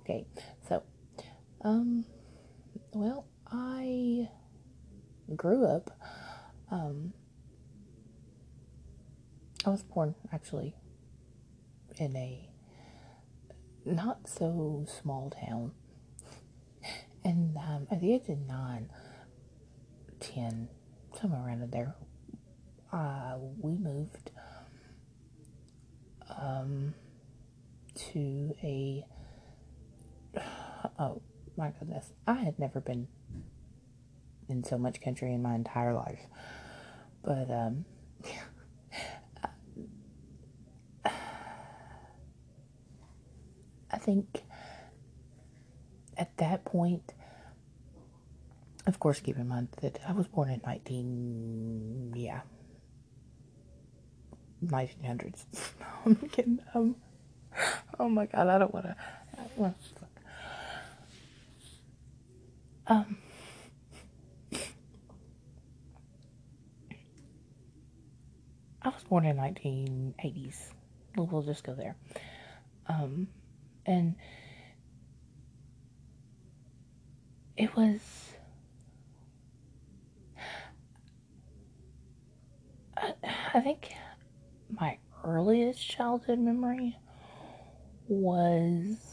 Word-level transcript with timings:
Okay, 0.00 0.26
so, 0.68 0.82
um, 1.62 2.04
well, 2.92 3.26
I 3.46 4.28
grew 5.36 5.64
up, 5.66 5.90
um, 6.70 7.12
I 9.64 9.70
was 9.70 9.82
born 9.82 10.14
actually 10.32 10.74
in 11.98 12.16
a 12.16 12.48
not 13.84 14.28
so 14.28 14.86
small 14.88 15.30
town. 15.30 15.72
And 17.24 17.56
um, 17.58 17.86
at 17.90 18.00
the 18.00 18.14
age 18.14 18.28
of 18.28 18.38
nine, 18.46 18.88
ten, 20.18 20.68
somewhere 21.20 21.46
around 21.46 21.70
there, 21.70 21.94
uh, 22.92 23.36
we 23.60 23.76
moved 23.76 24.30
um, 26.40 26.94
to 28.12 28.54
a. 28.62 29.04
Oh 30.98 31.22
my 31.56 31.70
goodness. 31.78 32.12
I 32.26 32.34
had 32.34 32.58
never 32.58 32.80
been 32.80 33.08
in 34.48 34.64
so 34.64 34.78
much 34.78 35.00
country 35.00 35.32
in 35.32 35.42
my 35.42 35.54
entire 35.54 35.94
life. 35.94 36.20
But, 37.22 37.50
um, 37.50 37.84
I 43.92 43.98
think 43.98 44.42
at 46.16 46.36
that 46.38 46.64
point, 46.64 47.14
of 48.86 48.98
course, 48.98 49.20
keep 49.20 49.36
in 49.36 49.48
mind 49.48 49.68
that 49.82 50.00
I 50.06 50.12
was 50.12 50.26
born 50.26 50.50
in 50.50 50.60
19, 50.66 52.14
yeah, 52.16 52.40
1900s. 54.64 55.44
I'm 56.06 56.16
kidding. 56.16 56.60
Um, 56.74 56.96
oh 57.98 58.08
my 58.08 58.26
god, 58.26 58.48
I 58.48 58.58
don't 58.58 58.72
want 58.74 58.86
to. 58.86 58.96
Um, 62.90 63.18
I 68.82 68.88
was 68.88 69.04
born 69.08 69.24
in 69.26 69.36
1980s. 69.36 70.72
We'll, 71.14 71.26
we'll 71.26 71.42
just 71.42 71.62
go 71.62 71.74
there. 71.74 71.94
Um, 72.88 73.28
and 73.86 74.16
it 77.56 77.76
was 77.76 78.00
I, 82.96 83.14
I 83.54 83.60
think 83.60 83.92
my 84.68 84.98
earliest 85.22 85.88
childhood 85.88 86.40
memory 86.40 86.98
was 88.08 89.09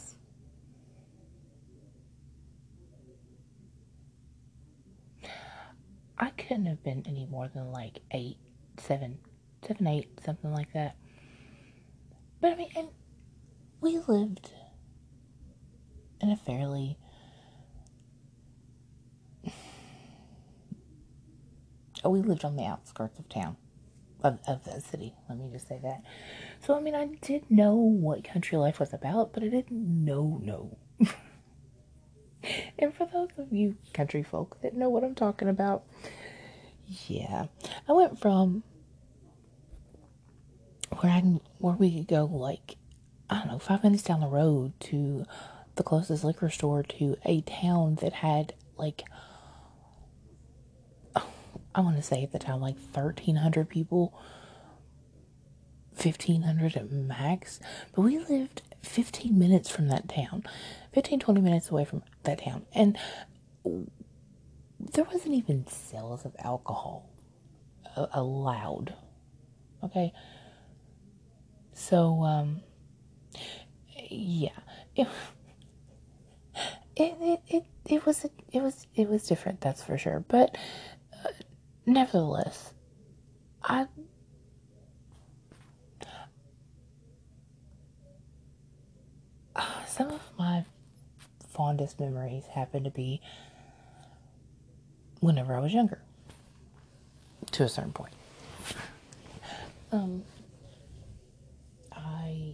I 6.19 6.31
couldn't 6.31 6.65
have 6.65 6.83
been 6.83 7.03
any 7.07 7.25
more 7.25 7.47
than 7.47 7.71
like 7.71 7.99
eight, 8.11 8.37
seven, 8.77 9.19
seven, 9.65 9.87
eight, 9.87 10.19
something 10.25 10.51
like 10.51 10.73
that. 10.73 10.95
But 12.41 12.53
I 12.53 12.55
mean, 12.55 12.69
and 12.75 12.87
we 13.81 13.99
lived 14.07 14.51
in 16.21 16.29
a 16.31 16.35
fairly 16.35 16.97
oh, 22.03 22.09
we 22.09 22.21
lived 22.21 22.43
on 22.43 22.55
the 22.55 22.65
outskirts 22.65 23.19
of 23.19 23.29
town 23.29 23.57
of, 24.23 24.39
of 24.47 24.63
the 24.63 24.81
city 24.81 25.13
let 25.29 25.38
me 25.38 25.47
just 25.51 25.67
say 25.67 25.79
that 25.83 26.01
so 26.59 26.75
i 26.75 26.81
mean 26.81 26.95
i 26.95 27.05
did 27.21 27.49
know 27.51 27.75
what 27.75 28.23
country 28.23 28.57
life 28.57 28.79
was 28.79 28.93
about 28.93 29.31
but 29.31 29.43
i 29.43 29.47
didn't 29.47 29.71
know 29.71 30.39
no 30.43 30.77
and 32.80 32.94
for 32.94 33.06
those 33.06 33.30
of 33.38 33.52
you 33.52 33.75
country 33.94 34.23
folk 34.23 34.58
that 34.61 34.75
know 34.75 34.89
what 34.89 35.03
i'm 35.03 35.16
talking 35.16 35.47
about 35.47 35.83
yeah 37.07 37.46
i 37.88 37.91
went 37.91 38.19
from 38.19 38.63
where 41.00 41.12
i 41.12 41.19
can, 41.19 41.40
where 41.59 41.75
we 41.75 41.97
could 41.97 42.07
go 42.07 42.25
like 42.25 42.75
i 43.29 43.38
don't 43.38 43.47
know 43.47 43.59
five 43.59 43.84
minutes 43.84 44.03
down 44.03 44.19
the 44.19 44.28
road 44.28 44.74
to 44.79 45.25
the 45.75 45.84
closest 45.84 46.24
liquor 46.24 46.50
store 46.50 46.84
to 46.84 47.16
a 47.25 47.41
town 47.41 47.96
that 48.01 48.13
had 48.13 48.53
like 48.78 49.03
I 51.78 51.81
want 51.81 51.96
to 51.96 52.01
say 52.01 52.24
at 52.24 52.31
the 52.31 52.40
time 52.40 52.59
like 52.59 52.75
1300 52.75 53.69
people 53.69 54.19
1500 55.96 56.75
at 56.75 56.91
max. 56.91 57.59
But 57.94 58.01
we 58.01 58.18
lived 58.18 58.63
15 58.81 59.38
minutes 59.38 59.69
from 59.69 59.88
that 59.90 60.09
town 60.09 60.44
15 60.97 61.19
20 61.19 61.41
minutes 61.41 61.69
away 61.69 61.85
from 61.85 62.02
that 62.24 62.40
town. 62.40 62.66
And 62.74 62.97
there 63.63 65.03
wasn't 65.03 65.35
even 65.35 65.68
sales 65.68 66.25
of 66.25 66.35
alcohol 66.40 67.08
uh, 67.96 68.08
allowed. 68.13 68.96
Okay? 69.84 70.12
So 71.72 72.24
um 72.24 72.62
yeah. 74.09 74.57
It, 74.96 75.07
it, 76.96 77.41
it, 77.47 77.63
it, 77.86 78.03
was 78.07 78.25
it 78.52 78.63
was 78.63 78.88
it 78.96 79.07
was 79.07 79.28
different 79.28 79.62
that's 79.62 79.84
for 79.84 80.00
sure. 80.00 80.25
But 80.28 80.57
uh, 81.13 81.30
nevertheless 81.86 82.74
i 83.62 83.86
some 89.88 90.09
of 90.09 90.22
my 90.40 90.66
fondest 91.57 92.00
memories 92.00 92.45
happen 92.53 92.84
to 92.84 92.91
be 92.91 93.19
whenever 95.19 95.56
i 95.56 95.59
was 95.59 95.73
younger 95.73 96.00
to 97.51 97.63
a 97.63 97.69
certain 97.69 97.91
point 97.91 98.13
um 99.91 100.23
i 101.91 102.53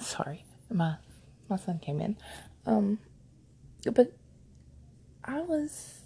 sorry, 0.00 0.44
my 0.72 0.96
my 1.48 1.56
son 1.56 1.78
came 1.78 2.00
in. 2.00 2.16
Um, 2.64 2.98
but 3.92 4.12
I 5.24 5.40
was 5.40 6.00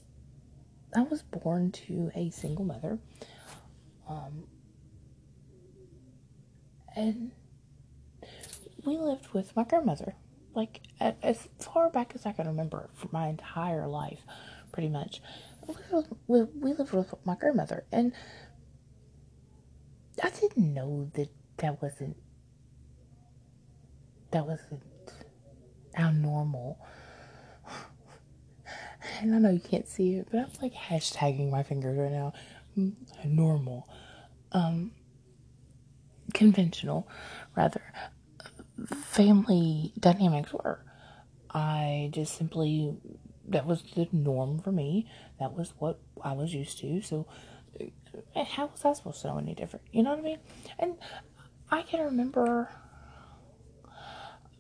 I 0.94 1.02
was 1.02 1.22
born 1.22 1.72
to 1.72 2.10
a 2.14 2.30
single 2.30 2.64
mother. 2.64 2.98
Um, 4.08 4.44
and 6.96 7.32
we 8.84 8.96
lived 8.96 9.28
with 9.32 9.54
my 9.56 9.64
grandmother, 9.64 10.14
like 10.54 10.80
as 11.00 11.48
far 11.58 11.90
back 11.90 12.12
as 12.14 12.26
I 12.26 12.32
can 12.32 12.46
remember 12.46 12.90
for 12.94 13.08
my 13.12 13.28
entire 13.28 13.86
life, 13.86 14.20
pretty 14.72 14.88
much. 14.88 15.20
We 16.26 16.42
we, 16.42 16.72
lived 16.72 16.92
with 16.92 17.14
my 17.24 17.36
grandmother, 17.36 17.84
and 17.92 18.12
I 20.22 20.30
didn't 20.30 20.74
know 20.74 21.10
that 21.14 21.28
that 21.58 21.80
wasn't 21.82 22.16
that 24.30 24.46
wasn't 24.46 24.82
how 25.94 26.10
normal. 26.10 26.78
And 29.20 29.34
I 29.34 29.38
know 29.38 29.50
you 29.50 29.60
can't 29.60 29.88
see 29.88 30.14
it, 30.14 30.28
but 30.30 30.38
I'm 30.38 30.50
like 30.62 30.74
hashtagging 30.74 31.50
my 31.50 31.62
fingers 31.62 31.98
right 31.98 32.10
now. 32.12 32.32
Normal. 33.24 33.88
Um, 34.52 34.92
conventional, 36.30 37.08
rather. 37.56 37.82
Family 39.04 39.92
dynamics 39.98 40.52
were. 40.52 40.84
I 41.50 42.10
just 42.12 42.36
simply, 42.36 42.96
that 43.48 43.66
was 43.66 43.82
the 43.94 44.08
norm 44.12 44.60
for 44.60 44.72
me. 44.72 45.08
That 45.38 45.56
was 45.56 45.74
what 45.78 45.98
I 46.22 46.32
was 46.32 46.54
used 46.54 46.78
to. 46.78 47.02
So, 47.02 47.26
how 48.34 48.66
was 48.66 48.84
I 48.84 48.92
supposed 48.92 49.22
to 49.22 49.28
know 49.28 49.38
any 49.38 49.54
different? 49.54 49.84
You 49.92 50.02
know 50.02 50.10
what 50.10 50.20
I 50.20 50.22
mean? 50.22 50.38
And 50.78 50.96
I 51.70 51.82
can 51.82 52.04
remember 52.04 52.68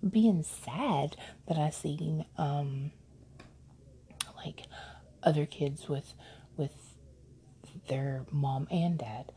being 0.08 0.42
sad 0.42 1.16
that 1.46 1.58
I 1.58 1.68
seen 1.70 2.24
um 2.38 2.90
like 4.44 4.62
other 5.22 5.44
kids 5.46 5.88
with 5.88 6.14
with 6.56 6.72
their 7.88 8.24
mom 8.30 8.66
and 8.70 8.98
dad. 8.98 9.32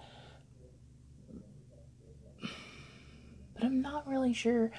But 3.64 3.68
I'm 3.68 3.82
not 3.82 4.06
really 4.10 4.34
sure. 4.34 4.72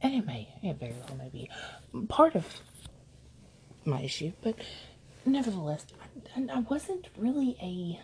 And 0.00 0.14
it 0.14 0.24
may 0.24 0.54
it 0.62 0.78
very 0.78 0.92
well 0.92 1.16
may 1.16 1.30
be 1.30 1.50
part 2.06 2.36
of 2.36 2.46
my 3.84 4.02
issue, 4.02 4.30
but 4.40 4.54
nevertheless, 5.26 5.84
I, 6.36 6.46
I 6.48 6.60
wasn't 6.60 7.08
really 7.18 7.56
a 7.60 8.00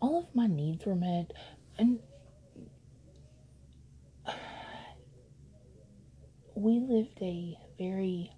all 0.00 0.20
of 0.20 0.34
my 0.34 0.46
needs 0.46 0.86
were 0.86 0.96
met 0.96 1.34
and 1.76 1.98
we 6.54 6.80
lived 6.80 7.20
a 7.20 7.58
very 7.76 8.32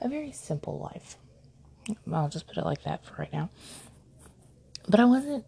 a 0.00 0.08
very 0.08 0.32
simple 0.32 0.80
life. 0.80 1.16
I'll 2.12 2.28
just 2.28 2.48
put 2.48 2.56
it 2.56 2.64
like 2.64 2.82
that 2.82 3.04
for 3.04 3.14
right 3.14 3.32
now 3.32 3.50
but 4.90 4.98
I 4.98 5.04
wasn't. 5.04 5.44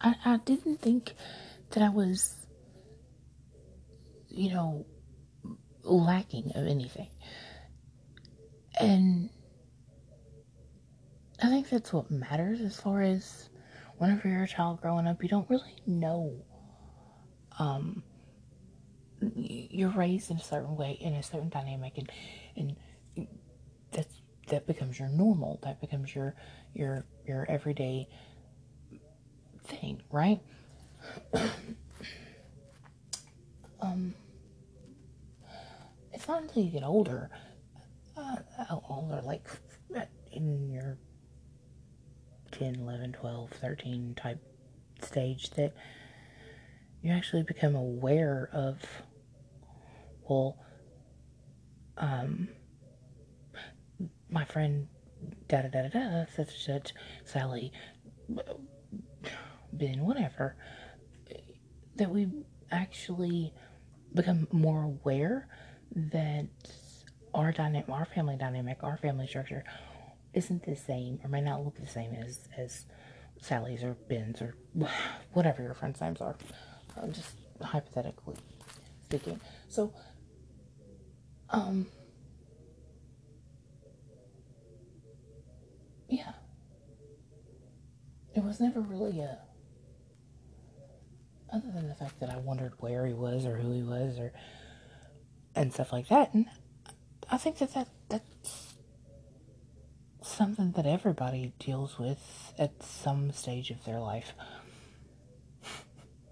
I, 0.00 0.14
I 0.24 0.36
didn't 0.36 0.80
think 0.80 1.14
that 1.70 1.82
I 1.82 1.88
was, 1.88 2.46
you 4.28 4.50
know, 4.50 4.86
lacking 5.82 6.52
of 6.54 6.68
anything. 6.68 7.08
And 8.78 9.30
I 11.42 11.48
think 11.48 11.68
that's 11.68 11.92
what 11.92 12.10
matters 12.12 12.60
as 12.60 12.78
far 12.80 13.02
as 13.02 13.48
whenever 13.96 14.28
you're 14.28 14.44
a 14.44 14.48
child 14.48 14.80
growing 14.80 15.08
up, 15.08 15.20
you 15.20 15.28
don't 15.28 15.50
really 15.50 15.82
know. 15.84 16.44
Um, 17.58 18.04
you're 19.34 19.90
raised 19.90 20.30
in 20.30 20.36
a 20.36 20.42
certain 20.44 20.76
way, 20.76 20.96
in 21.00 21.14
a 21.14 21.24
certain 21.24 21.48
dynamic, 21.48 21.98
and 21.98 22.12
and 22.56 22.76
that's 23.90 24.20
that 24.46 24.68
becomes 24.68 24.98
your 25.00 25.08
normal. 25.08 25.58
That 25.64 25.80
becomes 25.80 26.14
your 26.14 26.36
your 26.72 27.04
your 27.28 27.46
everyday 27.48 28.08
thing, 29.64 30.02
right? 30.10 30.40
um, 33.80 34.14
it's 36.12 36.26
not 36.26 36.42
until 36.42 36.62
you 36.64 36.70
get 36.70 36.82
older, 36.82 37.30
uh, 38.16 38.36
older, 38.88 39.20
like 39.22 39.46
in 40.32 40.70
your 40.70 40.96
10, 42.52 42.76
11, 42.76 43.12
12, 43.12 43.50
13 43.50 44.14
type 44.14 44.42
stage 45.02 45.50
that 45.50 45.74
you 47.02 47.12
actually 47.12 47.42
become 47.42 47.74
aware 47.74 48.48
of, 48.52 48.78
well, 50.28 50.56
um, 51.96 52.48
my 54.30 54.44
friend, 54.44 54.88
da 55.48 55.62
da 55.62 55.68
da 55.68 55.88
da 55.88 55.88
da, 55.88 56.24
such 56.34 56.64
such, 56.64 56.94
Sally, 57.24 57.72
Ben, 59.72 60.04
whatever, 60.04 60.56
that 61.96 62.10
we 62.10 62.28
actually 62.70 63.52
become 64.14 64.46
more 64.52 64.84
aware 64.84 65.48
that 65.94 66.46
our 67.34 67.52
dynamic, 67.52 67.88
our 67.88 68.04
family 68.04 68.36
dynamic, 68.36 68.78
our 68.82 68.96
family 68.96 69.26
structure 69.26 69.64
isn't 70.34 70.64
the 70.64 70.76
same 70.76 71.18
or 71.24 71.28
may 71.28 71.40
not 71.40 71.64
look 71.64 71.76
the 71.76 71.86
same 71.86 72.12
as 72.14 72.48
as 72.56 72.86
Sally's 73.40 73.82
or 73.82 73.94
Ben's 74.08 74.42
or 74.42 74.54
whatever 75.32 75.62
your 75.62 75.74
friends' 75.74 76.00
names 76.00 76.20
are. 76.20 76.36
I'm 77.00 77.12
just 77.12 77.36
hypothetically 77.62 78.36
speaking. 79.04 79.40
So, 79.68 79.92
um, 81.50 81.86
yeah, 86.08 86.32
it 88.34 88.42
was 88.42 88.60
never 88.60 88.80
really 88.80 89.20
a. 89.20 89.38
Other 91.52 91.70
than 91.72 91.88
the 91.88 91.94
fact 91.94 92.20
that 92.20 92.28
I 92.30 92.36
wondered 92.36 92.74
where 92.78 93.06
he 93.06 93.14
was 93.14 93.46
or 93.46 93.56
who 93.56 93.72
he 93.72 93.82
was 93.82 94.18
or 94.18 94.32
and 95.54 95.72
stuff 95.72 95.92
like 95.92 96.08
that, 96.08 96.34
and 96.34 96.46
I 97.30 97.38
think 97.38 97.58
that 97.58 97.74
that 97.74 97.88
that's 98.08 98.74
something 100.22 100.72
that 100.72 100.86
everybody 100.86 101.52
deals 101.58 101.98
with 101.98 102.52
at 102.58 102.82
some 102.82 103.32
stage 103.32 103.70
of 103.70 103.84
their 103.84 103.98
life. 103.98 104.32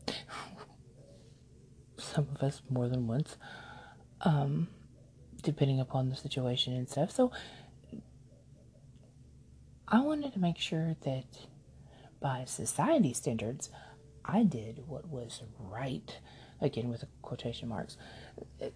some 1.97 2.29
of 2.35 2.43
us 2.43 2.63
more 2.71 2.89
than 2.89 3.07
once, 3.07 3.37
um, 4.23 4.69
depending 5.43 5.81
upon 5.81 6.09
the 6.11 6.17
situation 6.17 6.75
and 6.75 6.89
stuff. 6.89 7.11
So 7.11 7.33
I 9.89 10.01
wanted 10.01 10.33
to 10.33 10.41
make 10.41 10.59
sure 10.59 10.97
that 11.05 11.25
by 12.21 12.45
society 12.47 13.13
standards, 13.13 13.71
I 14.25 14.43
did 14.43 14.83
what 14.89 15.09
was 15.09 15.43
right, 15.59 16.19
again 16.61 16.89
with 16.89 17.05
quotation 17.23 17.69
marks, 17.69 17.97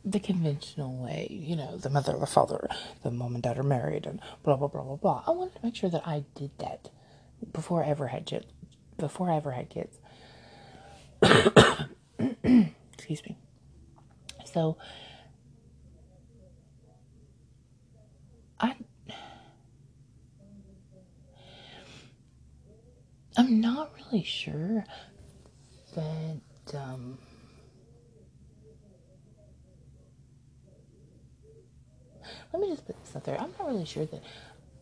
the 0.05 0.21
conventional 0.21 1.03
way, 1.03 1.27
you 1.31 1.57
know, 1.57 1.77
the 1.77 1.91
mother, 1.91 2.17
the 2.17 2.27
father, 2.27 2.69
the 3.03 3.11
mom 3.11 3.35
and 3.35 3.43
dad 3.43 3.59
are 3.59 3.65
married, 3.65 4.07
and 4.07 4.21
blah 4.45 4.57
blah 4.57 4.69
blah 4.69 4.83
blah 4.83 4.97
blah. 4.97 5.25
I 5.27 5.33
wanted 5.33 5.57
to 5.57 5.61
make 5.65 5.75
sure 5.75 5.91
that 5.91 6.07
I 6.07 6.25
did 6.37 6.53
that 6.59 6.91
before 7.53 7.83
I 7.85 7.89
ever 7.89 8.09
had 8.09 8.27
kids. 8.27 8.47
Before 8.97 9.31
I 9.31 9.37
ever 9.37 9.51
had 9.53 9.69
kids. 9.69 9.99
Excuse 12.95 13.25
me. 13.25 13.37
So 14.45 14.77
I 18.61 18.77
I'm 23.37 23.61
not 23.61 23.93
really 23.97 24.25
sure 24.25 24.85
but 25.95 26.75
um 26.75 27.19
let 32.53 32.63
me 32.63 32.69
just 32.69 32.87
put 32.87 33.03
this 33.03 33.15
out 33.17 33.25
there. 33.25 33.41
I'm 33.41 33.53
not 33.59 33.69
really 33.69 33.85
sure 33.85 34.07
that 34.07 34.23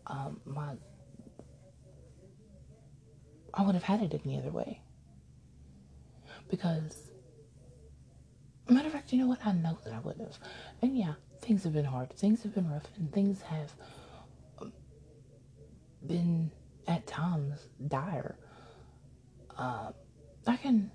um, 0.07 0.41
my 0.45 0.75
I 3.55 3.63
would 3.63 3.75
have 3.75 3.85
had 3.85 4.03
it 4.03 4.21
any 4.25 4.39
other 4.39 4.51
way. 4.51 4.81
Because, 6.49 7.11
matter 8.69 8.87
of 8.87 8.93
fact, 8.93 9.13
you 9.13 9.19
know 9.19 9.27
what? 9.27 9.45
I 9.45 9.53
know 9.53 9.79
that 9.85 9.93
I 9.93 9.99
would 9.99 10.19
have. 10.19 10.39
And 10.81 10.97
yeah, 10.97 11.15
things 11.41 11.65
have 11.65 11.73
been 11.73 11.85
hard. 11.85 12.11
Things 12.11 12.43
have 12.43 12.55
been 12.55 12.71
rough. 12.71 12.87
And 12.97 13.13
things 13.13 13.43
have 13.43 13.73
um, 14.61 14.73
been, 16.07 16.51
at 16.89 17.07
times, 17.07 17.69
dire. 17.87 18.37
Uh, 19.57 19.93
I 20.47 20.57
can, 20.57 20.91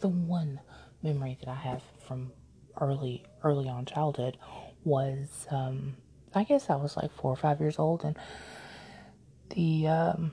the 0.00 0.08
one 0.08 0.60
memory 1.02 1.36
that 1.40 1.48
I 1.48 1.54
have 1.54 1.82
from 2.06 2.32
early, 2.80 3.24
early 3.44 3.68
on 3.68 3.84
childhood 3.84 4.38
was, 4.82 5.46
um, 5.50 5.96
I 6.34 6.44
guess 6.44 6.70
I 6.70 6.76
was 6.76 6.96
like 6.96 7.12
four 7.12 7.30
or 7.30 7.36
five 7.36 7.60
years 7.60 7.78
old, 7.78 8.04
and 8.04 8.16
the 9.50 9.86
um, 9.86 10.32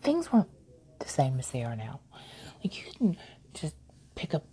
things 0.00 0.32
weren't 0.32 0.48
the 1.00 1.08
same 1.08 1.38
as 1.38 1.50
they 1.50 1.64
are 1.64 1.76
now. 1.76 2.00
Like 2.64 2.78
you 2.78 2.92
couldn't 2.92 3.18
just 3.52 3.74
pick 4.14 4.34
up 4.34 4.46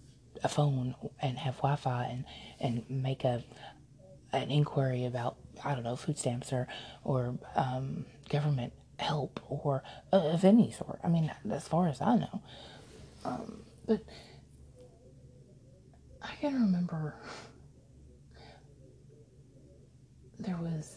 a 0.43 0.49
phone 0.49 0.95
and 1.21 1.37
have 1.37 1.57
Wi-Fi 1.57 2.05
and 2.05 2.25
and 2.59 2.83
make 2.89 3.23
a 3.23 3.43
an 4.43 4.51
inquiry 4.51 5.05
about 5.05 5.37
I 5.63 5.73
don't 5.73 5.83
know 5.83 5.95
food 5.95 6.17
stamps 6.17 6.53
or 6.53 6.67
or 7.03 7.37
um, 7.55 8.05
government 8.29 8.73
help 8.99 9.39
or 9.49 9.83
uh, 10.11 10.17
of 10.17 10.43
any 10.43 10.71
sort. 10.71 10.99
I 11.03 11.07
mean, 11.07 11.31
as 11.51 11.67
far 11.67 11.87
as 11.87 12.01
I 12.01 12.17
know, 12.17 12.41
um, 13.25 13.63
but 13.85 14.01
I 16.21 16.35
can 16.39 16.53
remember 16.53 17.15
there 20.39 20.57
was 20.57 20.95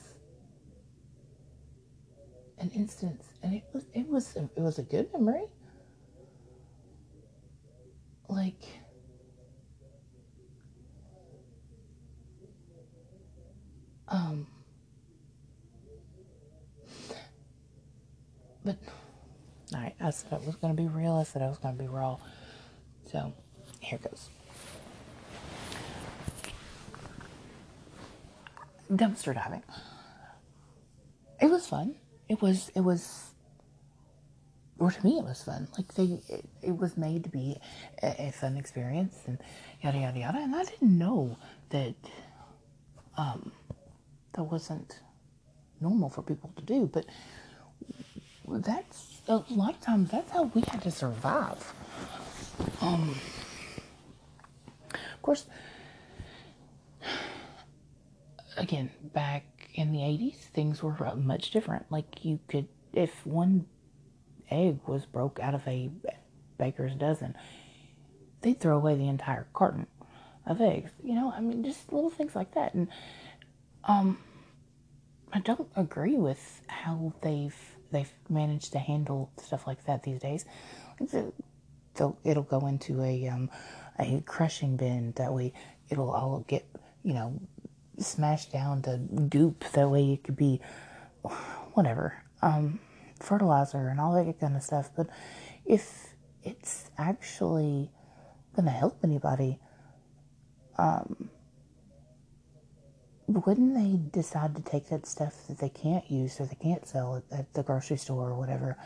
an 2.58 2.70
instance, 2.70 3.26
and 3.42 3.54
it 3.54 3.64
was 3.72 3.84
it 3.94 4.08
was 4.08 4.36
it 4.36 4.50
was 4.56 4.78
a 4.78 4.82
good 4.82 5.12
memory. 5.12 5.46
Like 8.28 8.62
um 14.10 14.46
but 18.64 18.76
right, 19.72 19.94
I 20.00 20.10
said 20.10 20.32
I 20.32 20.46
was 20.46 20.56
going 20.56 20.76
to 20.76 20.82
be 20.82 20.88
real. 20.88 21.14
I 21.14 21.22
said 21.22 21.40
I 21.40 21.48
was 21.48 21.58
going 21.58 21.76
to 21.76 21.82
be 21.82 21.88
raw. 21.88 22.18
So 23.10 23.32
here 23.80 23.98
goes. 23.98 24.28
dumpster 28.90 29.34
diving. 29.34 29.62
It 31.40 31.50
was 31.50 31.66
fun. 31.66 31.94
It 32.28 32.42
was 32.42 32.70
it 32.74 32.80
was 32.80 33.30
or 34.78 34.90
to 34.90 35.04
me 35.04 35.18
it 35.18 35.24
was 35.24 35.42
fun. 35.42 35.68
Like 35.76 35.94
they 35.94 36.20
it, 36.28 36.44
it 36.62 36.76
was 36.76 36.96
made 36.96 37.24
to 37.24 37.30
be 37.30 37.58
a, 38.02 38.28
a, 38.28 38.32
fun 38.32 38.56
experience 38.56 39.16
and 39.26 39.38
yada 39.82 39.98
yada 39.98 40.18
yada. 40.18 40.38
And 40.38 40.54
I 40.54 40.64
didn't 40.64 40.98
know 40.98 41.36
that 41.70 41.94
um 43.16 43.52
that 44.32 44.44
wasn't 44.44 45.00
normal 45.80 46.08
for 46.08 46.22
people 46.22 46.52
to 46.56 46.62
do, 46.62 46.86
but 46.92 47.06
that's 48.48 49.20
a 49.28 49.42
lot 49.50 49.74
of 49.74 49.80
times 49.80 50.10
that's 50.10 50.30
how 50.32 50.44
we 50.54 50.62
had 50.62 50.82
to 50.82 50.90
survive. 50.90 51.72
Um 52.80 53.14
of 54.92 55.22
course 55.22 55.46
again, 58.56 58.90
back 59.02 59.44
in 59.74 59.92
the 59.92 60.00
80s, 60.00 60.36
things 60.36 60.82
were 60.82 60.94
much 61.16 61.50
different. 61.50 61.86
Like, 61.90 62.24
you 62.24 62.40
could, 62.48 62.68
if 62.92 63.26
one 63.26 63.66
egg 64.50 64.80
was 64.86 65.06
broke 65.06 65.40
out 65.40 65.54
of 65.54 65.66
a 65.66 65.90
baker's 66.58 66.94
dozen, 66.94 67.36
they'd 68.42 68.60
throw 68.60 68.76
away 68.76 68.96
the 68.96 69.08
entire 69.08 69.46
carton 69.54 69.86
of 70.46 70.60
eggs. 70.60 70.90
You 71.02 71.14
know, 71.14 71.32
I 71.34 71.40
mean, 71.40 71.64
just 71.64 71.92
little 71.92 72.10
things 72.10 72.36
like 72.36 72.54
that. 72.54 72.74
And, 72.74 72.88
um, 73.84 74.18
I 75.32 75.40
don't 75.40 75.68
agree 75.76 76.16
with 76.16 76.62
how 76.66 77.12
they've 77.22 77.56
they've 77.90 78.12
managed 78.28 78.72
to 78.72 78.78
handle 78.78 79.30
stuff 79.36 79.66
like 79.66 79.84
that 79.86 80.02
these 80.02 80.20
days. 80.20 80.44
It'll 82.24 82.42
go 82.42 82.66
into 82.66 83.02
a 83.02 83.28
um, 83.28 83.50
a 83.98 84.22
crushing 84.26 84.76
bin 84.76 85.12
that 85.16 85.32
way 85.32 85.52
it'll 85.90 86.10
all 86.10 86.44
get 86.48 86.66
you 87.02 87.12
know 87.14 87.40
smashed 87.98 88.52
down 88.52 88.82
to 88.82 88.96
goop 89.28 89.64
that 89.72 89.90
way 89.90 90.12
it 90.12 90.24
could 90.24 90.36
be 90.36 90.60
whatever 91.74 92.22
um, 92.42 92.80
fertilizer 93.20 93.88
and 93.88 94.00
all 94.00 94.12
that 94.14 94.40
kind 94.40 94.56
of 94.56 94.62
stuff. 94.62 94.90
But 94.96 95.08
if 95.64 96.14
it's 96.42 96.90
actually 96.96 97.90
going 98.54 98.66
to 98.66 98.72
help 98.72 98.98
anybody, 99.04 99.58
um, 100.78 101.30
wouldn't 103.30 103.74
they 103.74 104.20
decide 104.20 104.56
to 104.56 104.62
take 104.62 104.88
that 104.88 105.06
stuff 105.06 105.46
that 105.48 105.58
they 105.58 105.68
can't 105.68 106.10
use 106.10 106.40
or 106.40 106.46
they 106.46 106.56
can't 106.56 106.86
sell 106.86 107.22
at, 107.30 107.52
the 107.54 107.62
grocery 107.62 107.96
store 107.96 108.28
or 108.28 108.34
whatever 108.34 108.76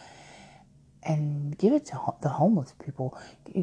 and 1.03 1.57
give 1.59 1.73
it 1.73 1.87
to 1.87 1.99
the 2.23 2.29
homeless 2.29 2.75
people? 2.85 3.19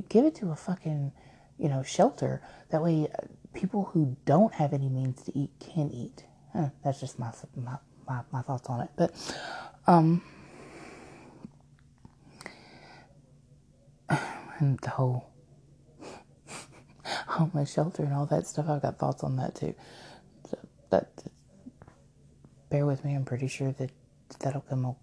Give 0.09 0.25
it 0.25 0.35
to 0.35 0.51
a 0.51 0.55
fucking, 0.55 1.11
you 1.57 1.69
know, 1.69 1.83
shelter. 1.83 2.41
That 2.69 2.81
way, 2.81 3.07
uh, 3.13 3.27
people 3.53 3.85
who 3.93 4.17
don't 4.25 4.53
have 4.55 4.73
any 4.73 4.89
means 4.89 5.23
to 5.23 5.38
eat 5.38 5.51
can 5.59 5.91
eat. 5.91 6.25
Huh, 6.53 6.69
that's 6.83 7.00
just 7.00 7.19
my, 7.19 7.31
my 7.55 7.77
my 8.07 8.21
my 8.31 8.41
thoughts 8.41 8.69
on 8.69 8.81
it. 8.81 8.89
But 8.95 9.13
um, 9.88 10.21
and 14.09 14.79
the 14.79 14.89
whole 14.89 15.29
homeless 17.27 17.71
shelter 17.71 18.03
and 18.03 18.13
all 18.13 18.25
that 18.27 18.47
stuff. 18.47 18.67
I've 18.69 18.81
got 18.81 18.97
thoughts 19.00 19.23
on 19.23 19.38
that 19.38 19.55
too. 19.55 19.75
That 20.91 21.10
bear 22.69 22.86
with 22.86 23.03
me. 23.03 23.15
I'm 23.15 23.25
pretty 23.25 23.48
sure 23.48 23.71
that 23.74 23.89
that'll 24.39 24.62
come. 24.62 24.95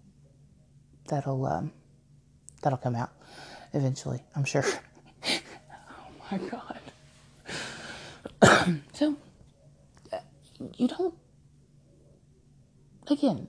That'll 1.07 1.45
um, 1.45 1.71
that'll 2.61 2.77
come 2.77 2.95
out 2.95 3.11
eventually. 3.73 4.23
I'm 4.35 4.45
sure. 4.45 4.63
oh 5.25 5.39
my 6.31 6.37
god. 6.37 6.79
so 8.93 9.15
you 10.77 10.87
don't. 10.87 11.15
Again, 13.09 13.47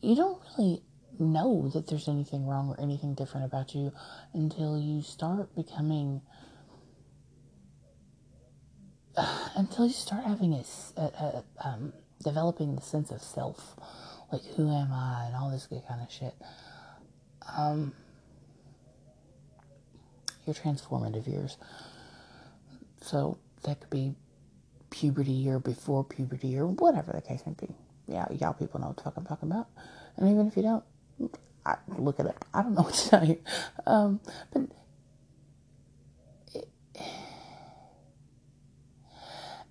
you 0.00 0.16
don't 0.16 0.42
really 0.58 0.82
know 1.18 1.70
that 1.72 1.86
there's 1.86 2.08
anything 2.08 2.46
wrong 2.46 2.70
or 2.70 2.80
anything 2.80 3.14
different 3.14 3.46
about 3.46 3.74
you 3.74 3.92
until 4.34 4.78
you 4.78 5.02
start 5.02 5.54
becoming 5.54 6.20
until 9.56 9.86
you 9.86 9.92
start 9.92 10.24
having 10.24 10.52
a, 10.54 10.64
a, 10.96 11.02
a 11.02 11.44
um, 11.64 11.92
developing 12.22 12.76
the 12.76 12.82
sense 12.82 13.10
of 13.10 13.22
self 13.22 13.76
like 14.32 14.44
who 14.56 14.70
am 14.70 14.92
i 14.92 15.24
and 15.26 15.36
all 15.36 15.50
this 15.50 15.66
good 15.66 15.82
kind 15.88 16.00
of 16.00 16.10
shit 16.10 16.34
um, 17.56 17.92
your 20.46 20.54
transformative 20.54 21.26
years 21.26 21.56
so 23.00 23.38
that 23.64 23.80
could 23.80 23.90
be 23.90 24.14
puberty 24.90 25.48
or 25.48 25.58
before 25.58 26.04
puberty 26.04 26.56
or 26.56 26.66
whatever 26.66 27.12
the 27.12 27.22
case 27.22 27.42
may 27.46 27.54
be 27.54 27.74
yeah 28.06 28.26
y'all 28.30 28.52
people 28.52 28.80
know 28.80 28.88
what 28.88 28.96
the 28.96 29.02
fuck 29.02 29.14
i'm 29.16 29.24
talking 29.26 29.50
about 29.50 29.68
and 30.16 30.28
even 30.30 30.46
if 30.46 30.56
you 30.56 30.62
don't 30.62 30.84
I, 31.64 31.76
look 31.98 32.18
at 32.18 32.26
it 32.26 32.30
up. 32.30 32.44
I 32.52 32.62
don't 32.62 32.74
know 32.74 32.82
what 32.82 32.94
to 32.94 33.08
tell 33.08 33.24
you. 33.24 33.38
Um, 33.86 34.20
but 34.52 34.62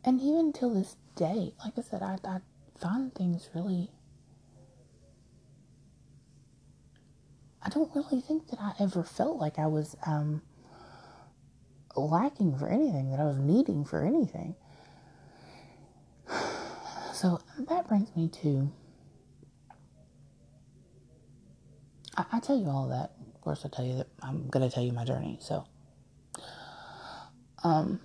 and 0.04 0.20
even 0.22 0.54
till 0.54 0.74
this 0.74 0.96
day, 1.16 1.54
like 1.64 1.74
I 1.78 1.82
said, 1.82 2.02
I, 2.02 2.18
I 2.24 2.40
find 2.80 3.14
things 3.14 3.50
really. 3.54 3.92
I 7.64 7.70
don't 7.70 7.94
really 7.96 8.22
think 8.22 8.50
that 8.50 8.60
I 8.60 8.74
ever 8.80 9.04
felt 9.04 9.38
like 9.38 9.60
I 9.60 9.68
was 9.68 9.96
um, 10.06 10.42
lacking 11.96 12.58
for 12.58 12.68
anything, 12.68 13.12
that 13.12 13.20
I 13.20 13.26
was 13.26 13.38
needing 13.38 13.86
for 13.86 14.04
anything. 14.04 14.56
So 17.14 17.40
that 17.70 17.88
brings 17.88 18.16
me 18.16 18.30
to 18.42 18.72
I, 22.18 22.26
I 22.34 22.40
tell 22.40 22.58
you 22.58 22.68
all 22.68 22.88
that. 22.90 23.12
Of 23.36 23.42
course, 23.42 23.66
I 23.66 23.70
tell 23.70 23.86
you 23.86 23.98
that 23.98 24.08
I'm 24.22 24.48
going 24.48 24.68
to 24.68 24.74
tell 24.74 24.84
you 24.84 24.92
my 24.92 25.06
journey. 25.06 25.38
So, 25.42 25.66
um, 27.64 28.00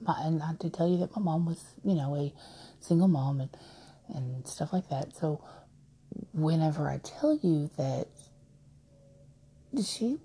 my, 0.00 0.20
and 0.24 0.42
I 0.42 0.52
did 0.58 0.74
tell 0.74 0.88
you 0.88 0.98
that 0.98 1.14
my 1.16 1.22
mom 1.22 1.46
was, 1.46 1.62
you 1.84 1.94
know, 1.94 2.16
a 2.16 2.32
single 2.80 3.08
mom 3.08 3.40
and 3.40 3.50
and 4.14 4.46
stuff 4.46 4.72
like 4.72 4.88
that. 4.88 5.14
So, 5.16 5.42
whenever 6.32 6.88
I 6.88 6.98
tell 6.98 7.38
you 7.42 7.70
that 7.76 8.08
she 9.84 10.18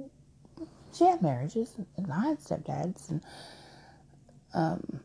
she 0.93 1.05
had 1.05 1.21
marriages 1.21 1.75
and 1.97 2.11
I 2.11 2.27
had 2.29 2.39
stepdads 2.39 3.09
and 3.09 3.21
um 4.53 5.01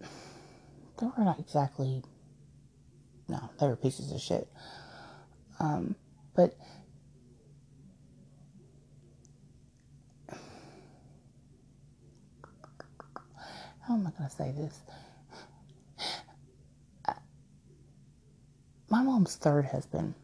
they 0.00 1.06
were 1.06 1.24
not 1.24 1.38
exactly 1.38 2.02
no, 3.28 3.50
they 3.58 3.66
were 3.66 3.76
pieces 3.76 4.12
of 4.12 4.20
shit. 4.20 4.46
Um, 5.58 5.94
but 6.34 6.56
how 13.92 13.98
am 13.98 14.06
I 14.06 14.10
going 14.12 14.30
to 14.30 14.34
say 14.34 14.52
this? 14.52 14.80
My 18.88 19.02
mom's 19.02 19.36
third 19.36 19.66
husband. 19.66 20.14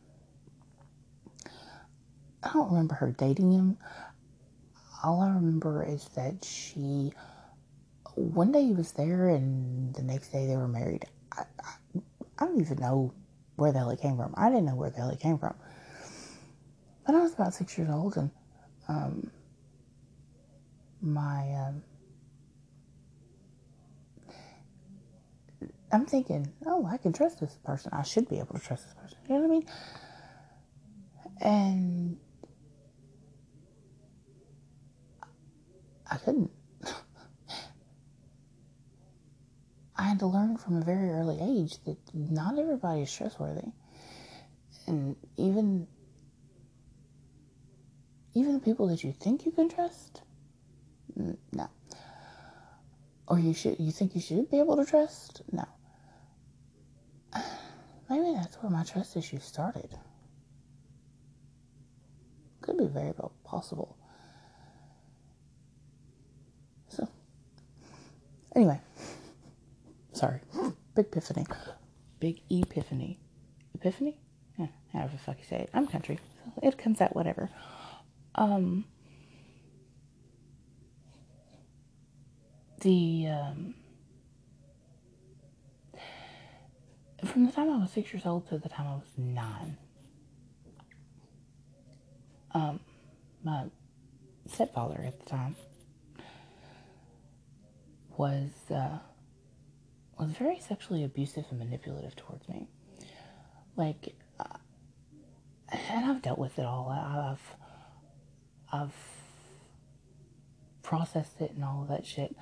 I 2.43 2.51
don't 2.55 2.71
remember 2.71 2.95
her 2.95 3.11
dating 3.11 3.53
him. 3.53 3.77
All 5.05 5.21
I 5.21 5.29
remember 5.29 5.85
is 5.85 6.09
that 6.17 6.45
she 6.45 7.13
one 8.15 8.53
day 8.53 8.65
he 8.65 8.73
was 8.73 8.93
there 8.93 9.29
and 9.29 9.95
the 9.95 10.03
next 10.03 10.29
day 10.29 10.47
they 10.47 10.57
were 10.57 10.67
married. 10.67 11.05
I, 11.37 11.43
I, 11.63 12.01
I 12.39 12.47
don't 12.47 12.61
even 12.61 12.79
know 12.79 13.13
where 13.57 13.71
the 13.71 13.81
hell 13.81 13.91
he 13.91 13.99
came 13.99 14.17
from. 14.17 14.33
I 14.37 14.49
didn't 14.49 14.65
know 14.65 14.77
where 14.77 14.89
the 14.89 14.97
hell 14.97 15.11
he 15.11 15.17
came 15.17 15.37
from. 15.37 15.55
But 17.05 17.15
I 17.15 17.21
was 17.21 17.35
about 17.35 17.53
six 17.53 17.77
years 17.77 17.91
old 17.91 18.17
and 18.17 18.31
um, 18.89 19.31
my 21.03 21.53
um, 21.55 21.83
I'm 25.91 26.05
thinking, 26.05 26.53
oh, 26.67 26.87
I 26.87 26.99
can 26.99 27.13
trust 27.13 27.41
this 27.41 27.57
person. 27.65 27.91
I 27.95 28.03
should 28.03 28.29
be 28.29 28.39
able 28.39 28.55
to 28.55 28.61
trust 28.61 28.85
this 28.85 28.95
person. 28.95 29.19
You 29.29 29.35
know 29.35 29.41
what 29.41 29.47
I 29.47 29.51
mean? 29.51 29.67
And 31.41 32.19
I 36.11 36.17
couldn't. 36.17 36.51
I 39.97 40.03
had 40.03 40.19
to 40.19 40.27
learn 40.27 40.59
from 40.59 40.77
a 40.77 40.83
very 40.83 41.11
early 41.11 41.39
age 41.41 41.83
that 41.85 41.97
not 42.13 42.59
everybody 42.59 43.03
is 43.03 43.13
trustworthy. 43.13 43.69
And 44.87 45.17
even 45.37 45.87
even 48.35 48.55
the 48.55 48.61
people 48.61 48.89
that 48.89 49.03
you 49.03 49.13
think 49.13 49.45
you 49.47 49.53
can 49.53 49.69
trust, 49.69 50.23
no. 51.17 51.69
Or 53.27 53.39
you 53.39 53.55
should 53.55 53.79
you 53.81 53.91
think 53.91 54.15
you 54.15 54.21
should 54.21 54.51
be 54.51 54.59
able 54.59 54.77
to 54.77 54.85
trust? 54.85 55.43
No. 55.51 55.67
Maybe 58.09 58.35
that's 58.35 58.57
where 58.57 58.71
my 58.71 58.85
trust 58.85 59.17
issue 59.17 59.39
started. 59.39 59.91
Could 62.63 62.79
be 62.79 62.87
very 62.87 63.13
possible. 63.45 63.97
So, 66.89 67.09
anyway. 68.57 68.81
Sorry. 70.13 70.41
Big 70.95 71.07
epiphany. 71.07 71.47
Big 72.19 72.41
epiphany. 72.51 73.21
Epiphany? 73.75 74.19
Yeah, 74.59 74.67
however 74.93 75.13
the 75.13 75.19
fuck 75.19 75.39
you 75.39 75.45
say 75.45 75.61
it. 75.61 75.71
I'm 75.73 75.87
country. 75.87 76.19
So 76.45 76.53
it 76.63 76.77
comes 76.79 77.01
out 77.01 77.15
whatever. 77.15 77.51
Um 78.35 78.85
the 82.81 83.29
um 83.29 83.75
from 87.25 87.47
the 87.47 87.53
time 87.53 87.71
I 87.71 87.79
was 87.79 87.91
six 87.91 88.13
years 88.13 88.27
old 88.27 88.49
to 88.49 88.59
the 88.59 88.69
time 88.69 88.87
I 88.87 88.95
was 88.95 89.13
nine, 89.17 89.77
um, 92.53 92.81
my 93.43 93.65
stepfather 94.47 95.03
at 95.05 95.21
the 95.21 95.27
time 95.27 95.57
was 98.17 98.51
uh, 98.71 98.99
was 100.19 100.33
very 100.33 100.59
sexually 100.61 101.05
abusive 101.05 101.45
and 101.51 101.59
manipulative 101.59 102.17
towards 102.17 102.49
me. 102.49 102.67
Like, 103.77 104.15
uh, 104.41 104.59
and 105.71 106.07
I've 106.07 106.23
dealt 106.23 106.39
with 106.39 106.59
it 106.59 106.65
all. 106.65 106.89
I've, 106.91 107.57
I've 108.73 108.97
processed 110.83 111.41
it 111.41 111.53
and 111.53 111.65
all 111.65 111.83
of 111.83 111.89
that 111.89 112.05
shit. 112.05 112.35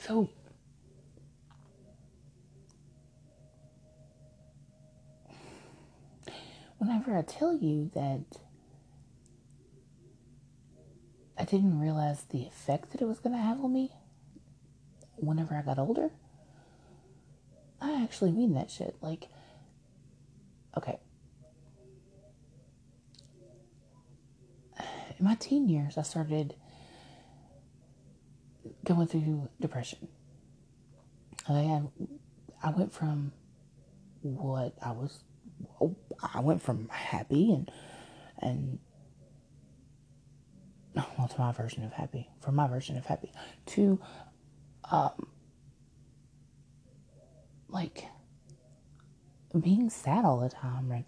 So, 0.00 0.30
whenever 6.78 7.16
I 7.16 7.20
tell 7.20 7.54
you 7.54 7.90
that 7.94 8.24
I 11.36 11.44
didn't 11.44 11.78
realize 11.78 12.22
the 12.22 12.46
effect 12.46 12.92
that 12.92 13.02
it 13.02 13.04
was 13.04 13.20
going 13.20 13.36
to 13.36 13.42
have 13.42 13.62
on 13.62 13.74
me 13.74 13.92
whenever 15.16 15.54
I 15.54 15.60
got 15.60 15.78
older, 15.78 16.08
I 17.78 18.02
actually 18.02 18.32
mean 18.32 18.54
that 18.54 18.70
shit. 18.70 18.96
Like, 19.02 19.28
okay. 20.78 20.98
In 25.18 25.26
my 25.26 25.34
teen 25.34 25.68
years, 25.68 25.98
I 25.98 26.02
started 26.02 26.54
going 28.94 29.06
through 29.06 29.48
depression. 29.60 30.08
I 31.48 31.60
had, 31.60 31.88
I 32.62 32.70
went 32.70 32.92
from 32.92 33.32
what 34.22 34.74
I 34.82 34.92
was 34.92 35.22
I 36.34 36.40
went 36.40 36.62
from 36.62 36.88
happy 36.88 37.52
and 37.52 37.70
and 38.38 38.78
well 40.94 41.28
to 41.28 41.38
my 41.40 41.52
version 41.52 41.84
of 41.84 41.92
happy 41.92 42.28
from 42.40 42.56
my 42.56 42.66
version 42.66 42.96
of 42.96 43.06
happy 43.06 43.32
to 43.66 43.98
um 44.90 45.28
like 47.68 48.04
being 49.58 49.90
sad 49.90 50.24
all 50.24 50.38
the 50.38 50.48
time 50.48 50.92
and 50.92 51.04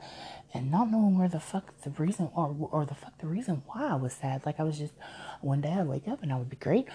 and 0.55 0.71
not 0.71 0.91
knowing 0.91 1.17
where 1.17 1.29
the 1.29 1.41
fuck 1.41 1.73
the 1.83 1.91
reason 1.91 2.29
or 2.35 2.57
or 2.73 2.85
the 2.85 2.95
fuck 2.95 3.19
the 3.19 3.27
reason 3.27 3.63
why 3.67 3.89
I 3.89 3.95
was 3.95 4.15
sad. 4.15 4.45
Like 4.45 4.59
I 4.59 4.65
was 4.65 4.79
just 4.79 4.95
one 5.41 5.61
day 5.61 5.73
I'd 5.73 5.87
wake 5.87 6.09
up 6.09 6.23
and 6.23 6.33
I 6.33 6.37
would 6.37 6.51
be 6.51 6.57
great, 6.57 6.89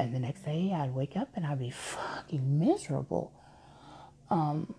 and 0.00 0.14
the 0.14 0.18
next 0.18 0.42
day 0.42 0.72
I'd 0.74 0.94
wake 0.94 1.16
up 1.16 1.28
and 1.34 1.46
I'd 1.46 1.58
be 1.58 1.70
fucking 1.70 2.58
miserable. 2.58 3.32
Um, 4.30 4.74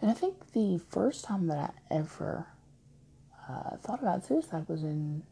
and 0.00 0.10
I 0.10 0.14
think 0.14 0.52
the 0.52 0.80
first 0.90 1.24
time 1.24 1.48
that 1.48 1.74
I 1.90 1.94
ever 1.94 2.46
uh, 3.48 3.76
thought 3.78 4.00
about 4.00 4.24
suicide 4.24 4.68
was 4.68 4.84
in 4.84 5.24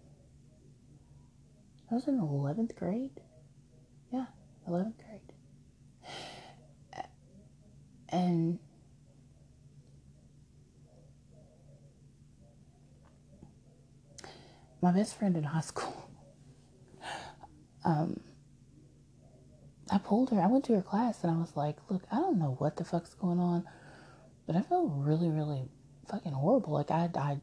I 1.91 1.95
was 1.95 2.09
in 2.09 2.19
eleventh 2.19 2.75
grade. 2.77 3.21
Yeah, 4.13 4.27
eleventh 4.67 4.97
grade. 4.99 5.21
And 8.09 8.59
my 14.83 14.91
best 14.91 15.17
friend 15.17 15.37
in 15.37 15.45
high 15.45 15.61
school, 15.61 16.11
um, 17.85 18.19
I 19.91 19.99
pulled 19.99 20.31
her. 20.31 20.41
I 20.41 20.47
went 20.47 20.65
to 20.67 20.75
her 20.75 20.83
class 20.83 21.25
and 21.25 21.33
I 21.33 21.37
was 21.37 21.57
like, 21.57 21.77
"Look, 21.89 22.03
I 22.13 22.17
don't 22.17 22.39
know 22.39 22.55
what 22.59 22.77
the 22.77 22.85
fuck's 22.85 23.15
going 23.15 23.41
on, 23.41 23.65
but 24.47 24.57
I 24.57 24.63
feel 24.63 24.87
really, 24.87 25.29
really 25.29 25.69
fucking 26.09 26.33
horrible. 26.33 26.75
Like 26.75 26.91
I, 26.91 27.11
I 27.17 27.41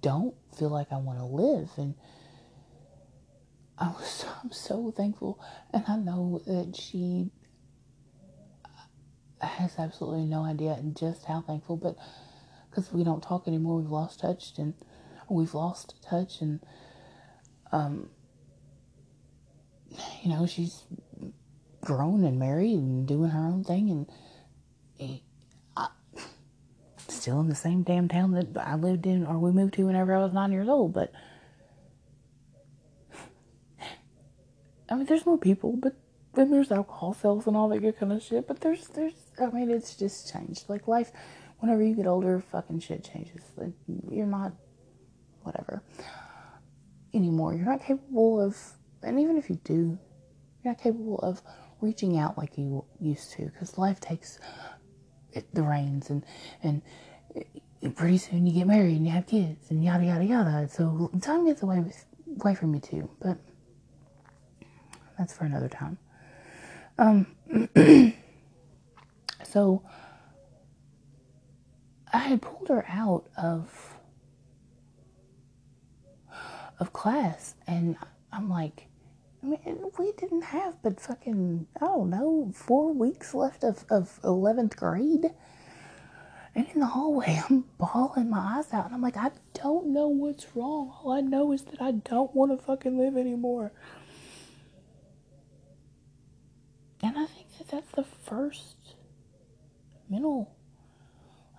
don't 0.00 0.34
feel 0.56 0.68
like 0.68 0.92
I 0.92 0.98
want 0.98 1.18
to 1.18 1.24
live." 1.24 1.70
And 1.76 1.94
I 3.78 3.88
was, 3.88 4.24
I'm 4.44 4.52
so 4.52 4.92
thankful, 4.94 5.40
and 5.72 5.84
I 5.88 5.96
know 5.96 6.42
that 6.46 6.76
she 6.76 7.30
has 9.40 9.74
absolutely 9.78 10.24
no 10.26 10.44
idea 10.44 10.78
just 10.94 11.24
how 11.24 11.40
thankful, 11.40 11.76
but 11.76 11.96
because 12.70 12.92
we 12.92 13.04
don't 13.04 13.22
talk 13.22 13.48
anymore, 13.48 13.78
we've 13.78 13.90
lost 13.90 14.20
touch 14.20 14.52
and 14.58 14.74
we've 15.28 15.54
lost 15.54 15.94
touch, 16.02 16.40
and 16.40 16.60
um, 17.72 18.10
you 20.22 20.30
know, 20.30 20.46
she's 20.46 20.84
grown 21.82 22.24
and 22.24 22.38
married 22.38 22.78
and 22.78 23.06
doing 23.06 23.30
her 23.30 23.46
own 23.46 23.64
thing, 23.64 23.90
and 23.90 25.20
still 27.08 27.40
in 27.40 27.48
the 27.48 27.54
same 27.54 27.82
damn 27.82 28.08
town 28.08 28.32
that 28.32 28.48
I 28.56 28.74
lived 28.74 29.06
in 29.06 29.26
or 29.26 29.38
we 29.38 29.52
moved 29.52 29.74
to 29.74 29.86
whenever 29.86 30.14
I 30.14 30.24
was 30.24 30.32
nine 30.32 30.50
years 30.50 30.68
old. 30.68 30.92
But 30.92 31.12
I 34.88 34.94
mean, 34.94 35.06
there's 35.06 35.24
more 35.24 35.38
people, 35.38 35.76
but 35.76 35.94
then 36.34 36.50
there's 36.50 36.72
alcohol 36.72 37.14
sales 37.14 37.46
and 37.46 37.56
all 37.56 37.68
that 37.68 37.80
good 37.80 37.98
kind 37.98 38.12
of 38.12 38.22
shit. 38.22 38.48
But 38.48 38.60
there's, 38.60 38.88
there's, 38.88 39.14
I 39.40 39.46
mean, 39.46 39.70
it's 39.70 39.94
just 39.94 40.32
changed. 40.32 40.68
Like 40.68 40.88
life, 40.88 41.12
whenever 41.60 41.82
you 41.82 41.94
get 41.94 42.06
older, 42.06 42.40
fucking 42.40 42.80
shit 42.80 43.04
changes. 43.04 43.42
Like 43.56 43.72
you're 44.10 44.26
not, 44.26 44.52
whatever, 45.42 45.82
anymore. 47.14 47.54
You're 47.54 47.66
not 47.66 47.84
capable 47.84 48.40
of, 48.40 48.56
and 49.02 49.20
even 49.20 49.36
if 49.36 49.48
you 49.48 49.60
do, 49.64 49.98
you're 50.62 50.72
not 50.72 50.82
capable 50.82 51.18
of 51.20 51.40
reaching 51.82 52.16
out 52.18 52.38
like 52.38 52.56
you 52.56 52.84
used 53.00 53.32
to 53.32 53.46
because 53.46 53.76
life 53.76 54.00
takes 54.00 54.38
the 55.52 55.62
reins 55.62 56.10
and 56.10 56.24
and 56.62 56.82
pretty 57.96 58.18
soon 58.18 58.46
you 58.46 58.52
get 58.52 58.66
married 58.66 58.96
and 58.96 59.06
you 59.06 59.12
have 59.12 59.26
kids 59.26 59.70
and 59.70 59.84
yada 59.84 60.04
yada 60.04 60.24
yada. 60.24 60.68
So 60.68 61.10
time 61.20 61.46
gets 61.46 61.62
away 61.62 61.80
with 61.80 62.04
away 62.40 62.54
from 62.54 62.74
you 62.74 62.80
too 62.80 63.10
but 63.20 63.38
that's 65.18 65.36
for 65.36 65.44
another 65.44 65.68
time. 65.68 65.98
Um 66.98 67.26
so 69.44 69.82
i 72.12 72.18
had 72.18 72.40
pulled 72.40 72.68
her 72.68 72.84
out 72.88 73.28
of 73.36 73.96
of 76.78 76.92
class 76.92 77.54
and 77.66 77.96
i'm 78.32 78.48
like 78.48 78.86
I 79.42 79.46
mean, 79.46 79.80
we 79.98 80.12
didn't 80.12 80.42
have 80.42 80.80
but 80.82 81.00
fucking, 81.00 81.66
I 81.80 81.86
don't 81.86 82.10
know, 82.10 82.52
four 82.54 82.92
weeks 82.92 83.34
left 83.34 83.64
of, 83.64 83.84
of 83.90 84.20
11th 84.22 84.76
grade. 84.76 85.32
And 86.54 86.66
in 86.72 86.80
the 86.80 86.86
hallway, 86.86 87.42
I'm 87.50 87.64
bawling 87.76 88.30
my 88.30 88.58
eyes 88.58 88.72
out. 88.72 88.86
And 88.86 88.94
I'm 88.94 89.02
like, 89.02 89.16
I 89.16 89.32
don't 89.54 89.88
know 89.88 90.06
what's 90.06 90.54
wrong. 90.54 90.94
All 91.02 91.12
I 91.12 91.20
know 91.20 91.50
is 91.50 91.62
that 91.62 91.82
I 91.82 91.90
don't 91.92 92.34
want 92.36 92.52
to 92.52 92.64
fucking 92.64 92.96
live 92.96 93.16
anymore. 93.16 93.72
And 97.02 97.18
I 97.18 97.26
think 97.26 97.48
that 97.58 97.68
that's 97.68 97.90
the 97.92 98.04
first 98.04 98.94
mental, 100.08 100.54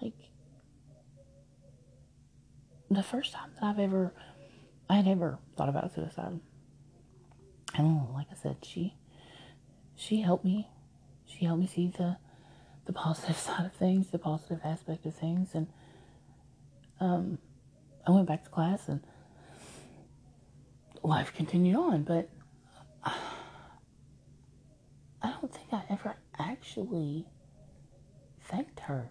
like, 0.01 0.13
the 2.89 3.03
first 3.03 3.33
time 3.33 3.49
that 3.55 3.63
I've 3.65 3.79
ever, 3.79 4.13
I 4.89 4.95
had 4.95 5.07
ever 5.09 5.39
thought 5.57 5.67
about 5.67 5.93
suicide 5.93 6.39
and 7.75 8.09
like 8.13 8.27
I 8.31 8.35
said, 8.35 8.57
she 8.63 8.95
she 9.95 10.21
helped 10.21 10.45
me. 10.45 10.69
She 11.25 11.45
helped 11.45 11.61
me 11.61 11.67
see 11.67 11.87
the 11.87 12.17
the 12.85 12.93
positive 12.93 13.37
side 13.47 13.65
of 13.65 13.73
things, 13.73 14.07
the 14.07 14.19
positive 14.19 14.59
aspect 14.63 15.05
of 15.05 15.15
things, 15.15 15.49
and 15.53 15.67
um, 16.99 17.37
I 18.05 18.11
went 18.11 18.27
back 18.27 18.43
to 18.43 18.49
class 18.49 18.87
and 18.87 19.01
life 21.03 21.33
continued 21.33 21.75
on. 21.75 22.03
But 22.03 22.29
I 23.03 23.13
don't 25.21 25.53
think 25.53 25.67
I 25.71 25.83
ever 25.89 26.15
actually 26.37 27.25
thanked 28.41 28.81
her. 28.81 29.09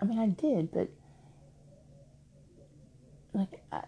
I 0.00 0.04
mean, 0.04 0.18
I 0.18 0.28
did, 0.28 0.72
but 0.72 0.88
like 3.32 3.62
I, 3.72 3.82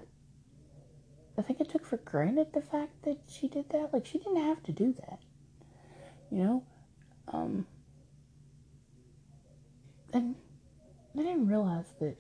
I 1.39 1.43
think 1.43 1.61
I 1.61 1.65
took 1.65 1.85
for 1.85 1.99
granted 1.99 2.53
the 2.53 2.63
fact 2.63 3.03
that 3.03 3.19
she 3.29 3.49
did 3.49 3.69
that. 3.71 3.93
Like 3.93 4.07
she 4.07 4.19
didn't 4.19 4.43
have 4.43 4.63
to 4.65 4.73
do 4.73 4.95
that. 5.01 5.21
You 6.31 6.39
know? 6.39 6.65
Um 7.29 7.67
and 10.13 10.37
I 11.15 11.23
didn't 11.23 11.49
realize 11.49 11.93
that 12.01 12.17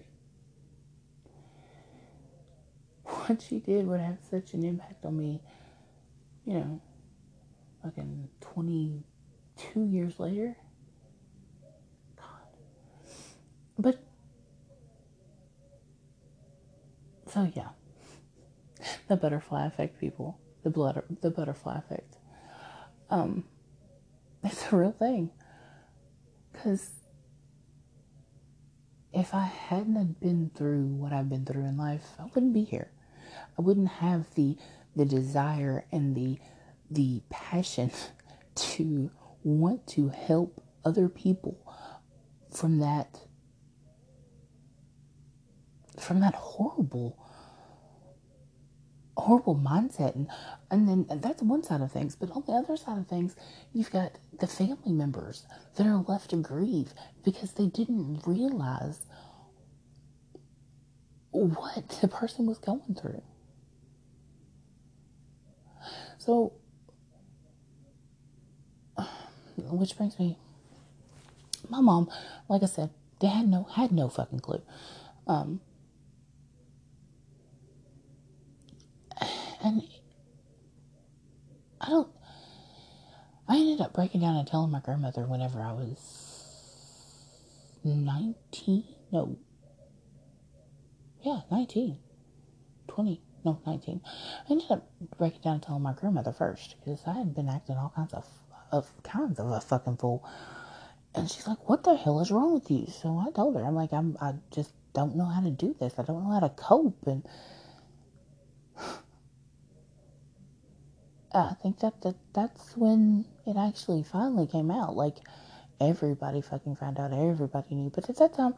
what 3.04 3.40
she 3.40 3.58
did 3.58 3.86
would 3.86 4.00
have 4.00 4.18
such 4.30 4.52
an 4.52 4.64
impact 4.64 5.06
on 5.06 5.16
me, 5.16 5.40
you 6.44 6.54
know, 6.54 6.80
fucking 7.82 8.28
22 8.40 9.84
years 9.84 10.20
later. 10.20 10.56
God. 12.16 12.26
But, 13.78 13.98
so 17.26 17.50
yeah 17.54 17.68
the 19.08 19.16
butterfly 19.16 19.66
effect, 19.66 20.00
people. 20.00 20.38
The 20.62 20.70
blood, 20.70 21.02
the 21.20 21.30
butterfly 21.30 21.78
effect. 21.78 22.16
Um, 23.10 23.44
it's 24.44 24.72
a 24.72 24.76
real 24.76 24.92
thing. 24.92 25.30
Cause 26.52 26.90
if 29.12 29.32
I 29.34 29.44
hadn't 29.44 30.20
been 30.20 30.50
through 30.54 30.84
what 30.86 31.12
I've 31.12 31.28
been 31.28 31.44
through 31.44 31.64
in 31.64 31.76
life, 31.76 32.04
I 32.18 32.24
wouldn't 32.34 32.52
be 32.52 32.64
here. 32.64 32.90
I 33.58 33.62
wouldn't 33.62 33.88
have 33.88 34.34
the 34.34 34.56
the 34.94 35.04
desire 35.04 35.84
and 35.92 36.14
the 36.14 36.38
the 36.90 37.22
passion 37.30 37.90
to 38.54 39.10
want 39.42 39.86
to 39.86 40.08
help 40.08 40.62
other 40.84 41.08
people 41.08 41.58
from 42.50 42.78
that 42.78 43.20
from 45.98 46.20
that 46.20 46.34
horrible 46.34 47.18
horrible 49.16 49.56
mindset. 49.56 50.14
And 50.14 50.28
and 50.70 50.88
then 50.88 51.20
that's 51.20 51.42
one 51.42 51.62
side 51.62 51.80
of 51.80 51.92
things. 51.92 52.16
But 52.16 52.30
on 52.32 52.44
the 52.46 52.52
other 52.52 52.76
side 52.76 52.98
of 52.98 53.06
things 53.08 53.36
you've 53.72 53.90
got 53.90 54.12
the 54.40 54.46
family 54.46 54.92
members 54.92 55.46
that 55.76 55.86
are 55.86 56.04
left 56.08 56.30
to 56.30 56.36
grieve 56.36 56.92
because 57.24 57.52
they 57.52 57.66
didn't 57.66 58.22
realize 58.26 59.00
what 61.30 61.98
the 62.00 62.08
person 62.08 62.46
was 62.46 62.58
going 62.58 62.96
through. 63.00 63.22
So 66.18 66.52
which 69.56 69.96
brings 69.96 70.18
me 70.18 70.38
my 71.68 71.80
mom 71.80 72.08
like 72.48 72.62
i 72.62 72.66
said 72.66 72.90
they 73.20 73.26
had 73.28 73.48
no 73.48 73.64
had 73.64 73.92
no 73.92 74.08
fucking 74.08 74.40
clue. 74.40 74.62
Um 75.26 75.60
and 79.62 79.82
I 81.80 81.88
don't. 81.88 82.08
I 83.48 83.56
ended 83.56 83.80
up 83.80 83.92
breaking 83.94 84.22
down 84.22 84.36
and 84.36 84.46
telling 84.46 84.70
my 84.70 84.80
grandmother 84.80 85.22
whenever 85.26 85.60
I 85.60 85.72
was 85.72 86.26
19. 87.84 88.84
No. 89.12 89.36
Yeah, 91.22 91.40
19. 91.50 91.98
20. 92.88 93.20
No, 93.44 93.60
19. 93.64 94.00
I 94.04 94.52
ended 94.52 94.70
up 94.70 94.90
breaking 95.16 95.42
down 95.42 95.54
and 95.54 95.62
telling 95.62 95.82
my 95.82 95.92
grandmother 95.92 96.32
first 96.32 96.74
because 96.80 97.00
I 97.06 97.12
had 97.12 97.34
been 97.34 97.48
acting 97.48 97.76
all 97.76 97.92
kinds 97.94 98.12
of, 98.12 98.26
of 98.72 98.90
kinds 99.04 99.38
of 99.38 99.50
a 99.50 99.60
fucking 99.60 99.98
fool. 99.98 100.28
And 101.14 101.30
she's 101.30 101.46
like, 101.46 101.68
what 101.68 101.84
the 101.84 101.96
hell 101.96 102.20
is 102.20 102.30
wrong 102.32 102.54
with 102.54 102.70
you? 102.70 102.86
So 102.88 103.18
I 103.18 103.30
told 103.30 103.54
her, 103.54 103.64
I'm 103.64 103.74
like, 103.76 103.92
I'm, 103.92 104.16
I 104.20 104.34
just 104.50 104.72
don't 104.92 105.16
know 105.16 105.26
how 105.26 105.40
to 105.40 105.50
do 105.50 105.74
this. 105.78 105.94
I 105.98 106.02
don't 106.02 106.24
know 106.24 106.32
how 106.32 106.40
to 106.40 106.48
cope. 106.50 107.06
And 107.06 107.24
I 111.36 111.54
think 111.62 111.80
that, 111.80 112.00
that 112.02 112.14
that's 112.32 112.76
when 112.76 113.26
it 113.46 113.56
actually 113.56 114.02
finally 114.02 114.46
came 114.46 114.70
out. 114.70 114.96
Like 114.96 115.16
everybody 115.80 116.40
fucking 116.40 116.76
found 116.76 116.98
out, 116.98 117.12
everybody 117.12 117.74
knew. 117.74 117.90
But 117.90 118.08
at 118.08 118.16
that 118.16 118.34
time, 118.34 118.54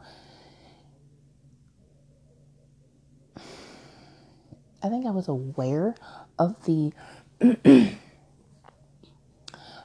I 4.81 4.87
think 4.87 5.05
I 5.05 5.11
was 5.11 5.27
aware 5.27 5.95
of 6.37 6.63
the 6.65 6.93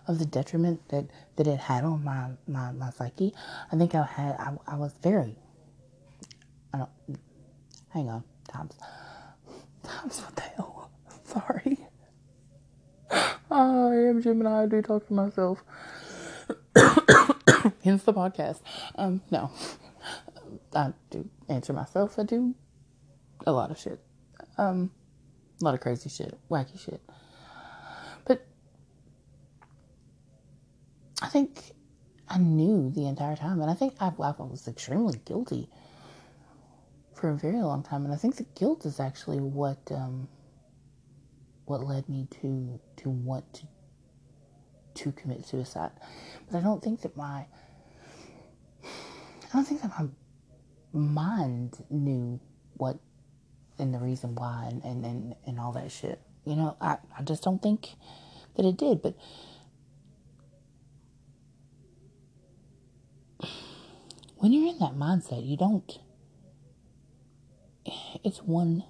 of 0.06 0.18
the 0.18 0.26
detriment 0.26 0.88
that, 0.90 1.06
that 1.36 1.46
it 1.46 1.58
had 1.58 1.82
on 1.84 2.04
my, 2.04 2.30
my, 2.46 2.72
my 2.72 2.90
psyche. 2.90 3.34
I 3.72 3.76
think 3.76 3.94
I 3.94 4.04
had 4.04 4.36
I, 4.38 4.56
I 4.68 4.76
was 4.76 4.92
very 5.02 5.36
I 6.72 6.78
don't 6.78 6.90
hang 7.90 8.08
on 8.08 8.22
times 8.48 8.74
times 9.82 10.20
what 10.20 10.36
the 10.36 10.42
hell 10.42 10.90
sorry 11.24 11.83
I 13.54 14.08
am 14.08 14.20
Gemini. 14.20 14.64
I 14.64 14.66
do 14.66 14.82
talk 14.82 15.06
to 15.06 15.12
myself. 15.12 15.62
Hence 17.84 18.02
the 18.02 18.12
podcast. 18.12 18.60
Um, 18.96 19.22
no, 19.30 19.48
I 20.74 20.92
do 21.10 21.28
answer 21.48 21.72
myself. 21.72 22.18
I 22.18 22.24
do 22.24 22.52
a 23.46 23.52
lot 23.52 23.70
of 23.70 23.78
shit. 23.78 24.00
Um, 24.58 24.90
a 25.60 25.64
lot 25.64 25.74
of 25.74 25.80
crazy 25.80 26.08
shit, 26.08 26.36
wacky 26.50 26.80
shit. 26.84 27.00
But 28.24 28.44
I 31.22 31.28
think 31.28 31.74
I 32.28 32.38
knew 32.38 32.90
the 32.90 33.06
entire 33.06 33.36
time, 33.36 33.60
and 33.60 33.70
I 33.70 33.74
think 33.74 33.94
I, 34.00 34.08
I 34.08 34.34
was 34.36 34.66
extremely 34.66 35.20
guilty 35.24 35.68
for 37.14 37.30
a 37.30 37.36
very 37.36 37.62
long 37.62 37.84
time. 37.84 38.04
And 38.04 38.12
I 38.12 38.16
think 38.16 38.34
the 38.34 38.46
guilt 38.56 38.84
is 38.84 38.98
actually 38.98 39.38
what 39.38 39.78
um, 39.92 40.26
what 41.66 41.82
led 41.82 42.08
me 42.08 42.26
to 42.40 42.80
to 42.96 43.10
want 43.10 43.54
to 43.54 43.66
to 44.94 45.12
commit 45.12 45.44
suicide. 45.44 45.90
But 46.50 46.58
I 46.58 46.60
don't 46.60 46.82
think 46.82 47.02
that 47.02 47.16
my 47.16 47.46
I 48.82 49.52
don't 49.52 49.64
think 49.64 49.82
that 49.82 49.90
my 49.98 50.08
mind 50.92 51.84
knew 51.90 52.40
what 52.74 52.98
and 53.78 53.92
the 53.92 53.98
reason 53.98 54.34
why 54.34 54.68
and, 54.70 54.84
and, 54.84 55.04
and, 55.04 55.34
and 55.46 55.58
all 55.58 55.72
that 55.72 55.90
shit. 55.90 56.20
You 56.44 56.54
know, 56.54 56.76
I, 56.80 56.98
I 57.18 57.22
just 57.22 57.42
don't 57.42 57.60
think 57.60 57.88
that 58.56 58.64
it 58.64 58.76
did. 58.76 59.02
But 59.02 59.16
when 64.36 64.52
you're 64.52 64.68
in 64.68 64.78
that 64.78 64.94
mindset, 64.94 65.46
you 65.46 65.56
don't 65.56 65.98
it's 68.22 68.38
one 68.38 68.84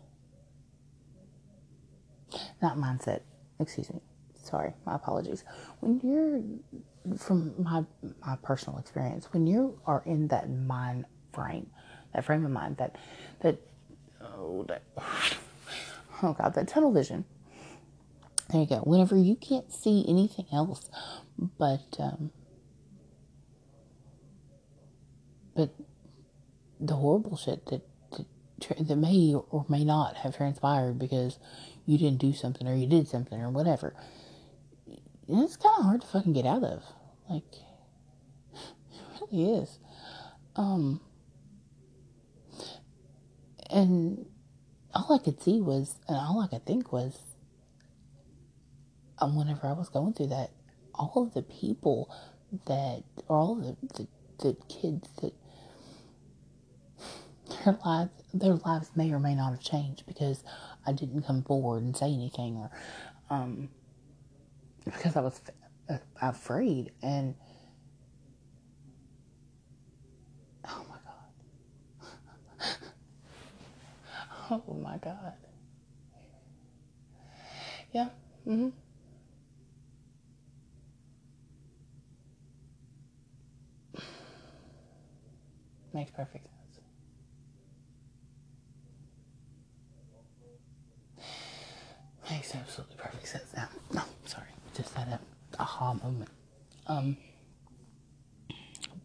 not 2.65 2.79
mindset, 2.79 3.21
excuse 3.61 3.93
me. 3.93 4.01
Sorry, 4.43 4.75
my 4.87 4.97
apologies. 4.97 5.45
When 5.81 6.01
you're 6.03 6.43
from 7.19 7.55
my 7.63 7.85
my 8.27 8.37
personal 8.43 8.79
experience, 8.81 9.33
when 9.33 9.47
you 9.47 9.79
are 9.87 10.03
in 10.07 10.29
that 10.29 10.51
mind 10.51 11.07
frame, 11.33 11.71
that 12.15 12.25
frame 12.25 12.45
of 12.45 12.53
mind, 12.53 12.79
that 12.79 12.97
that 13.41 13.59
oh 14.23 14.65
that 14.69 14.83
oh 16.23 16.35
god, 16.35 16.55
that 16.55 16.69
tunnel 16.69 16.93
vision. 16.93 17.25
There 18.51 18.61
you 18.63 18.69
go. 18.69 18.79
Whenever 18.79 19.17
you 19.17 19.37
can't 19.37 19.73
see 19.73 20.05
anything 20.09 20.47
else 20.53 20.91
but 21.59 21.97
um, 21.99 22.31
but 25.57 25.71
the 26.81 26.97
horrible 26.97 27.37
shit 27.37 27.67
that, 27.67 27.83
that 28.13 28.89
that 28.89 28.97
may 28.97 29.35
or 29.35 29.67
may 29.69 29.85
not 29.85 30.17
have 30.19 30.37
transpired 30.37 30.99
because 30.99 31.39
you 31.87 31.99
didn't 31.99 32.19
do 32.19 32.33
something 32.33 32.67
or 32.67 32.75
you 32.75 32.87
did 32.87 33.09
something 33.09 33.41
or 33.41 33.51
whatever. 33.51 33.95
It's 35.29 35.57
kind 35.57 35.75
of 35.79 35.85
hard 35.85 36.01
to 36.03 36.07
fucking 36.07 36.33
get 36.33 36.47
out 36.47 36.65
of. 36.65 36.83
Like, 37.29 37.45
it 38.55 39.21
really 39.21 39.61
is. 39.61 39.79
Um, 40.57 41.01
and 43.71 44.27
all 44.95 45.15
I 45.15 45.23
could 45.23 45.43
see 45.43 45.61
was, 45.61 45.97
and 46.09 46.17
all 46.17 46.41
I 46.41 46.47
could 46.47 46.67
think 46.67 46.93
was, 46.93 47.19
um, 49.19 49.37
whenever 49.37 49.67
I 49.67 49.73
was 49.73 49.89
going 49.89 50.13
through 50.13 50.29
that, 50.29 50.51
all 50.95 51.25
of 51.27 51.35
the 51.35 51.43
people 51.43 52.15
that, 52.67 53.03
or 53.29 53.37
all 53.37 53.55
the, 53.57 53.77
the, 53.95 54.07
the 54.39 54.57
kids 54.69 55.09
that 55.23 55.33
their 57.65 57.79
lives 57.85 58.11
their 58.33 58.55
lives 58.55 58.91
may 58.97 59.13
or 59.13 59.21
may 59.21 59.35
not 59.35 59.53
have 59.53 59.61
changed 59.61 60.05
because 60.07 60.43
I 60.87 60.93
didn't 60.93 61.23
come 61.23 61.43
forward 61.43 61.83
and 61.83 61.97
say 61.97 62.13
anything 62.13 62.57
or 62.57 62.71
um, 63.31 63.69
because 64.85 65.17
I 65.17 65.21
was 65.21 65.41
uh, 65.89 65.99
afraid 66.21 66.93
and 67.03 67.35
oh 70.69 70.85
my 70.89 70.97
god. 71.05 71.15
Oh 74.51 74.75
my 74.75 74.99
god. 74.99 75.33
Yeah 77.93 78.09
mhm 78.47 78.73
makes 85.95 86.11
perfect 86.11 86.47
sense 86.47 86.81
Makes 92.35 92.57
absolutely 92.57 92.97
perfect 92.97 93.29
sense 93.29 93.55
now. 93.57 93.69
No, 93.93 94.03
sorry. 94.25 94.49
Just 94.77 94.93
had 94.95 95.07
a 95.07 95.21
aha 95.57 95.95
moment. 95.95 96.31
Um, 96.89 97.17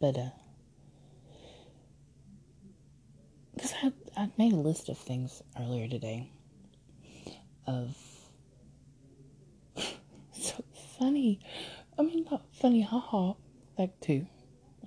but, 0.02 0.18
uh, 0.18 0.30
because 3.54 3.76
I, 3.84 3.92
I 4.18 4.32
made 4.39 4.54
a 4.54 4.56
list 4.56 4.89
of 4.89 4.98
things 4.98 5.44
earlier 5.60 5.88
today 5.88 6.32
of 7.68 7.96
so 10.32 10.63
funny. 10.98 11.39
I 12.00 12.02
mean, 12.02 12.26
not 12.32 12.42
funny, 12.52 12.82
haha, 12.82 13.34
like 13.78 14.00
too. 14.02 14.26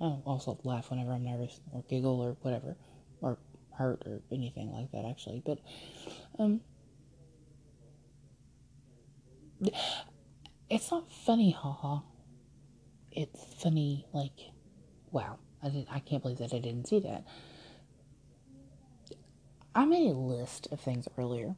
I 0.01 0.17
also 0.25 0.59
laugh 0.65 0.89
whenever 0.89 1.13
I'm 1.13 1.23
nervous 1.23 1.61
or 1.71 1.81
giggle 1.89 2.19
or 2.19 2.35
whatever, 2.41 2.75
or 3.21 3.37
hurt 3.77 4.03
or 4.05 4.19
anything 4.33 4.73
like 4.73 4.91
that, 4.91 5.05
actually. 5.05 5.41
But, 5.45 5.59
um, 6.37 6.59
it's 10.69 10.91
not 10.91 11.11
funny, 11.11 11.51
haha. 11.51 11.99
It's 13.11 13.43
funny, 13.61 14.05
like, 14.13 14.39
wow. 15.11 15.37
I 15.63 15.69
didn't. 15.69 15.87
I 15.89 15.99
can't 15.99 16.21
believe 16.21 16.39
that 16.39 16.53
I 16.53 16.59
didn't 16.59 16.87
see 16.87 16.99
that. 16.99 17.23
I 19.73 19.85
made 19.85 20.09
a 20.09 20.13
list 20.13 20.67
of 20.71 20.81
things 20.81 21.07
earlier 21.17 21.55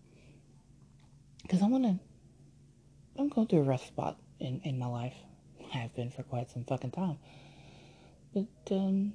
because 1.41 1.63
I 1.63 1.67
want 1.67 1.83
to. 1.85 1.99
I'm 3.17 3.29
going 3.29 3.47
through 3.47 3.61
a 3.61 3.63
rough 3.63 3.87
spot 3.87 4.19
in 4.39 4.61
in 4.63 4.77
my 4.77 4.85
life. 4.85 5.15
I 5.73 5.77
have 5.77 5.95
been 5.95 6.11
for 6.11 6.21
quite 6.21 6.51
some 6.51 6.65
fucking 6.65 6.91
time. 6.91 7.17
But 8.31 8.47
um, 8.71 9.13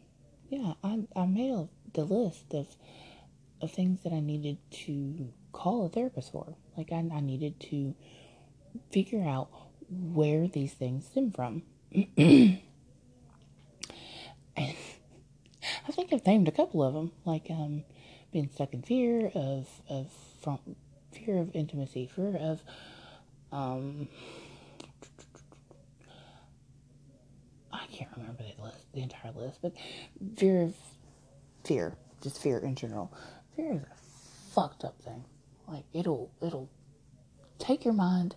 yeah, 0.48 0.72
I 0.82 1.04
I 1.14 1.26
made 1.26 1.52
a, 1.52 1.68
the 1.94 2.04
list 2.04 2.52
of 2.52 2.66
of 3.60 3.70
things 3.70 4.02
that 4.02 4.12
I 4.12 4.20
needed 4.20 4.58
to 4.70 5.32
call 5.52 5.86
a 5.86 5.88
therapist 5.88 6.32
for. 6.32 6.56
Like, 6.76 6.92
I, 6.92 7.06
I 7.12 7.20
needed 7.20 7.60
to 7.60 7.94
figure 8.92 9.24
out 9.26 9.48
where 9.88 10.46
these 10.48 10.72
things 10.72 11.06
stem 11.06 11.32
from. 11.32 11.62
I 15.88 15.92
think 15.92 16.12
I've 16.12 16.26
named 16.26 16.48
a 16.48 16.52
couple 16.52 16.82
of 16.82 16.94
them, 16.94 17.12
like 17.24 17.46
um, 17.50 17.84
being 18.32 18.48
stuck 18.52 18.72
in 18.72 18.82
fear 18.82 19.30
of 19.34 19.68
of 19.88 20.08
from 20.42 20.58
fear 21.12 21.38
of 21.38 21.50
intimacy, 21.54 22.06
fear 22.14 22.36
of 22.36 22.62
um, 23.52 24.08
I 27.72 27.86
can't 27.92 28.10
remember 28.16 28.44
the 28.56 28.62
list, 28.62 28.92
the 28.92 29.02
entire 29.02 29.32
list, 29.32 29.58
but 29.62 29.72
fear 30.36 30.62
of 30.62 30.74
fear, 31.64 31.96
just 32.22 32.40
fear 32.40 32.58
in 32.58 32.74
general. 32.74 33.12
Fear 33.56 33.72
is 33.72 33.82
a 33.82 34.54
fucked 34.54 34.84
up 34.84 35.00
thing. 35.02 35.24
Like 35.66 35.84
it'll 35.92 36.30
it'll 36.40 36.68
take 37.58 37.84
your 37.84 37.94
mind 37.94 38.36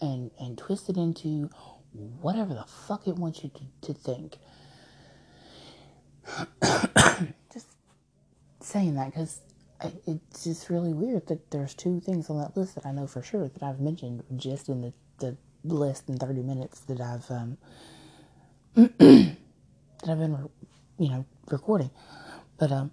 and 0.00 0.30
and 0.38 0.56
twist 0.58 0.88
it 0.88 0.96
into 0.96 1.50
whatever 2.20 2.54
the 2.54 2.64
fuck 2.64 3.06
it 3.06 3.16
wants 3.16 3.42
you 3.42 3.50
to, 3.50 3.92
to 3.92 3.94
think. 3.94 4.38
just 7.52 7.66
saying 8.60 8.94
that 8.94 9.06
because 9.06 9.40
it's 10.06 10.44
just 10.44 10.70
really 10.70 10.92
weird 10.92 11.26
that 11.28 11.50
there's 11.50 11.74
two 11.74 12.00
things 12.00 12.28
on 12.30 12.38
that 12.38 12.56
list 12.56 12.74
that 12.74 12.86
I 12.86 12.92
know 12.92 13.06
for 13.06 13.22
sure 13.22 13.48
that 13.48 13.62
I've 13.62 13.80
mentioned 13.80 14.22
just 14.36 14.68
in 14.68 14.82
the, 14.82 14.92
the 15.18 15.36
less 15.64 16.00
than 16.00 16.18
30 16.18 16.42
minutes 16.42 16.80
that 16.80 17.00
I've 17.00 17.30
um, 17.30 17.56
that 18.74 19.36
I've 20.08 20.18
been 20.18 20.48
you 20.98 21.08
know 21.08 21.24
recording. 21.50 21.90
But 22.58 22.72
um 22.72 22.90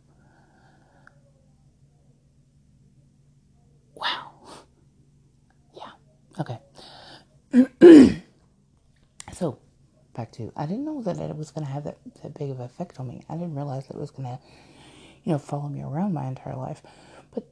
wow. 3.95 4.31
Yeah. 5.75 5.91
Okay 6.39 6.59
so 9.33 9.59
back 10.13 10.31
to 10.33 10.51
I 10.55 10.65
didn't 10.65 10.85
know 10.85 11.01
that 11.03 11.17
it 11.17 11.37
was 11.37 11.51
going 11.51 11.65
to 11.65 11.71
have 11.71 11.83
that, 11.85 11.97
that 12.23 12.37
big 12.37 12.49
of 12.49 12.59
an 12.59 12.65
effect 12.65 12.99
on 12.99 13.07
me 13.07 13.23
I 13.29 13.33
didn't 13.33 13.55
realize 13.55 13.87
that 13.87 13.95
it 13.95 13.99
was 13.99 14.11
going 14.11 14.27
to 14.27 14.39
you 15.27 15.33
know, 15.33 15.39
follow 15.39 15.67
me 15.67 15.81
around 15.81 16.13
my 16.13 16.25
entire 16.25 16.55
life. 16.55 16.81
But 17.33 17.45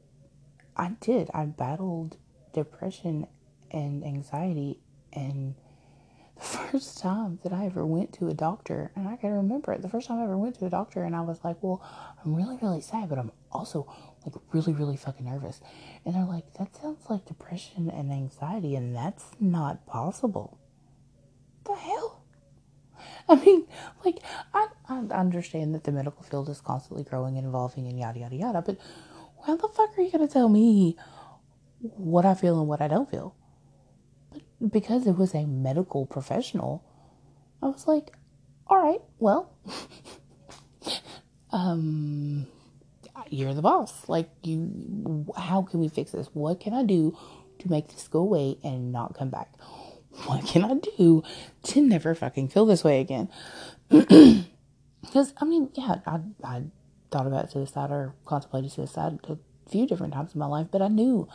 I 0.77 0.91
did. 1.01 1.29
I 1.34 1.43
battled 1.43 2.15
depression 2.53 3.27
and 3.69 4.01
anxiety 4.05 4.79
and 5.12 5.55
the 6.38 6.41
first 6.41 6.99
time 6.99 7.39
that 7.43 7.51
I 7.51 7.65
ever 7.65 7.86
went 7.86 8.13
to 8.13 8.29
a 8.29 8.34
doctor, 8.34 8.91
and 8.95 9.10
I 9.10 9.17
can 9.17 9.31
remember 9.31 9.73
it, 9.73 9.81
the 9.81 9.89
first 9.89 10.08
time 10.08 10.19
I 10.19 10.23
ever 10.23 10.38
went 10.38 10.58
to 10.60 10.65
a 10.65 10.69
doctor, 10.69 11.03
and 11.03 11.15
I 11.15 11.21
was 11.21 11.43
like, 11.43 11.58
Well, 11.62 11.81
I'm 12.23 12.34
really, 12.34 12.58
really 12.62 12.79
sad, 12.79 13.10
but 13.10 13.19
I'm 13.19 13.34
also 13.51 13.91
like 14.25 14.35
really, 14.51 14.73
really 14.73 14.97
fucking 14.97 15.25
nervous. 15.25 15.61
And 16.05 16.15
they're 16.15 16.25
like, 16.25 16.53
That 16.55 16.75
sounds 16.75 17.09
like 17.09 17.25
depression 17.25 17.89
and 17.89 18.11
anxiety, 18.11 18.75
and 18.75 18.95
that's 18.95 19.25
not 19.39 19.85
possible. 19.85 20.57
The 21.65 21.75
hell? 21.75 22.21
I 23.27 23.35
mean, 23.35 23.67
like, 24.03 24.19
I, 24.53 24.67
I 24.88 24.97
understand 24.97 25.73
that 25.73 25.83
the 25.83 25.91
medical 25.91 26.23
field 26.23 26.49
is 26.49 26.61
constantly 26.61 27.03
growing 27.03 27.38
and 27.38 27.47
evolving 27.47 27.88
and 27.88 27.99
yada, 27.99 28.19
yada, 28.19 28.35
yada, 28.35 28.61
but 28.61 28.77
how 29.45 29.55
the 29.55 29.67
fuck 29.67 29.97
are 29.97 30.01
you 30.01 30.11
going 30.11 30.27
to 30.27 30.31
tell 30.31 30.49
me 30.49 30.95
what 31.79 32.25
I 32.25 32.33
feel 32.33 32.59
and 32.59 32.67
what 32.67 32.81
I 32.81 32.88
don't 32.88 33.09
feel? 33.09 33.35
But 34.31 34.71
because 34.71 35.07
it 35.07 35.17
was 35.17 35.33
a 35.33 35.45
medical 35.45 36.05
professional, 36.05 36.83
I 37.61 37.67
was 37.67 37.88
like, 37.88 38.11
all 38.67 38.81
right, 38.81 39.01
well, 39.19 39.51
um, 41.51 42.47
you're 43.30 43.54
the 43.54 43.62
boss. 43.62 44.08
Like, 44.08 44.30
you, 44.43 45.25
how 45.38 45.62
can 45.62 45.80
we 45.80 45.88
fix 45.88 46.12
this? 46.12 46.28
What 46.34 46.60
can 46.60 46.73
I 46.73 46.84
do 46.84 47.17
to 47.60 47.69
make 47.69 47.89
this 47.89 48.08
go 48.08 48.19
away 48.19 48.58
and 48.63 48.91
not 48.91 49.17
come 49.17 49.30
back? 49.30 49.49
what 50.23 50.45
can 50.45 50.63
I 50.63 50.75
do 50.97 51.23
to 51.63 51.82
never 51.82 52.15
fucking 52.15 52.47
feel 52.49 52.65
this 52.65 52.84
way 52.84 53.01
again? 53.01 53.30
Because, 55.01 55.34
I 55.38 55.45
mean, 55.45 55.69
yeah, 55.75 55.97
I, 56.08 56.19
I 56.43 56.63
thought 57.12 57.28
about 57.28 57.51
suicide 57.51 57.91
or 57.91 58.15
contemplated 58.25 58.71
suicide 58.71 59.19
a 59.30 59.38
few 59.69 59.86
different 59.86 60.13
times 60.13 60.34
in 60.34 60.39
my 60.39 60.47
life, 60.47 60.67
but 60.71 60.82
I 60.82 60.88
knew 60.88 61.30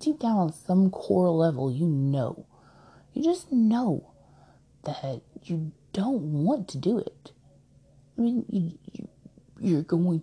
deep 0.00 0.18
down 0.18 0.36
on 0.36 0.52
some 0.52 0.90
core 0.90 1.30
level, 1.30 1.70
you 1.70 1.86
know, 1.86 2.46
you 3.14 3.22
just 3.22 3.52
know 3.52 4.12
that 4.82 5.22
you 5.44 5.70
don't 5.92 6.44
want 6.44 6.66
to 6.70 6.78
do 6.78 6.98
it. 6.98 7.30
I 8.18 8.22
mean, 8.22 8.44
you, 8.50 8.78
you 8.92 9.08
you're 9.60 9.82
going. 9.82 10.22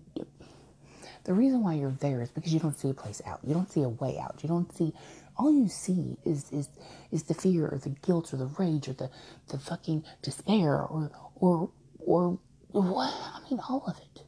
The 1.27 1.33
reason 1.33 1.61
why 1.61 1.73
you're 1.73 1.91
there 1.91 2.21
is 2.21 2.31
because 2.31 2.53
you 2.53 2.59
don't 2.61 2.79
see 2.79 2.89
a 2.89 2.93
place 2.93 3.21
out. 3.25 3.41
You 3.43 3.53
don't 3.53 3.69
see 3.69 3.83
a 3.83 3.89
way 3.89 4.17
out. 4.17 4.39
You 4.41 4.47
don't 4.47 4.73
see 4.73 4.93
all 5.35 5.51
you 5.51 5.67
see 5.67 6.15
is 6.23 6.49
is 6.53 6.69
is 7.11 7.23
the 7.23 7.33
fear 7.33 7.67
or 7.67 7.77
the 7.77 7.89
guilt 7.89 8.33
or 8.33 8.37
the 8.37 8.45
rage 8.45 8.87
or 8.87 8.93
the 8.93 9.09
the 9.49 9.59
fucking 9.59 10.05
despair 10.21 10.81
or 10.81 11.11
or 11.35 11.69
or 11.99 12.39
what 12.71 13.13
I 13.13 13.41
mean 13.49 13.59
all 13.59 13.83
of 13.85 13.97
it. 13.97 14.23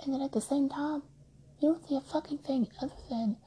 And 0.00 0.12
then 0.12 0.20
at 0.20 0.32
the 0.32 0.42
same 0.42 0.68
time, 0.68 1.02
you 1.60 1.70
don't 1.70 1.88
see 1.88 1.96
a 1.96 2.02
fucking 2.02 2.38
thing 2.38 2.68
other 2.82 2.92
than 3.08 3.38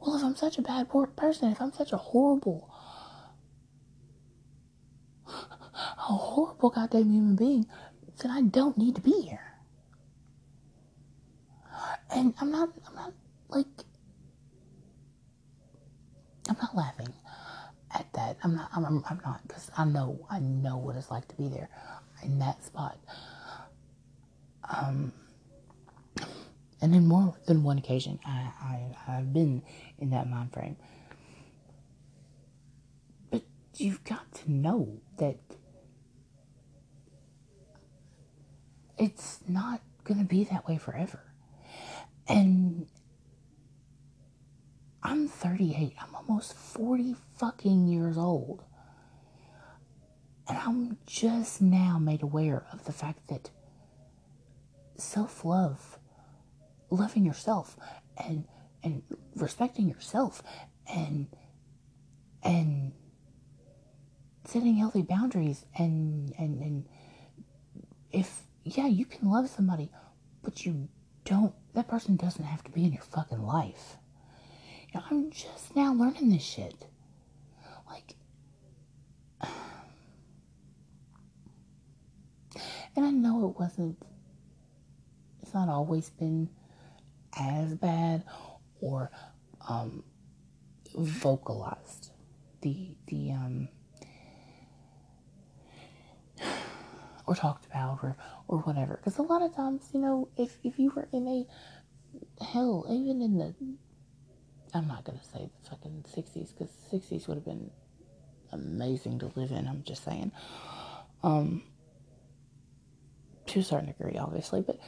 well, 0.00 0.16
if 0.16 0.22
I'm 0.22 0.36
such 0.36 0.56
a 0.56 0.62
bad 0.62 0.88
person, 1.16 1.50
if 1.50 1.60
I'm 1.60 1.72
such 1.72 1.92
a 1.92 1.96
horrible 1.96 2.70
a 5.26 6.12
horrible 6.12 6.70
goddamn 6.70 7.10
human 7.10 7.34
being, 7.34 7.66
then 8.22 8.30
I 8.30 8.42
don't 8.42 8.78
need 8.78 8.94
to 8.94 9.00
be 9.00 9.20
here. 9.22 9.47
And 12.10 12.34
I'm 12.40 12.50
not 12.50 12.70
I'm 12.86 12.94
not 12.94 13.12
like 13.48 13.66
I'm 16.48 16.56
not 16.60 16.74
laughing 16.74 17.12
at 17.94 18.12
that. 18.14 18.38
I'm 18.42 18.56
not. 18.56 18.70
I'm, 18.74 18.84
I'm, 18.84 19.04
I'm 19.08 19.20
not 19.24 19.46
because 19.46 19.70
I 19.76 19.84
know. 19.84 20.26
I 20.30 20.38
know 20.40 20.76
what 20.78 20.96
it's 20.96 21.10
like 21.10 21.28
to 21.28 21.34
be 21.36 21.48
there 21.48 21.68
in 22.22 22.38
that 22.38 22.64
spot. 22.64 22.98
Um, 24.68 25.12
and 26.80 26.94
in 26.94 27.06
more 27.06 27.34
than 27.46 27.62
one 27.62 27.78
occasion, 27.78 28.18
I, 28.24 28.50
I 28.60 28.96
I've 29.08 29.32
been 29.32 29.62
in 29.98 30.10
that 30.10 30.28
mind 30.28 30.52
frame. 30.52 30.76
But 33.30 33.42
you've 33.76 34.04
got 34.04 34.32
to 34.34 34.52
know 34.52 35.00
that 35.18 35.38
it's 38.98 39.40
not 39.48 39.80
going 40.04 40.18
to 40.18 40.24
be 40.26 40.44
that 40.44 40.66
way 40.66 40.78
forever. 40.78 41.20
And 42.28 42.86
I'm 45.02 45.28
38. 45.28 45.94
I'm 46.00 46.14
almost 46.14 46.54
40 46.54 47.16
fucking 47.36 47.86
years 47.86 48.18
old. 48.18 48.62
And 50.46 50.58
I'm 50.58 50.98
just 51.06 51.60
now 51.62 51.98
made 51.98 52.22
aware 52.22 52.66
of 52.72 52.84
the 52.84 52.92
fact 52.92 53.28
that 53.28 53.50
self 54.96 55.44
love, 55.44 55.98
loving 56.90 57.24
yourself, 57.24 57.76
and 58.16 58.44
and 58.82 59.02
respecting 59.36 59.88
yourself, 59.88 60.42
and 60.86 61.28
and 62.42 62.92
setting 64.44 64.76
healthy 64.76 65.02
boundaries, 65.02 65.66
and 65.76 66.32
and 66.38 66.60
and 66.62 66.88
if 68.10 68.42
yeah, 68.64 68.86
you 68.86 69.04
can 69.04 69.30
love 69.30 69.48
somebody, 69.50 69.90
but 70.42 70.64
you 70.64 70.88
don't. 71.28 71.54
That 71.74 71.88
person 71.88 72.16
doesn't 72.16 72.44
have 72.44 72.64
to 72.64 72.70
be 72.70 72.84
in 72.84 72.92
your 72.92 73.02
fucking 73.02 73.42
life. 73.42 73.98
You 74.88 74.98
know, 74.98 75.06
I'm 75.10 75.30
just 75.30 75.76
now 75.76 75.92
learning 75.92 76.30
this 76.30 76.42
shit. 76.42 76.86
Like, 77.88 78.14
and 82.96 83.04
I 83.04 83.10
know 83.10 83.48
it 83.48 83.60
wasn't, 83.60 84.02
it's 85.42 85.52
not 85.52 85.68
always 85.68 86.08
been 86.10 86.48
as 87.38 87.74
bad 87.74 88.24
or 88.80 89.10
um, 89.68 90.02
vocalized. 90.94 92.10
The, 92.62 92.96
the, 93.06 93.32
um, 93.32 93.68
or 97.28 97.34
talked 97.34 97.66
about 97.66 98.00
or, 98.02 98.16
or 98.48 98.58
whatever. 98.60 98.96
Because 98.96 99.18
a 99.18 99.22
lot 99.22 99.42
of 99.42 99.54
times, 99.54 99.90
you 99.92 100.00
know, 100.00 100.28
if, 100.36 100.58
if 100.64 100.78
you 100.78 100.90
were 100.96 101.08
in 101.12 101.28
a, 101.28 101.46
hell, 102.44 102.86
even 102.88 103.22
in 103.22 103.38
the 103.38 103.54
I'm 104.74 104.86
not 104.86 105.04
gonna 105.04 105.22
say 105.32 105.48
the 105.62 105.70
fucking 105.70 106.04
60s 106.14 106.52
because 106.56 106.70
60s 106.92 107.26
would 107.28 107.36
have 107.36 107.44
been 107.44 107.70
amazing 108.52 109.18
to 109.20 109.32
live 109.34 109.50
in. 109.50 109.66
I'm 109.66 109.82
just 109.82 110.04
saying, 110.04 110.32
um, 111.22 111.62
to 113.46 113.60
a 113.60 113.62
certain 113.62 113.86
degree, 113.86 114.18
obviously, 114.18 114.60
but 114.62 114.78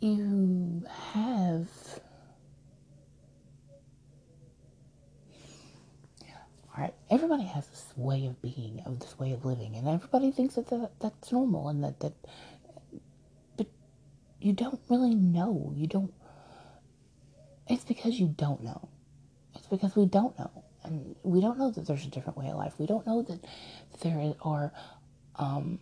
you 0.00 0.84
have. 1.12 1.68
Right, 6.82 6.94
everybody 7.10 7.44
has 7.44 7.66
this 7.68 7.86
way 7.96 8.26
of 8.26 8.40
being, 8.42 8.82
of 8.84 9.00
this 9.00 9.18
way 9.18 9.32
of 9.32 9.44
living, 9.44 9.76
and 9.76 9.88
everybody 9.88 10.30
thinks 10.30 10.56
that, 10.56 10.68
that 10.68 10.90
that's 11.00 11.32
normal 11.32 11.68
and 11.68 11.82
that 11.84 12.00
that 12.00 12.12
but 13.56 13.66
you 14.40 14.52
don't 14.52 14.80
really 14.88 15.14
know. 15.14 15.72
You 15.74 15.86
don't. 15.86 16.12
It's 17.68 17.84
because 17.84 18.18
you 18.20 18.28
don't 18.28 18.62
know. 18.62 18.88
It's 19.54 19.66
because 19.66 19.96
we 19.96 20.06
don't 20.06 20.38
know. 20.38 20.50
And 20.84 21.16
we 21.22 21.40
don't 21.40 21.58
know 21.58 21.70
that 21.70 21.86
there's 21.86 22.04
a 22.04 22.10
different 22.10 22.38
way 22.38 22.48
of 22.48 22.56
life. 22.56 22.74
We 22.78 22.86
don't 22.86 23.06
know 23.06 23.22
that 23.22 23.44
there 24.02 24.34
are 24.42 24.72
um, 25.36 25.80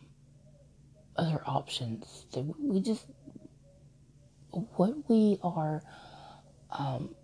other 1.16 1.42
options. 1.46 2.26
That 2.32 2.42
we 2.58 2.80
just. 2.80 3.04
What 4.50 5.08
we 5.08 5.38
are. 5.42 5.82
Um, 6.70 7.14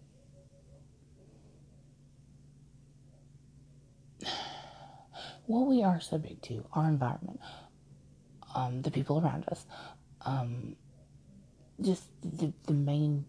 what 5.51 5.67
we 5.67 5.83
are 5.83 6.01
subject 6.01 6.45
to, 6.45 6.65
our 6.73 6.89
environment, 6.89 7.41
um, 8.55 8.83
the 8.83 8.91
people 8.91 9.21
around 9.21 9.45
us, 9.49 9.67
um, 10.23 10.77
just 11.81 12.05
the, 12.23 12.53
the 12.67 12.73
main 12.73 13.25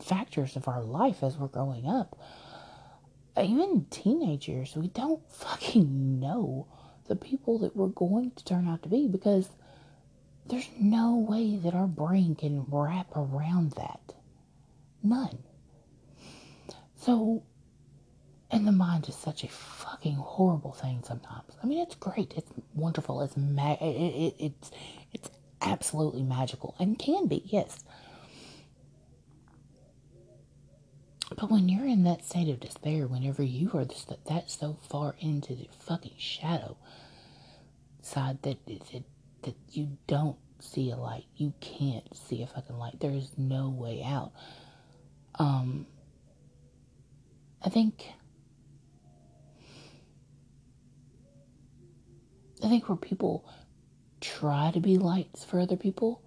factors 0.00 0.56
of 0.56 0.68
our 0.68 0.82
life 0.82 1.22
as 1.22 1.36
we're 1.36 1.48
growing 1.48 1.88
up. 1.88 2.18
Even 3.40 3.86
teenagers, 3.90 4.76
we 4.76 4.88
don't 4.88 5.22
fucking 5.32 6.20
know 6.20 6.68
the 7.08 7.16
people 7.16 7.58
that 7.58 7.74
we're 7.76 7.88
going 7.88 8.30
to 8.36 8.44
turn 8.44 8.68
out 8.68 8.82
to 8.84 8.88
be 8.88 9.08
because 9.08 9.48
there's 10.46 10.68
no 10.78 11.16
way 11.16 11.56
that 11.56 11.74
our 11.74 11.86
brain 11.86 12.34
can 12.36 12.64
wrap 12.68 13.16
around 13.16 13.72
that. 13.72 14.14
None. 15.02 15.38
So, 16.96 17.42
and 18.52 18.66
the 18.68 18.72
mind 18.72 19.08
is 19.08 19.16
such 19.16 19.42
a 19.44 19.48
fucking 19.48 20.14
horrible 20.16 20.72
thing 20.72 21.02
sometimes. 21.02 21.52
I 21.62 21.66
mean, 21.66 21.80
it's 21.80 21.94
great. 21.94 22.34
It's 22.36 22.52
wonderful. 22.74 23.22
It's 23.22 23.36
ma- 23.36 23.78
it, 23.80 23.86
it, 23.86 24.34
it's 24.38 24.70
it's 25.12 25.30
absolutely 25.62 26.22
magical 26.22 26.74
and 26.78 26.98
can 26.98 27.26
be, 27.26 27.42
yes. 27.46 27.82
But 31.34 31.50
when 31.50 31.68
you're 31.70 31.86
in 31.86 32.04
that 32.04 32.26
state 32.26 32.50
of 32.50 32.60
despair, 32.60 33.06
whenever 33.06 33.42
you 33.42 33.70
are 33.74 33.86
just 33.86 34.12
that 34.26 34.50
so 34.50 34.76
far 34.90 35.16
into 35.18 35.54
the 35.54 35.68
fucking 35.80 36.16
shadow 36.18 36.76
side 38.02 38.42
that 38.42 38.64
that, 38.66 39.04
that 39.42 39.56
you 39.70 39.96
don't 40.06 40.36
see 40.60 40.90
a 40.90 40.96
light, 40.96 41.24
you 41.36 41.54
can't 41.60 42.14
see 42.14 42.42
a 42.42 42.46
fucking 42.46 42.76
light. 42.76 43.00
There 43.00 43.12
is 43.12 43.32
no 43.38 43.70
way 43.70 44.02
out. 44.04 44.32
Um, 45.38 45.86
I 47.64 47.70
think 47.70 48.12
I 52.62 52.68
think 52.68 52.88
where 52.88 52.96
people 52.96 53.44
try 54.20 54.70
to 54.72 54.80
be 54.80 54.98
lights 54.98 55.44
for 55.44 55.58
other 55.58 55.76
people 55.76 56.22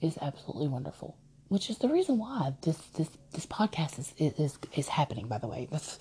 is 0.00 0.16
absolutely 0.20 0.68
wonderful. 0.68 1.16
Which 1.48 1.68
is 1.68 1.78
the 1.78 1.88
reason 1.88 2.18
why 2.18 2.54
this 2.62 2.78
this 2.94 3.08
this 3.32 3.46
podcast 3.46 3.98
is 3.98 4.14
is 4.18 4.58
is 4.74 4.88
happening. 4.88 5.26
By 5.26 5.38
the 5.38 5.48
way, 5.48 5.68
that's, 5.70 5.98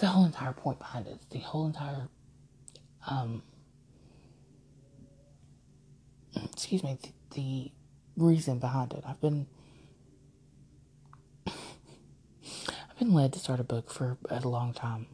the 0.00 0.06
whole 0.06 0.24
entire 0.24 0.52
point 0.52 0.78
behind 0.78 1.06
it. 1.06 1.18
The 1.30 1.40
whole 1.40 1.66
entire 1.66 2.08
um, 3.06 3.42
excuse 6.52 6.82
me, 6.82 6.98
the, 7.02 7.70
the 8.16 8.24
reason 8.24 8.58
behind 8.58 8.92
it. 8.92 9.04
I've 9.06 9.20
been 9.20 9.46
I've 11.46 12.98
been 12.98 13.12
led 13.12 13.32
to 13.34 13.38
start 13.38 13.60
a 13.60 13.64
book 13.64 13.90
for 13.90 14.16
a 14.30 14.40
long 14.48 14.72
time 14.72 15.06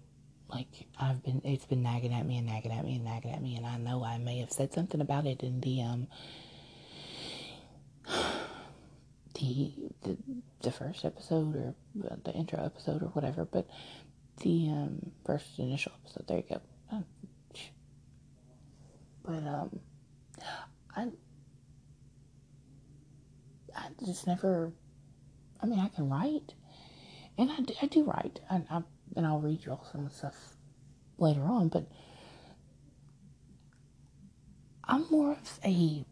like 0.50 0.86
I've 0.98 1.22
been 1.22 1.40
it's 1.44 1.66
been 1.66 1.82
nagging 1.82 2.12
at 2.12 2.26
me 2.26 2.36
and 2.38 2.46
nagging 2.46 2.72
at 2.72 2.84
me 2.84 2.96
and 2.96 3.04
nagging 3.04 3.32
at 3.32 3.42
me 3.42 3.56
and 3.56 3.66
I 3.66 3.76
know 3.76 4.04
I 4.04 4.18
may 4.18 4.38
have 4.38 4.52
said 4.52 4.72
something 4.72 5.00
about 5.00 5.26
it 5.26 5.42
in 5.42 5.60
the 5.60 5.82
um 5.82 6.06
the 9.34 9.72
the, 10.02 10.16
the 10.62 10.72
first 10.72 11.04
episode 11.04 11.56
or 11.56 11.74
the 12.24 12.32
intro 12.32 12.64
episode 12.64 13.02
or 13.02 13.08
whatever 13.08 13.44
but 13.44 13.68
the 14.42 14.68
um 14.68 15.12
first 15.24 15.58
initial 15.58 15.92
episode 16.02 16.26
there 16.26 16.38
you 16.38 16.44
go. 16.48 16.60
Um, 16.92 17.04
but 19.22 19.46
um 19.46 19.80
I 20.96 21.08
I 23.76 23.88
just 24.04 24.26
never 24.26 24.72
I 25.62 25.66
mean 25.66 25.78
I 25.78 25.88
can 25.88 26.08
write 26.10 26.54
and 27.38 27.50
I 27.50 27.60
do, 27.60 27.74
I 27.80 27.86
do 27.86 28.04
write 28.04 28.40
I, 28.50 28.62
I 28.70 28.82
and 29.16 29.26
I'll 29.26 29.40
read 29.40 29.64
you 29.64 29.72
all 29.72 29.86
some 29.90 30.06
of 30.06 30.10
the 30.10 30.16
stuff 30.16 30.56
later 31.18 31.42
on, 31.42 31.68
but 31.68 31.86
I'm 34.84 35.06
more 35.10 35.32
of 35.32 35.60
a 35.64 36.04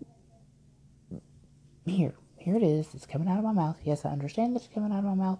here, 1.86 2.14
here 2.36 2.56
it 2.56 2.62
is, 2.62 2.94
it's 2.94 3.06
coming 3.06 3.28
out 3.28 3.38
of 3.38 3.44
my 3.44 3.52
mouth. 3.52 3.78
Yes, 3.82 4.04
I 4.04 4.10
understand 4.10 4.54
that 4.54 4.64
it's 4.64 4.74
coming 4.74 4.92
out 4.92 4.98
of 4.98 5.04
my 5.04 5.14
mouth, 5.14 5.38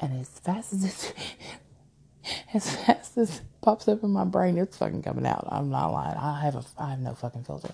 and 0.00 0.20
as 0.20 0.28
fast 0.28 0.72
as 0.72 0.84
it's 0.84 1.12
as 2.54 2.76
fast 2.76 3.16
as 3.18 3.38
it 3.38 3.42
pops 3.62 3.88
up 3.88 4.02
in 4.02 4.10
my 4.10 4.24
brain, 4.24 4.58
it's 4.58 4.76
fucking 4.78 5.02
coming 5.02 5.26
out. 5.26 5.46
I'm 5.50 5.70
not 5.70 5.92
lying. 5.92 6.16
I 6.16 6.40
have 6.42 6.56
a 6.56 6.64
I 6.78 6.90
have 6.90 7.00
no 7.00 7.14
fucking 7.14 7.44
filter. 7.44 7.72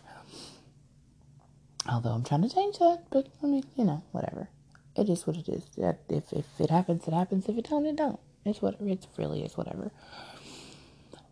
Although 1.90 2.10
I'm 2.10 2.24
trying 2.24 2.42
to 2.42 2.54
change 2.54 2.78
that, 2.78 3.04
but 3.10 3.28
I 3.42 3.46
mean, 3.46 3.64
you 3.76 3.84
know, 3.84 4.02
whatever. 4.12 4.48
It 4.96 5.08
is 5.08 5.26
what 5.26 5.36
it 5.36 5.48
is. 5.48 5.64
If 6.08 6.32
if 6.32 6.46
it 6.60 6.70
happens, 6.70 7.08
it 7.08 7.14
happens. 7.14 7.48
If 7.48 7.56
it 7.58 7.68
don't, 7.68 7.86
it 7.86 7.96
don't. 7.96 8.20
It's 8.44 8.62
whatever. 8.62 8.88
It's 8.88 9.06
really 9.18 9.42
is 9.44 9.56
whatever. 9.56 9.90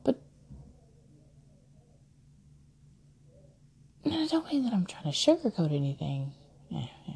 But 0.04 0.20
I 4.04 4.26
don't 4.26 4.46
mean 4.46 4.64
that 4.64 4.72
I'm 4.72 4.86
trying 4.86 5.04
to 5.04 5.10
sugarcoat 5.10 5.74
anything. 5.74 6.32
Yeah, 6.68 6.86
yeah. 7.06 7.14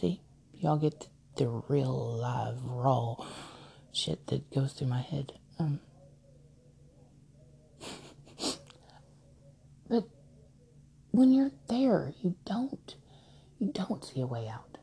See, 0.00 0.20
y'all 0.54 0.76
get 0.76 1.08
the 1.36 1.48
real 1.68 2.18
live 2.18 2.62
raw 2.64 3.16
shit 3.92 4.26
that 4.26 4.52
goes 4.54 4.74
through 4.74 4.88
my 4.88 5.00
head. 5.00 5.32
Um, 5.58 5.80
but 9.88 10.04
when 11.12 11.32
you're 11.32 11.52
there, 11.68 12.12
you 12.22 12.36
don't 12.44 12.96
you 13.58 13.72
don't 13.72 14.04
see 14.04 14.20
a 14.20 14.26
way 14.26 14.48
out. 14.48 14.76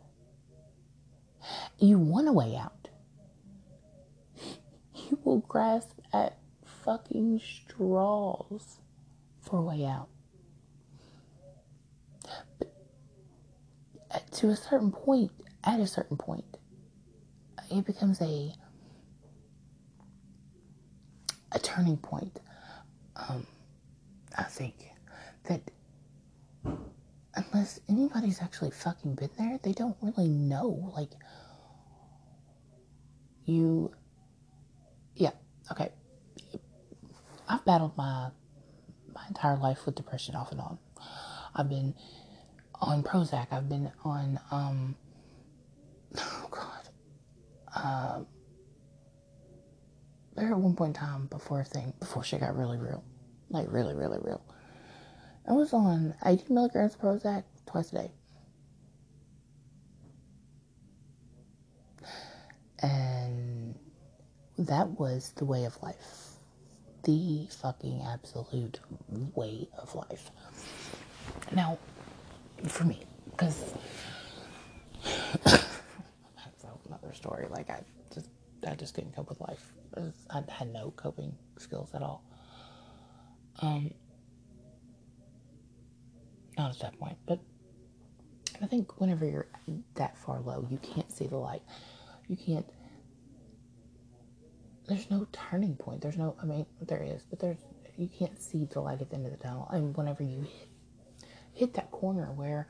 You 1.78 2.00
want 2.00 2.28
a 2.28 2.32
way 2.32 2.56
out 2.56 2.83
you 5.10 5.20
will 5.24 5.40
grasp 5.40 6.00
at 6.14 6.38
fucking 6.84 7.40
straws 7.40 8.80
for 9.42 9.60
a 9.60 9.62
way 9.62 9.86
out. 9.86 10.10
But 12.60 12.72
to 14.34 14.50
a 14.50 14.56
certain 14.56 14.92
point, 14.92 15.32
at 15.64 15.80
a 15.80 15.88
certain 15.88 16.18
point, 16.18 16.58
it 17.72 17.86
becomes 17.86 18.22
a 18.22 18.54
a 21.52 21.60
turning 21.60 21.98
point. 21.98 22.40
Um, 23.16 23.46
I 24.38 24.44
think 24.44 24.90
that 25.46 25.62
unless 27.36 27.80
anybody's 27.88 28.42
actually 28.42 28.72
fucking 28.72 29.16
been 29.16 29.30
there, 29.38 29.60
they 29.62 29.74
don't 29.74 29.96
really 30.02 30.28
know. 30.28 30.92
Like, 30.96 31.12
you 33.46 33.92
okay. 35.72 35.92
I've 37.48 37.66
battled 37.66 37.96
my 37.98 38.30
my 39.14 39.22
entire 39.28 39.58
life 39.58 39.86
with 39.86 39.96
depression 39.96 40.36
off 40.36 40.52
and 40.52 40.62
on. 40.62 40.78
I've 41.56 41.70
been 41.70 41.94
on 42.82 43.04
Prozac. 43.04 43.48
I've 43.52 43.70
been 43.70 43.92
on 44.04 44.40
um 44.52 44.96
oh 46.18 46.48
god. 46.50 46.90
Um 47.76 48.28
there 50.36 50.52
at 50.52 50.58
one 50.58 50.76
point 50.76 50.96
in 50.98 51.02
time 51.02 51.28
before 51.28 51.64
thing 51.64 51.94
before 52.00 52.24
shit 52.24 52.40
got 52.42 52.58
really 52.58 52.78
real. 52.78 53.04
Like 53.50 53.68
really, 53.70 53.94
really 53.94 54.20
real. 54.22 54.42
I 55.48 55.54
was 55.54 55.74
on 55.74 56.16
80 56.26 56.54
milligrams 56.54 56.96
of 56.96 57.02
Prozac 57.02 57.44
twice 57.66 57.92
a 57.92 57.96
day. 57.96 58.12
And 62.80 63.63
that 64.58 65.00
was 65.00 65.32
the 65.36 65.46
way 65.46 65.66
of 65.66 65.82
life. 65.82 66.30
The 67.04 67.48
fucking 67.62 68.02
absolute 68.02 68.80
way 69.36 69.68
of 69.78 69.94
life. 69.96 70.32
Now, 71.52 71.78
for 72.68 72.86
me, 72.86 73.04
because 73.32 73.74
that's 75.44 76.66
another 76.88 77.14
story. 77.14 77.48
Like 77.50 77.70
I 77.70 77.82
just, 78.14 78.30
I 78.68 78.76
just 78.76 78.94
couldn't 78.94 79.16
cope 79.16 79.30
with 79.30 79.42
life. 79.42 79.74
I 80.30 80.44
had 80.50 80.72
no 80.72 80.92
coping 80.96 81.36
skills 81.58 81.90
at 81.94 82.02
all. 82.02 82.24
Um, 83.60 83.92
not 86.58 86.72
at 86.72 86.80
that 86.80 87.00
point, 87.00 87.18
but 87.26 87.40
I 88.62 88.66
think 88.68 89.00
whenever 89.00 89.26
you're 89.26 89.48
that 89.96 90.18
far 90.18 90.40
low, 90.40 90.66
you 90.70 90.78
can't 90.78 91.12
see 91.12 91.28
the 91.28 91.38
light. 91.38 91.62
You 92.28 92.38
can't 92.38 92.66
there's 94.88 95.10
no 95.10 95.28
turning 95.32 95.76
point. 95.76 96.02
There's 96.02 96.18
no, 96.18 96.36
I 96.42 96.46
mean, 96.46 96.66
there 96.82 97.04
is, 97.04 97.24
but 97.30 97.40
there's, 97.40 97.58
you 97.98 98.08
can't 98.08 98.42
see 98.42 98.66
the 98.66 98.82
light 98.82 99.02
at 99.02 99.10
the 99.10 99.16
end 99.16 99.26
of 99.26 99.32
the 99.32 99.38
tunnel. 99.38 99.68
And 99.72 99.96
whenever 99.96 100.24
you 100.24 100.42
hit, 100.42 100.70
hit 101.54 101.74
that 101.76 101.92
corner 101.92 102.32
where 102.36 102.68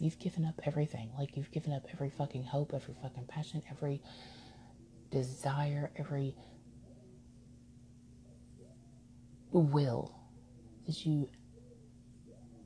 you've 0.00 0.18
given 0.18 0.44
up 0.44 0.60
everything, 0.64 1.10
like 1.18 1.36
you've 1.36 1.50
given 1.50 1.72
up 1.72 1.86
every 1.92 2.10
fucking 2.10 2.44
hope, 2.44 2.72
every 2.74 2.94
fucking 3.02 3.24
passion, 3.26 3.62
every 3.70 4.02
desire, 5.10 5.90
every 5.96 6.36
will 9.50 10.14
that 10.86 11.04
you 11.04 11.28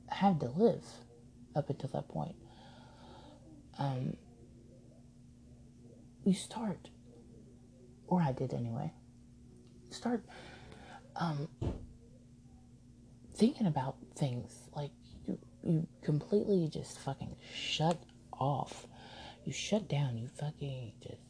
had 0.09 0.39
to 0.41 0.49
live 0.49 0.83
up 1.55 1.69
until 1.69 1.89
that 1.93 2.07
point. 2.09 2.35
Um, 3.79 4.17
you 6.23 6.33
start, 6.33 6.89
or 8.07 8.21
I 8.21 8.31
did 8.31 8.53
anyway, 8.53 8.91
start 9.89 10.23
um, 11.15 11.47
thinking 13.35 13.67
about 13.67 13.95
things 14.15 14.51
like 14.75 14.91
you, 15.27 15.37
you 15.63 15.87
completely 16.01 16.67
just 16.67 16.99
fucking 16.99 17.35
shut 17.53 18.01
off. 18.39 18.87
You 19.45 19.53
shut 19.53 19.87
down. 19.89 20.17
You 20.17 20.27
fucking 20.27 20.93
just, 21.01 21.21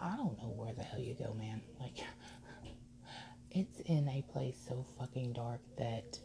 I 0.00 0.16
don't 0.16 0.38
know 0.38 0.52
where 0.56 0.72
the 0.72 0.82
hell 0.82 0.98
you 1.00 1.14
go, 1.14 1.34
man. 1.34 1.60
Like, 1.80 1.98
it's 3.50 3.80
in 3.80 4.08
a 4.08 4.22
place 4.32 4.56
so 4.66 4.84
fucking 4.98 5.34
dark 5.34 5.60
that 5.78 6.18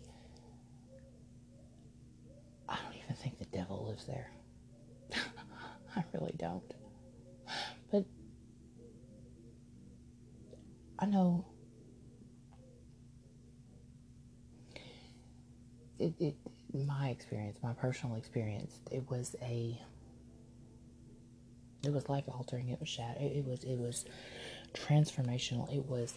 I 2.68 2.78
don't 2.84 2.96
even 3.04 3.16
think 3.16 3.40
the 3.40 3.46
devil 3.46 3.86
lives 3.88 4.06
there. 4.06 4.32
I 5.96 6.04
really 6.14 6.36
don't. 6.38 6.74
But 7.92 8.06
I 11.00 11.06
know 11.06 11.46
it, 15.98 16.14
it 16.20 16.36
my 16.74 17.10
experience, 17.10 17.58
my 17.64 17.74
personal 17.74 18.16
experience, 18.18 18.80
it 18.92 19.10
was 19.10 19.36
a 19.42 19.80
it 21.86 21.94
was 21.94 22.10
life 22.10 22.26
altering, 22.28 22.70
it 22.70 22.80
was 22.80 22.90
shat 22.90 23.18
it, 23.20 23.38
it 23.38 23.46
was 23.46 23.64
it 23.64 23.78
was 23.78 24.06
transformational. 24.74 25.74
It 25.74 25.86
was 25.86 26.14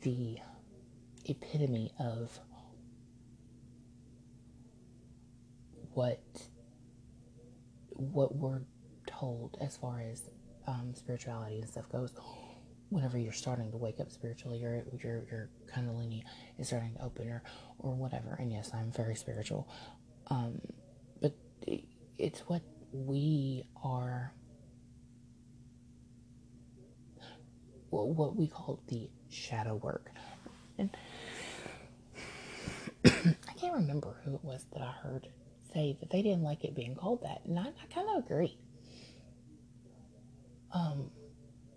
the 0.00 0.38
epitome 1.26 1.92
of 1.98 2.38
what 5.92 6.22
what 7.90 8.34
we're 8.36 8.62
told 9.06 9.56
as 9.60 9.76
far 9.76 10.00
as 10.00 10.22
um, 10.66 10.94
spirituality 10.94 11.60
and 11.60 11.68
stuff 11.68 11.88
goes. 11.90 12.12
Whenever 12.88 13.18
you're 13.18 13.32
starting 13.32 13.70
to 13.72 13.76
wake 13.76 13.98
up 14.00 14.10
spiritually, 14.12 14.58
your 14.58 14.84
your 15.00 15.24
your 15.30 15.50
kundalini 15.74 16.22
is 16.58 16.68
starting 16.68 16.94
to 16.94 17.02
open, 17.02 17.28
or 17.28 17.42
or 17.78 17.94
whatever. 17.94 18.36
And 18.38 18.52
yes, 18.52 18.70
I'm 18.72 18.92
very 18.92 19.16
spiritual, 19.16 19.68
um, 20.28 20.60
but 21.20 21.34
it's 22.18 22.40
what 22.40 22.62
we 22.92 23.64
are. 23.82 24.32
What 27.90 28.36
we 28.36 28.46
call 28.48 28.80
the 28.88 29.08
shadow 29.30 29.76
work, 29.76 30.10
and 30.76 30.90
I 33.04 33.52
can't 33.58 33.74
remember 33.74 34.16
who 34.24 34.34
it 34.34 34.44
was 34.44 34.66
that 34.72 34.82
I 34.82 34.90
heard 34.90 35.28
say 35.72 35.96
that 36.00 36.10
they 36.10 36.22
didn't 36.22 36.42
like 36.42 36.64
it 36.64 36.74
being 36.74 36.94
called 36.94 37.22
that, 37.22 37.42
and 37.44 37.58
I, 37.58 37.64
I 37.64 37.94
kind 37.94 38.08
of 38.10 38.24
agree. 38.24 38.58
Um, 40.72 41.10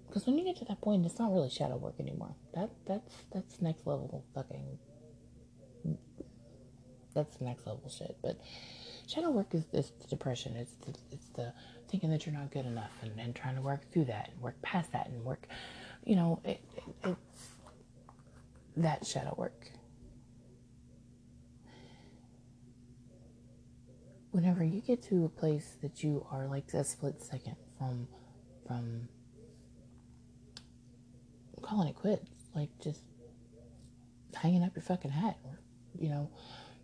because 0.10 0.26
when 0.26 0.38
you 0.38 0.44
get 0.44 0.58
to 0.58 0.66
that 0.66 0.82
point, 0.82 1.06
it's 1.06 1.20
not 1.20 1.32
really 1.32 1.50
shadow 1.50 1.78
work 1.78 1.96
anymore. 2.00 2.36
That 2.56 2.70
that's 2.86 3.16
that's 3.32 3.62
next 3.62 3.86
level 3.86 4.26
fucking. 4.34 4.78
That's 7.16 7.42
next 7.42 7.66
level 7.66 7.90
shit. 7.90 8.18
But 8.22 8.40
shadow 9.08 9.32
work 9.32 9.54
is 9.54 9.66
this 9.68 9.92
depression. 10.10 10.56
It's 10.56 10.74
the, 10.86 10.94
it's 11.12 11.30
the 11.30 11.54
thinking 11.90 12.12
that 12.12 12.26
you're 12.26 12.36
not 12.36 12.52
good 12.52 12.66
enough 12.66 12.92
and, 13.02 13.20
and 13.20 13.36
trying 13.36 13.56
to 13.56 13.62
work 13.62 13.92
through 13.92 14.06
that 14.06 14.30
and 14.32 14.42
work 14.42 14.62
past 14.62 14.92
that 14.92 15.08
and 15.08 15.24
work, 15.26 15.48
you 16.06 16.16
know, 16.16 16.40
it, 16.46 16.64
it, 16.78 16.84
it's 17.04 17.50
that 18.78 19.08
shadow 19.08 19.34
work. 19.38 19.72
whenever 24.32 24.64
you 24.64 24.82
get 24.82 25.02
to 25.02 25.26
a 25.26 25.30
place 25.30 25.78
that 25.82 26.04
you 26.04 26.26
are 26.32 26.48
like 26.48 26.72
a 26.74 26.84
split 26.84 27.22
second 27.22 27.56
from 27.78 28.08
from 28.68 29.08
calling 31.70 31.88
it 31.88 31.96
quits, 31.96 32.30
like 32.56 32.70
just 32.82 33.02
hanging 34.36 34.64
up 34.64 34.76
your 34.76 34.84
fucking 34.84 35.12
hat 35.12 35.38
or 35.46 35.60
you 35.98 36.10
know 36.10 36.30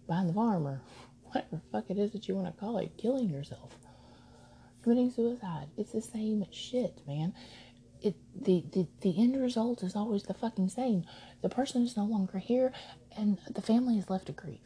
buying 0.07 0.27
the 0.27 0.33
farm 0.33 0.67
or 0.67 0.81
whatever 1.23 1.47
the 1.51 1.61
fuck 1.71 1.85
it 1.89 1.97
is 1.97 2.11
that 2.11 2.27
you 2.27 2.35
want 2.35 2.53
to 2.53 2.59
call 2.59 2.77
it, 2.77 2.95
killing 2.97 3.29
yourself, 3.29 3.73
committing 4.83 5.11
suicide. 5.11 5.67
It's 5.77 5.91
the 5.91 6.01
same 6.01 6.45
shit, 6.51 7.01
man. 7.07 7.33
It 8.01 8.15
the, 8.39 8.63
the 8.71 8.87
the 9.01 9.19
end 9.21 9.41
result 9.41 9.81
is 9.81 9.95
always 9.95 10.23
the 10.23 10.33
fucking 10.33 10.69
same. 10.69 11.05
The 11.41 11.49
person 11.49 11.81
is 11.81 11.97
no 11.97 12.05
longer 12.05 12.37
here, 12.37 12.71
and 13.17 13.39
the 13.49 13.61
family 13.61 13.97
is 13.97 14.09
left 14.09 14.27
to 14.27 14.33
grieve. 14.33 14.59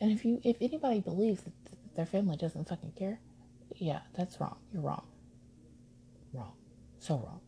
And 0.00 0.12
if 0.12 0.24
you 0.24 0.40
if 0.44 0.56
anybody 0.60 1.00
believes 1.00 1.42
that 1.42 1.52
their 1.96 2.06
family 2.06 2.36
doesn't 2.36 2.68
fucking 2.68 2.92
care, 2.92 3.20
yeah, 3.76 4.00
that's 4.14 4.40
wrong. 4.40 4.58
You're 4.72 4.82
wrong. 4.82 5.06
Wrong. 6.34 6.52
So 6.98 7.16
wrong. 7.16 7.40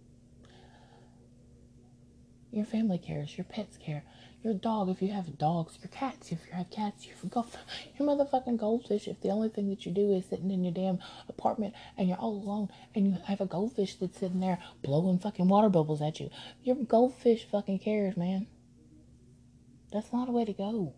Your 2.53 2.67
family 2.67 2.99
cares. 2.99 3.37
Your 3.39 3.47
pets 3.47 3.79
care. 3.79 4.05
Your 4.45 4.53
dog, 4.53 4.91
if 4.91 5.01
you 5.01 5.11
have 5.11 5.39
dogs. 5.39 5.79
Your 5.81 5.89
cats, 5.89 6.31
if 6.33 6.41
you 6.47 6.53
have 6.53 6.71
cats. 6.71 7.07
Your, 7.07 7.17
your 7.99 8.09
motherfucking 8.09 8.59
goldfish, 8.59 9.09
if 9.09 9.21
the 9.23 9.31
only 9.31 9.49
thing 9.49 9.71
that 9.71 9.87
you 9.87 9.93
do 9.93 10.13
is 10.13 10.27
sitting 10.27 10.51
in 10.51 10.63
your 10.63 10.75
damn 10.75 10.99
apartment 11.29 11.75
and 11.97 12.09
you're 12.09 12.19
all 12.19 12.35
alone 12.35 12.69
and 12.95 13.07
you 13.07 13.19
have 13.27 13.41
a 13.41 13.47
goldfish 13.47 13.95
that's 13.95 14.19
sitting 14.19 14.41
there 14.41 14.59
blowing 14.83 15.19
fucking 15.19 15.49
water 15.49 15.71
bubbles 15.71 16.03
at 16.03 16.21
you. 16.21 16.29
Your 16.63 16.77
goldfish 16.77 17.47
fucking 17.51 17.79
cares, 17.79 18.19
man. 18.19 18.47
That's 19.91 20.13
not 20.13 20.29
a 20.29 20.33
way 20.33 20.45
to 20.45 20.53
go. 20.53 20.93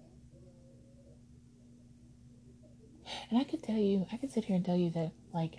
And 3.30 3.38
I 3.38 3.44
could 3.44 3.62
tell 3.62 3.76
you, 3.76 4.06
I 4.12 4.16
could 4.16 4.32
sit 4.32 4.46
here 4.46 4.56
and 4.56 4.64
tell 4.64 4.76
you 4.76 4.90
that, 4.90 5.12
like, 5.32 5.58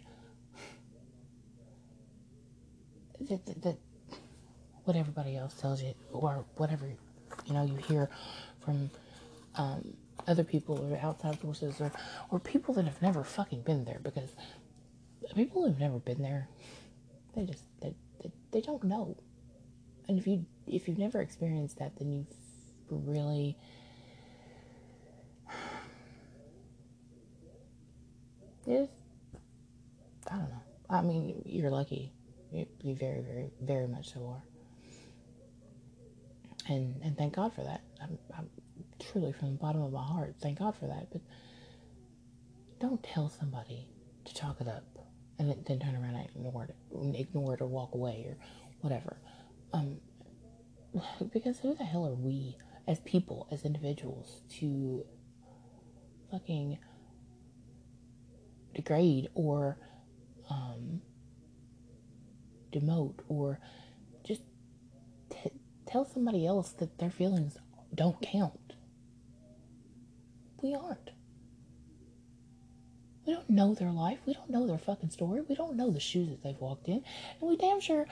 that, 3.30 3.46
that, 3.46 3.62
that 3.62 3.78
what 4.86 4.96
everybody 4.96 5.36
else 5.36 5.54
tells 5.56 5.82
you, 5.82 5.94
or 6.12 6.46
whatever, 6.58 6.86
you 7.46 7.54
know, 7.54 7.64
you 7.64 7.76
hear 7.76 8.10
from 8.64 8.90
um, 9.56 9.94
other 10.28 10.44
people 10.44 10.80
or 10.92 10.98
outside 11.06 11.40
sources 11.42 11.80
or, 11.82 11.92
or 12.30 12.40
people 12.40 12.74
that 12.76 12.86
have 12.86 13.02
never 13.02 13.24
fucking 13.24 13.62
been 13.62 13.86
there 13.86 14.00
because 14.04 14.30
people 15.36 15.66
who've 15.66 15.80
never 15.80 16.00
been 16.00 16.22
there, 16.22 16.48
they 17.36 17.46
just, 17.46 17.64
they, 17.82 17.94
they, 18.22 18.32
they 18.52 18.62
don't 18.62 18.84
know. 18.84 19.18
And 20.08 20.20
if 20.20 20.28
you, 20.28 20.46
if 20.68 20.88
you've 20.88 21.00
never 21.00 21.20
experienced 21.22 21.80
that, 21.80 21.98
then 21.98 22.12
you've 22.12 22.28
really 22.90 23.58
It's, 28.68 28.92
I 30.32 30.38
don't 30.38 30.50
know. 30.50 30.64
I 30.90 31.02
mean, 31.02 31.44
you're 31.46 31.70
lucky. 31.70 32.12
You, 32.52 32.66
you 32.82 32.96
very, 32.96 33.22
very, 33.22 33.52
very 33.62 33.88
much 33.88 34.12
so 34.14 34.26
are. 34.28 34.42
And 36.68 37.02
and 37.04 37.18
thank 37.18 37.36
God 37.36 37.54
for 37.54 37.64
that. 37.64 37.82
I'm, 38.02 38.18
I'm 38.38 38.50
truly 39.00 39.32
from 39.34 39.52
the 39.54 39.58
bottom 39.58 39.82
of 39.82 39.92
my 39.92 40.04
heart, 40.04 40.36
thank 40.42 40.60
God 40.60 40.76
for 40.76 40.88
that. 40.88 41.08
But 41.12 41.22
don't 42.80 43.04
tell 43.04 43.30
somebody 43.30 43.88
to 44.26 44.34
chalk 44.34 44.62
it 44.62 44.68
up 44.68 44.84
and 45.38 45.50
then 45.66 45.80
turn 45.80 45.96
around 45.96 46.16
and 46.16 46.30
ignore 46.36 46.66
it, 46.66 47.20
ignore 47.20 47.54
it 47.54 47.62
or 47.62 47.68
walk 47.68 47.94
away 47.94 48.26
or 48.28 48.38
whatever. 48.82 49.18
Um, 49.74 49.98
because 51.34 51.60
who 51.60 51.76
the 51.76 51.84
hell 51.84 52.08
are 52.08 52.16
we 52.16 52.58
as 52.88 53.00
people, 53.02 53.48
as 53.52 53.64
individuals, 53.64 54.42
to 54.60 55.06
fucking 56.32 56.78
degrade 58.74 59.28
or 59.34 59.78
um, 60.50 61.02
demote 62.72 63.20
or 63.28 63.60
tell 65.96 66.04
somebody 66.04 66.46
else 66.46 66.72
that 66.72 66.98
their 66.98 67.10
feelings 67.10 67.58
don't 67.94 68.22
count. 68.22 68.74
We 70.62 70.76
aren't. 70.76 71.12
We 73.26 73.32
don't 73.34 73.50
know 73.50 73.74
their 73.74 73.92
life. 73.92 74.20
We 74.26 74.34
don't 74.34 74.50
know 74.50 74.68
their 74.68 74.78
fucking 74.78 75.12
story. 75.12 75.40
We 75.48 75.56
don't 75.56 75.78
know 75.78 75.92
the 75.92 76.02
shoes 76.02 76.28
that 76.28 76.44
they've 76.44 76.60
walked 76.60 76.90
in. 76.90 77.02
And 77.40 77.50
we 77.50 77.56
damn 77.56 77.80
sure, 77.80 78.08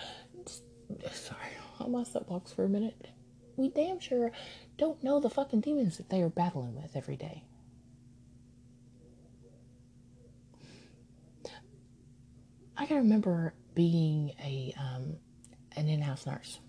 sorry, 1.12 1.42
on 1.82 1.92
my 1.92 2.04
soapbox 2.04 2.54
for 2.54 2.64
a 2.64 2.70
minute. 2.70 3.10
We 3.58 3.68
damn 3.68 4.00
sure 4.00 4.32
don't 4.78 5.04
know 5.04 5.20
the 5.20 5.30
fucking 5.30 5.60
demons 5.60 5.98
that 5.98 6.10
they 6.10 6.22
are 6.22 6.30
battling 6.30 6.76
with 6.82 6.96
every 6.96 7.18
day. 7.18 7.44
I 12.78 12.86
can 12.86 12.96
remember 12.96 13.54
being 13.76 14.32
a 14.42 14.74
um, 14.80 15.18
an 15.76 15.90
in-house 15.90 16.26
nurse. 16.26 16.60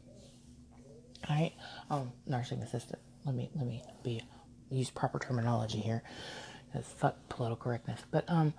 All 1.28 1.36
right, 1.36 1.52
um, 1.90 2.12
nursing 2.26 2.60
assistant. 2.62 3.00
Let 3.24 3.34
me 3.34 3.50
let 3.54 3.66
me 3.66 3.82
be 4.02 4.22
use 4.70 4.90
proper 4.90 5.18
terminology 5.18 5.78
here. 5.78 6.02
That's 6.72 6.88
fuck 6.92 7.16
political 7.28 7.56
correctness. 7.56 8.00
But 8.10 8.24
um, 8.28 8.52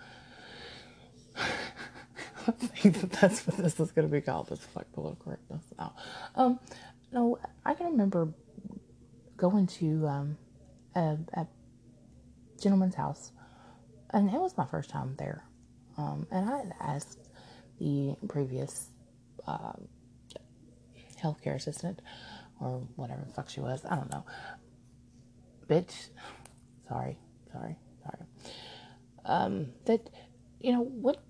I 1.36 2.52
think 2.52 3.02
that 3.02 3.12
that's 3.12 3.46
what 3.46 3.58
this 3.58 3.80
is 3.80 3.92
going 3.92 4.08
to 4.08 4.12
be 4.12 4.22
called. 4.22 4.52
Is 4.52 4.60
fuck 4.60 4.92
political 4.94 5.24
correctness. 5.24 5.64
No, 5.78 5.94
um, 6.36 6.60
no, 7.12 7.38
I 7.64 7.76
can 7.76 7.88
remember 7.88 8.30
going 9.38 9.68
to 9.68 10.08
um, 10.08 10.38
a, 10.96 11.18
a 11.34 11.48
gentleman's 12.60 12.96
house, 12.96 13.32
and 14.10 14.30
it 14.30 14.40
was 14.40 14.58
my 14.58 14.66
first 14.66 14.90
time 14.90 15.16
there. 15.20 15.44
Um, 15.98 16.26
and 16.32 16.50
I 16.50 16.58
had 16.58 16.74
asked 16.82 17.30
the 17.80 18.16
previous 18.28 18.90
uh, 19.48 19.74
healthcare 21.22 21.56
assistant 21.56 22.02
or 22.66 22.88
whatever 22.96 23.24
the 23.26 23.34
fuck 23.34 23.50
she 23.50 23.60
was. 23.60 23.86
I 23.86 23.96
don't 23.96 24.12
know. 24.12 24.26
Bitch. 25.68 26.10
Sorry, 26.88 27.18
sorry, 27.52 27.76
sorry. 28.04 28.20
Um, 29.26 29.68
that, 29.86 30.10
you 30.60 30.72
know, 30.72 30.84
what. 30.84 31.24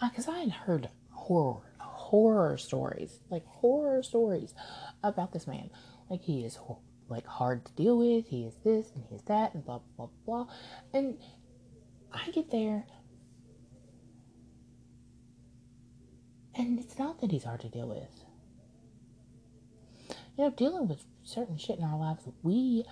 Because 0.00 0.28
uh, 0.28 0.32
I 0.32 0.38
had 0.40 0.50
heard 0.50 0.88
horror, 1.10 1.62
horror 1.78 2.56
stories, 2.58 3.20
like 3.30 3.44
horror 3.46 4.02
stories 4.02 4.54
about 5.02 5.32
this 5.32 5.46
man. 5.46 5.70
Like 6.10 6.22
he 6.22 6.44
is 6.44 6.58
like 7.08 7.26
hard 7.26 7.64
to 7.64 7.72
deal 7.72 7.98
with. 7.98 8.26
He 8.28 8.44
is 8.44 8.54
this 8.64 8.90
and 8.94 9.04
he 9.08 9.14
is 9.16 9.22
that 9.22 9.54
and 9.54 9.64
blah 9.64 9.80
blah 9.96 10.08
blah. 10.24 10.46
And 10.92 11.18
I 12.12 12.30
get 12.30 12.50
there 12.50 12.86
And 16.56 16.78
it's 16.78 16.98
not 16.98 17.20
that 17.20 17.30
he's 17.30 17.44
hard 17.44 17.60
to 17.60 17.68
deal 17.68 17.88
with. 17.88 18.24
You 20.36 20.44
know, 20.44 20.50
dealing 20.50 20.88
with 20.88 21.04
certain 21.22 21.58
shit 21.58 21.78
in 21.78 21.84
our 21.84 21.98
lives, 21.98 22.22
we, 22.42 22.84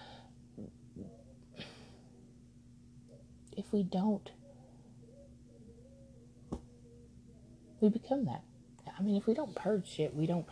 if 3.56 3.72
we 3.72 3.82
don't, 3.82 4.30
we 7.80 7.88
become 7.88 8.24
that. 8.26 8.42
I 8.98 9.02
mean, 9.02 9.16
if 9.16 9.26
we 9.26 9.34
don't 9.34 9.54
purge 9.54 9.88
shit, 9.88 10.14
we 10.14 10.26
don't, 10.26 10.46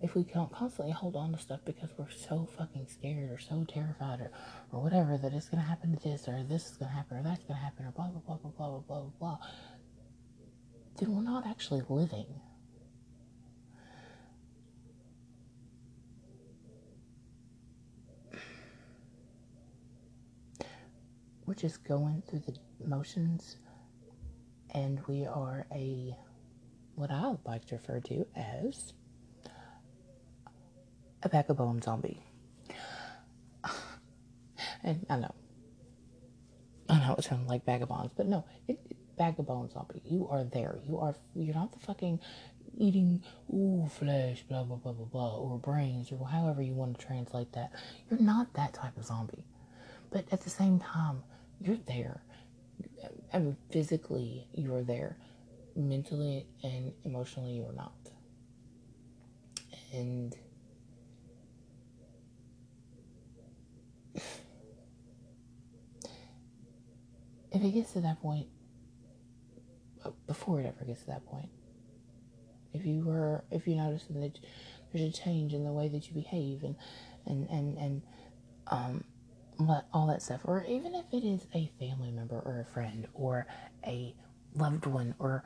if 0.00 0.14
we 0.14 0.24
can't 0.24 0.52
constantly 0.52 0.92
hold 0.92 1.14
on 1.14 1.32
to 1.32 1.38
stuff 1.38 1.60
because 1.64 1.90
we're 1.96 2.10
so 2.10 2.48
fucking 2.56 2.86
scared 2.88 3.30
or 3.30 3.38
so 3.38 3.64
terrified 3.68 4.20
or, 4.20 4.30
or 4.72 4.82
whatever 4.82 5.16
that 5.18 5.32
it's 5.32 5.46
to 5.46 5.56
happen 5.56 5.96
to 5.96 6.02
this 6.02 6.26
or 6.26 6.42
this 6.48 6.66
is 6.72 6.76
to 6.78 6.86
happen 6.86 7.18
or 7.18 7.22
that's 7.22 7.44
to 7.44 7.54
happen 7.54 7.86
or 7.86 7.92
blah, 7.92 8.08
blah, 8.08 8.20
blah, 8.20 8.36
blah, 8.36 8.50
blah, 8.50 8.68
blah, 8.68 9.00
blah, 9.00 9.10
blah 9.18 9.38
then 11.00 11.16
we're 11.16 11.22
not 11.22 11.46
actually 11.46 11.82
living. 11.88 12.26
We're 21.46 21.54
just 21.54 21.82
going 21.84 22.22
through 22.28 22.40
the 22.40 22.54
motions, 22.86 23.56
and 24.74 25.00
we 25.08 25.24
are 25.26 25.66
a 25.72 26.14
what 26.94 27.10
I 27.10 27.34
like 27.46 27.64
to 27.66 27.76
refer 27.76 28.00
to 28.00 28.26
as 28.36 28.92
a 31.22 31.28
back 31.30 31.48
of 31.48 31.56
bone 31.56 31.80
zombie. 31.80 32.22
and 34.84 35.06
I 35.08 35.16
know, 35.16 35.34
I 36.90 36.98
know 37.00 37.14
it 37.16 37.24
sounds 37.24 37.48
like 37.48 37.64
vagabonds, 37.64 38.12
but 38.16 38.26
no, 38.26 38.44
it, 38.68 38.78
bag 39.20 39.38
of 39.38 39.46
bones 39.46 39.74
zombie. 39.74 40.00
You 40.06 40.26
are 40.30 40.44
there. 40.44 40.78
You 40.88 40.98
are. 40.98 41.14
You're 41.36 41.54
not 41.54 41.72
the 41.72 41.78
fucking 41.78 42.20
eating 42.78 43.22
ooh 43.52 43.86
flesh, 43.98 44.42
blah 44.48 44.64
blah 44.64 44.76
blah 44.76 44.92
blah 44.92 45.04
blah, 45.04 45.36
or 45.36 45.58
brains, 45.58 46.10
or 46.10 46.26
however 46.26 46.62
you 46.62 46.72
want 46.72 46.98
to 46.98 47.06
translate 47.06 47.52
that. 47.52 47.70
You're 48.08 48.18
not 48.18 48.54
that 48.54 48.72
type 48.72 48.96
of 48.96 49.04
zombie. 49.04 49.44
But 50.10 50.24
at 50.32 50.40
the 50.40 50.48
same 50.48 50.80
time, 50.80 51.22
you're 51.60 51.76
there. 51.86 52.22
I 53.32 53.40
mean, 53.40 53.58
physically, 53.70 54.48
you 54.54 54.74
are 54.74 54.82
there. 54.82 55.18
Mentally 55.76 56.46
and 56.64 56.92
emotionally, 57.04 57.52
you 57.52 57.66
are 57.66 57.74
not. 57.74 57.92
And 59.92 60.34
if 67.52 67.62
it 67.62 67.70
gets 67.74 67.92
to 67.92 68.00
that 68.00 68.22
point, 68.22 68.46
before 70.26 70.60
it 70.60 70.66
ever 70.66 70.84
gets 70.84 71.00
to 71.00 71.06
that 71.08 71.26
point. 71.26 71.48
If 72.72 72.86
you 72.86 73.04
were, 73.04 73.44
if 73.50 73.66
you 73.66 73.76
notice 73.76 74.04
that 74.10 74.38
there's 74.92 75.08
a 75.08 75.12
change 75.12 75.54
in 75.54 75.64
the 75.64 75.72
way 75.72 75.88
that 75.88 76.08
you 76.08 76.14
behave 76.14 76.62
and 76.62 76.76
and 77.26 77.48
and 77.50 77.78
and 77.78 78.02
um, 78.68 79.04
all 79.92 80.06
that 80.06 80.22
stuff, 80.22 80.40
or 80.44 80.64
even 80.68 80.94
if 80.94 81.04
it 81.12 81.24
is 81.26 81.46
a 81.54 81.70
family 81.78 82.10
member 82.10 82.38
or 82.38 82.60
a 82.60 82.72
friend 82.72 83.08
or 83.14 83.46
a 83.86 84.14
loved 84.54 84.86
one 84.86 85.14
or 85.18 85.44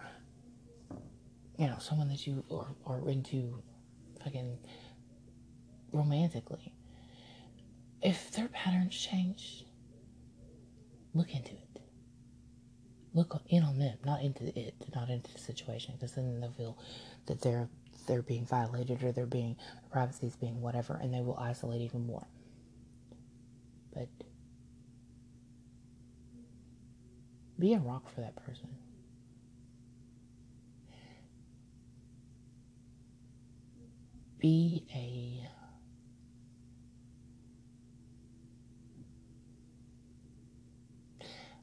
you 1.59 1.67
know 1.67 1.77
someone 1.79 2.09
that 2.09 2.27
you 2.27 2.45
are, 2.51 2.75
are 2.87 3.09
into 3.09 3.63
fucking 4.23 4.59
romantically 5.93 6.73
if 8.03 8.31
their 8.33 8.49
patterns 8.49 8.95
change 8.97 9.65
look 11.15 11.35
into 11.35 11.53
it 11.53 11.64
look 13.15 13.41
in 13.49 13.63
on 13.63 13.79
them, 13.79 13.97
not 14.05 14.23
into 14.23 14.47
it, 14.59 14.75
not 14.95 15.09
into 15.09 15.33
the 15.33 15.39
situation, 15.39 15.95
because 15.95 16.13
then 16.13 16.41
they'll 16.41 16.51
feel 16.51 16.77
that 17.27 17.41
they're 17.41 17.69
they're 18.07 18.23
being 18.23 18.45
violated 18.45 19.03
or 19.03 19.13
they're 19.13 19.25
being 19.25 19.57
privacy 19.91 20.27
is 20.27 20.37
being 20.37 20.61
whatever, 20.61 20.99
and 21.01 21.15
they 21.15 21.21
will 21.21 21.39
isolate 21.39 21.81
even 21.81 22.07
more. 22.07 22.27
But 23.95 24.09
be 27.59 27.75
a 27.75 27.79
rock 27.79 28.13
for 28.13 28.21
that 28.21 28.37
person. 28.37 28.69
Be 34.39 34.85
a 34.95 35.49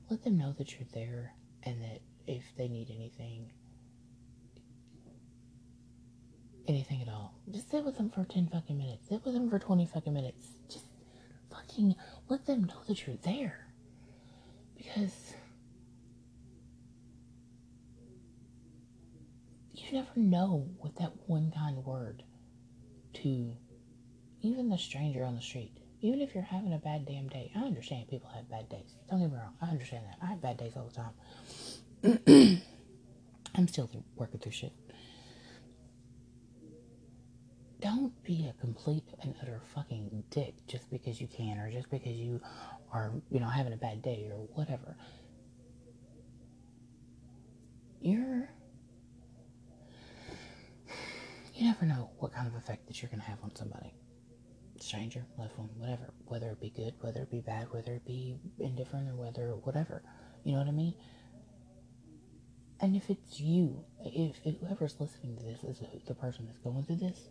let 0.09 0.23
them 0.23 0.37
know 0.37 0.53
that 0.57 0.73
you're 0.73 0.87
there 0.93 1.33
and 1.63 1.81
that 1.81 2.01
if 2.27 2.43
they 2.57 2.67
need 2.67 2.89
anything, 2.89 3.51
anything 6.67 7.01
at 7.01 7.07
all, 7.07 7.33
just 7.51 7.69
sit 7.69 7.83
with 7.83 7.97
them 7.97 8.09
for 8.09 8.23
10 8.23 8.47
fucking 8.47 8.77
minutes. 8.77 9.09
Sit 9.09 9.23
with 9.25 9.33
them 9.33 9.49
for 9.49 9.59
20 9.59 9.85
fucking 9.85 10.13
minutes. 10.13 10.47
Just 10.69 10.85
fucking 11.51 11.95
let 12.29 12.45
them 12.45 12.63
know 12.65 12.81
that 12.87 13.05
you're 13.05 13.17
there. 13.17 13.67
Because 14.77 15.33
you 19.73 19.91
never 19.91 20.09
know 20.15 20.67
with 20.81 20.95
that 20.95 21.11
one 21.27 21.51
kind 21.55 21.77
word 21.85 22.23
to 23.13 23.51
even 24.41 24.69
the 24.69 24.77
stranger 24.77 25.23
on 25.23 25.35
the 25.35 25.41
street 25.41 25.80
even 26.01 26.19
if 26.19 26.33
you're 26.33 26.43
having 26.43 26.73
a 26.73 26.77
bad 26.79 27.05
damn 27.05 27.27
day, 27.27 27.51
I 27.55 27.59
understand 27.59 28.07
people 28.09 28.29
have 28.33 28.49
bad 28.49 28.69
days. 28.69 28.95
Don't 29.09 29.19
get 29.19 29.31
me 29.31 29.37
wrong, 29.37 29.53
I 29.61 29.67
understand 29.67 30.05
that. 30.05 30.17
I 30.21 30.27
have 30.31 30.41
bad 30.41 30.57
days 30.57 30.73
all 30.75 30.89
the 30.89 32.09
time. 32.09 32.61
I'm 33.55 33.67
still 33.67 33.89
working 34.15 34.39
through 34.39 34.51
shit. 34.51 34.73
Don't 37.81 38.11
be 38.23 38.47
a 38.47 38.59
complete 38.61 39.07
and 39.21 39.35
utter 39.41 39.61
fucking 39.75 40.23
dick 40.29 40.55
just 40.67 40.89
because 40.91 41.19
you 41.19 41.27
can 41.27 41.57
or 41.59 41.71
just 41.71 41.89
because 41.89 42.13
you 42.13 42.41
are, 42.91 43.11
you 43.29 43.39
know, 43.39 43.47
having 43.47 43.73
a 43.73 43.77
bad 43.77 44.01
day 44.01 44.29
or 44.31 44.37
whatever. 44.53 44.95
You're. 48.01 48.49
You 51.53 51.65
never 51.65 51.85
know 51.85 52.09
what 52.17 52.33
kind 52.33 52.47
of 52.47 52.55
effect 52.55 52.87
that 52.87 53.01
you're 53.01 53.09
going 53.09 53.21
to 53.21 53.27
have 53.27 53.43
on 53.43 53.55
somebody 53.55 53.93
stranger, 54.81 55.25
loved 55.37 55.57
one, 55.57 55.69
whatever, 55.77 56.13
whether 56.25 56.49
it 56.51 56.59
be 56.59 56.69
good, 56.69 56.93
whether 57.01 57.21
it 57.21 57.31
be 57.31 57.41
bad, 57.41 57.67
whether 57.71 57.93
it 57.93 58.05
be 58.05 58.37
indifferent, 58.59 59.09
or 59.09 59.15
whether 59.15 59.49
whatever. 59.55 60.01
You 60.43 60.53
know 60.53 60.59
what 60.59 60.67
I 60.67 60.71
mean? 60.71 60.95
And 62.79 62.95
if 62.95 63.09
it's 63.09 63.39
you, 63.39 63.83
if, 64.03 64.37
if 64.43 64.59
whoever's 64.59 64.95
listening 64.99 65.37
to 65.37 65.43
this 65.43 65.63
is 65.63 65.81
the 66.07 66.15
person 66.15 66.47
that's 66.47 66.57
going 66.59 66.83
through 66.83 66.97
this, 66.97 67.29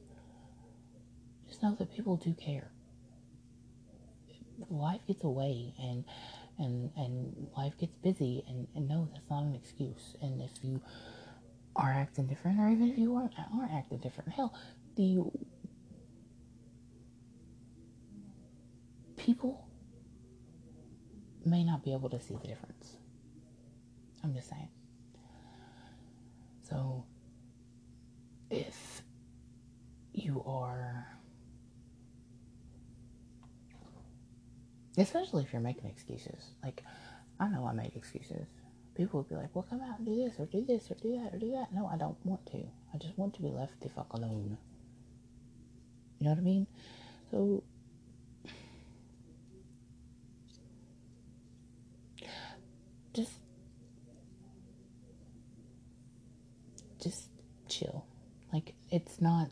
just 1.49 1.63
know 1.63 1.75
that 1.79 1.93
people 1.95 2.17
do 2.17 2.33
care. 2.35 2.71
Life 4.69 5.01
gets 5.09 5.25
away, 5.25 5.75
and 5.81 6.05
and 6.59 6.91
and 6.97 7.49
life 7.57 7.77
gets 7.79 7.97
busy, 7.97 8.45
and, 8.47 8.69
and 8.77 8.89
no, 8.89 9.09
that's 9.13 9.29
not 9.31 9.43
an 9.43 9.55
excuse. 9.55 10.15
And 10.23 10.41
if 10.41 10.51
you 10.63 10.81
are 11.75 11.91
acting 11.93 12.27
different, 12.27 12.61
or 12.61 12.69
even 12.69 12.91
if 12.91 12.99
you 12.99 13.17
aren't, 13.17 13.35
aren't 13.55 13.73
acting 13.73 13.99
different, 13.99 14.31
hell, 14.33 14.55
the 14.97 15.19
people 19.31 19.65
may 21.45 21.63
not 21.63 21.85
be 21.85 21.93
able 21.93 22.11
to 22.11 22.19
see 22.19 22.35
the 22.35 22.49
difference. 22.49 22.97
I'm 24.25 24.35
just 24.35 24.51
saying. 24.51 24.69
So, 26.69 27.05
if 28.51 29.03
you 30.13 30.43
are, 30.45 31.07
especially 34.99 35.45
if 35.45 35.53
you're 35.53 35.63
making 35.63 35.89
excuses, 35.89 36.51
like 36.65 36.83
I 37.39 37.47
know 37.49 37.65
I 37.67 37.73
made 37.73 37.93
excuses. 37.95 38.49
People 38.97 39.21
would 39.21 39.29
be 39.29 39.37
like, 39.37 39.55
well, 39.55 39.65
come 39.71 39.81
out 39.81 39.99
and 39.99 40.07
do 40.07 40.17
this, 40.17 40.41
or 40.41 40.47
do 40.47 40.65
this, 40.67 40.91
or 40.91 40.95
do 40.95 41.13
that, 41.23 41.33
or 41.33 41.39
do 41.39 41.53
that. 41.53 41.73
No, 41.73 41.87
I 41.87 41.97
don't 41.97 42.19
want 42.27 42.45
to. 42.47 42.59
I 42.93 42.99
just 42.99 43.17
want 43.17 43.35
to 43.35 43.43
be 43.43 43.49
left 43.49 43.81
the 43.81 43.89
fuck 43.89 44.13
alone. 44.13 44.59
You 46.19 46.25
know 46.25 46.33
what 46.33 46.39
I 46.39 46.43
mean? 46.43 46.67
So, 47.31 47.63
just 57.01 57.29
chill. 57.69 58.05
Like, 58.53 58.75
it's 58.91 59.21
not, 59.21 59.51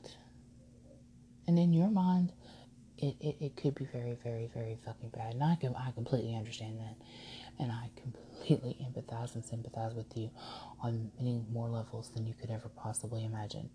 and 1.46 1.58
in 1.58 1.72
your 1.72 1.88
mind, 1.88 2.32
it, 2.98 3.16
it, 3.20 3.36
it 3.40 3.56
could 3.56 3.74
be 3.74 3.84
very, 3.84 4.16
very, 4.22 4.50
very 4.52 4.76
fucking 4.84 5.10
bad. 5.10 5.34
And 5.34 5.44
I, 5.44 5.56
can, 5.56 5.74
I 5.76 5.92
completely 5.92 6.34
understand 6.34 6.78
that. 6.80 6.96
And 7.60 7.70
I 7.72 7.90
completely 8.00 8.76
empathize 8.82 9.34
and 9.34 9.44
sympathize 9.44 9.94
with 9.94 10.16
you 10.16 10.30
on 10.80 11.10
many 11.18 11.44
more 11.52 11.68
levels 11.68 12.10
than 12.10 12.26
you 12.26 12.34
could 12.34 12.50
ever 12.50 12.68
possibly 12.68 13.24
imagine. 13.24 13.70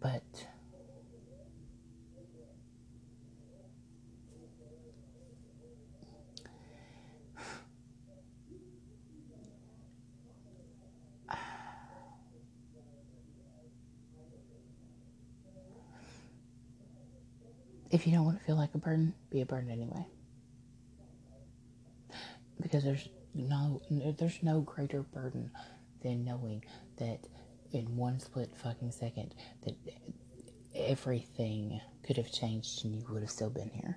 But 0.00 0.22
if 17.90 17.99
you 18.10 18.16
don't 18.16 18.24
want 18.24 18.40
to 18.40 18.44
feel 18.44 18.56
like 18.56 18.74
a 18.74 18.78
burden, 18.78 19.14
be 19.30 19.40
a 19.40 19.46
burden 19.46 19.70
anyway. 19.70 20.04
Because 22.60 22.82
there's 22.82 23.08
no 23.34 23.80
there's 24.18 24.42
no 24.42 24.62
greater 24.62 25.02
burden 25.02 25.52
than 26.02 26.24
knowing 26.24 26.64
that 26.96 27.20
in 27.70 27.96
one 27.96 28.18
split 28.18 28.50
fucking 28.56 28.90
second 28.90 29.32
that 29.64 29.76
everything 30.74 31.80
could 32.02 32.16
have 32.16 32.32
changed 32.32 32.84
and 32.84 32.96
you 32.96 33.04
would 33.10 33.22
have 33.22 33.30
still 33.30 33.48
been 33.48 33.70
here. 33.70 33.96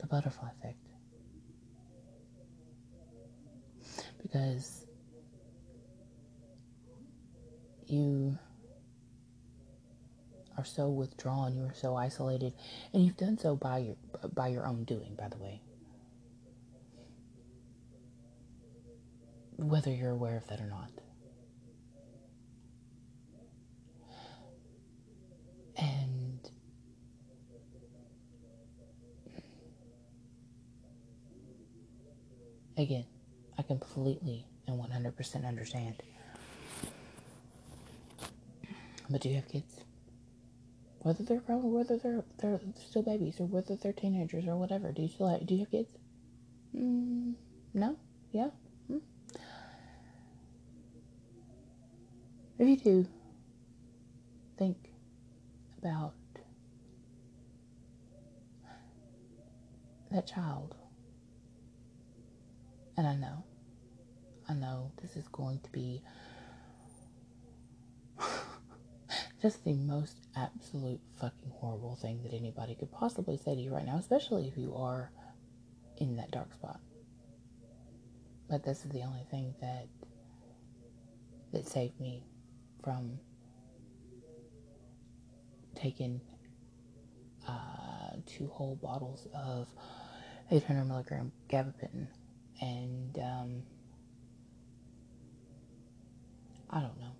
The 0.00 0.06
butterfly 0.08 0.48
effect. 0.58 0.78
Because 4.20 4.84
you 7.86 8.36
are 10.56 10.64
so 10.64 10.88
withdrawn, 10.88 11.54
you 11.54 11.64
are 11.64 11.74
so 11.74 11.96
isolated, 11.96 12.52
and 12.92 13.04
you've 13.04 13.16
done 13.16 13.38
so 13.38 13.56
by 13.56 13.78
your 13.78 13.96
by 14.34 14.48
your 14.48 14.66
own 14.66 14.84
doing, 14.84 15.14
by 15.16 15.28
the 15.28 15.36
way. 15.36 15.60
Whether 19.56 19.90
you're 19.90 20.10
aware 20.10 20.36
of 20.36 20.46
that 20.48 20.60
or 20.60 20.66
not. 20.66 20.90
And 25.78 26.50
again, 32.76 33.06
I 33.58 33.62
completely 33.62 34.46
and 34.66 34.80
100% 34.80 35.46
understand. 35.46 36.02
But 39.08 39.20
do 39.20 39.28
you 39.28 39.36
have 39.36 39.48
kids? 39.48 39.85
Whether 41.06 41.22
they're 41.22 41.38
grown 41.38 41.72
whether 41.72 41.96
they're 41.96 42.24
they're 42.38 42.60
still 42.74 43.02
babies 43.04 43.38
or 43.38 43.46
whether 43.46 43.76
they're 43.76 43.92
teenagers 43.92 44.44
or 44.48 44.56
whatever. 44.56 44.90
Do 44.90 45.02
you 45.02 45.08
still 45.08 45.28
have, 45.28 45.46
do 45.46 45.54
you 45.54 45.60
have 45.60 45.70
kids? 45.70 45.88
Mm, 46.74 47.34
no. 47.74 47.96
Yeah. 48.32 48.48
Mm. 48.90 49.00
If 52.58 52.68
you 52.68 52.76
do, 52.76 53.06
think 54.58 54.76
about 55.78 56.14
that 60.10 60.26
child. 60.26 60.74
And 62.96 63.06
I 63.06 63.14
know, 63.14 63.44
I 64.48 64.54
know 64.54 64.90
this 65.00 65.16
is 65.16 65.28
going 65.28 65.60
to 65.60 65.70
be 65.70 66.02
just 69.46 69.64
the 69.64 69.74
most 69.74 70.16
absolute 70.34 70.98
fucking 71.20 71.52
horrible 71.60 71.94
thing 72.02 72.20
that 72.24 72.34
anybody 72.34 72.74
could 72.74 72.90
possibly 72.90 73.36
say 73.36 73.54
to 73.54 73.60
you 73.60 73.72
right 73.72 73.86
now, 73.86 73.96
especially 73.96 74.48
if 74.48 74.58
you 74.58 74.74
are 74.74 75.12
in 75.98 76.16
that 76.16 76.32
dark 76.32 76.52
spot. 76.52 76.80
But 78.50 78.64
this 78.64 78.84
is 78.84 78.90
the 78.90 79.02
only 79.02 79.24
thing 79.30 79.54
that 79.60 79.86
that 81.52 81.68
saved 81.68 82.00
me 82.00 82.24
from 82.82 83.20
taking 85.76 86.20
uh, 87.46 88.16
two 88.26 88.48
whole 88.48 88.74
bottles 88.82 89.28
of 89.32 89.68
800 90.50 90.84
milligram 90.86 91.30
gabapentin 91.48 92.08
and 92.60 93.16
um, 93.18 93.62
I 96.68 96.80
don't 96.80 96.98
know 96.98 97.12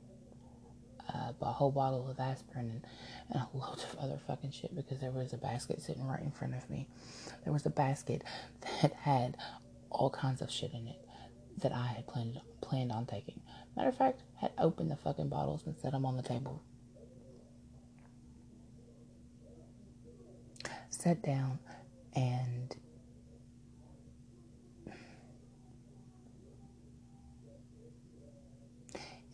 uh, 1.13 1.33
a 1.41 1.53
whole 1.53 1.71
bottle 1.71 2.09
of 2.11 2.19
aspirin 2.19 2.71
and, 2.71 2.87
and 3.31 3.43
a 3.43 3.57
load 3.57 3.79
of 3.79 3.97
other 3.99 4.19
fucking 4.27 4.51
shit 4.51 4.75
because 4.75 5.01
there 5.01 5.11
was 5.11 5.33
a 5.33 5.39
basket 5.39 5.81
sitting 5.83 6.07
right 6.07 6.23
in 6.23 6.31
front 6.31 6.55
of 6.55 6.69
me. 6.71 6.89
There 7.45 7.53
was 7.53 7.67
a 7.67 7.71
basket 7.71 8.23
that 8.83 8.93
had 8.93 9.37
all 9.91 10.11
kinds 10.11 10.41
of 10.43 10.51
shit 10.51 10.73
in 10.73 10.89
it 10.89 11.01
that 11.59 11.73
I 11.73 11.87
had 11.87 12.07
planned 12.07 12.41
planned 12.61 12.93
on 12.93 13.07
taking. 13.07 13.41
Matter 13.77 13.89
of 13.89 13.97
fact, 13.97 14.23
had 14.41 14.53
opened 14.59 14.91
the 14.91 14.97
fucking 14.97 15.29
bottles 15.29 15.63
and 15.67 15.77
set 15.79 15.93
them 15.93 16.05
on 16.05 16.17
the 16.17 16.23
table. 16.23 16.63
Sat 20.91 21.23
down 21.23 21.59
and 22.15 22.75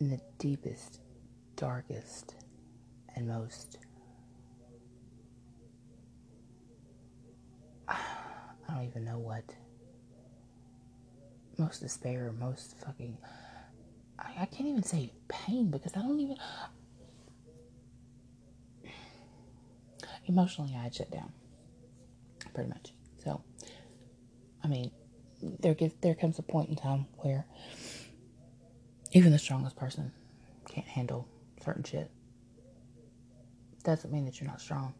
in 0.00 0.10
the 0.10 0.20
deepest 0.38 1.01
darkest 1.62 2.34
and 3.14 3.28
most 3.28 3.78
I 7.88 7.94
don't 8.68 8.82
even 8.82 9.04
know 9.04 9.18
what 9.18 9.44
most 11.58 11.80
despair, 11.80 12.34
most 12.36 12.76
fucking 12.84 13.16
I, 14.18 14.32
I 14.40 14.46
can't 14.46 14.70
even 14.70 14.82
say 14.82 15.12
pain 15.28 15.70
because 15.70 15.92
I 15.96 16.00
don't 16.00 16.18
even 16.18 16.36
emotionally 20.26 20.74
I 20.76 20.82
had 20.82 20.96
shut 20.96 21.12
down 21.12 21.30
pretty 22.54 22.70
much. 22.70 22.92
So 23.22 23.40
I 24.64 24.66
mean 24.66 24.90
there 25.60 25.74
gets 25.74 25.94
there 26.00 26.16
comes 26.16 26.40
a 26.40 26.42
point 26.42 26.70
in 26.70 26.74
time 26.74 27.06
where 27.18 27.46
even 29.12 29.30
the 29.30 29.38
strongest 29.38 29.76
person 29.76 30.10
can't 30.68 30.88
handle 30.88 31.28
certain 31.62 31.84
shit. 31.84 32.10
Doesn't 33.84 34.12
mean 34.12 34.24
that 34.26 34.40
you're 34.40 34.48
not 34.48 34.60
strong. 34.60 34.94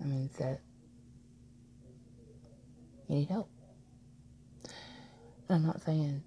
It 0.00 0.06
means 0.06 0.36
that 0.38 0.60
you 3.08 3.16
need 3.16 3.28
help. 3.28 3.50
I'm 5.48 5.66
not 5.66 5.82
saying, 5.82 6.22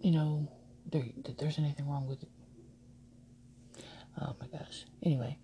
you 0.00 0.12
know, 0.12 0.48
there, 0.90 1.04
that 1.24 1.36
there's 1.38 1.58
anything 1.58 1.88
wrong 1.88 2.06
with 2.06 2.22
it. 2.22 2.30
Oh 4.20 4.34
my 4.40 4.46
gosh. 4.46 4.84
Anyway, 5.02 5.36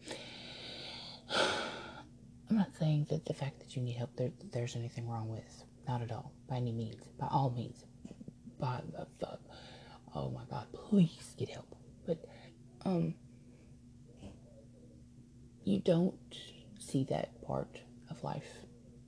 I'm 1.37 2.57
not 2.57 2.70
saying 2.79 3.09
that 3.11 3.27
the 3.27 3.35
fact 3.35 3.61
that 3.61 3.77
you 3.77 3.83
need 3.83 3.97
help 3.97 4.16
there, 4.16 4.31
there's 4.53 4.77
anything 4.77 5.09
wrong 5.09 5.29
with. 5.29 5.64
Not 5.87 6.01
at 6.01 6.11
all. 6.12 6.33
By 6.49 6.57
any 6.57 6.72
means. 6.72 7.03
By 7.18 7.27
all 7.31 7.51
means. 7.51 7.85
By 8.59 8.81
the 9.20 9.39
oh 10.14 10.30
my 10.30 10.42
god, 10.50 10.66
please 10.72 11.34
get 11.36 11.48
help. 11.48 11.74
But 12.06 12.24
um 12.84 13.14
you 15.64 15.80
don't 15.80 16.14
see 16.78 17.04
that 17.04 17.30
part 17.42 17.80
of 18.10 18.22
life. 18.22 18.48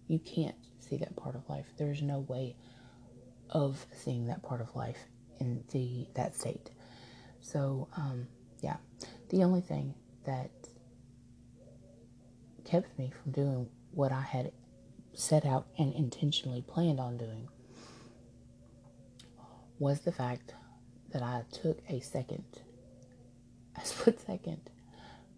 You 0.08 0.18
can't 0.18 0.56
see 0.80 0.96
that 0.96 1.14
part 1.16 1.34
of 1.34 1.48
life. 1.48 1.66
There 1.76 1.90
is 1.90 2.00
no 2.02 2.20
way 2.20 2.56
of 3.50 3.86
seeing 3.94 4.26
that 4.26 4.42
part 4.42 4.60
of 4.60 4.74
life 4.74 4.98
in 5.38 5.62
the 5.72 6.06
that 6.14 6.34
state. 6.34 6.70
So 7.40 7.88
um 7.96 8.26
yeah, 8.62 8.76
the 9.28 9.44
only 9.44 9.60
thing 9.60 9.94
that 10.24 10.50
kept 12.64 12.98
me 12.98 13.12
from 13.22 13.32
doing 13.32 13.68
what 13.92 14.12
I 14.12 14.22
had 14.22 14.52
set 15.14 15.46
out 15.46 15.66
and 15.78 15.94
intentionally 15.94 16.62
planned 16.62 17.00
on 17.00 17.16
doing 17.16 17.48
was 19.78 20.00
the 20.00 20.12
fact 20.12 20.54
that 21.12 21.22
I 21.22 21.42
took 21.52 21.78
a 21.88 22.00
second 22.00 22.44
a 23.76 23.84
split 23.84 24.20
second 24.20 24.60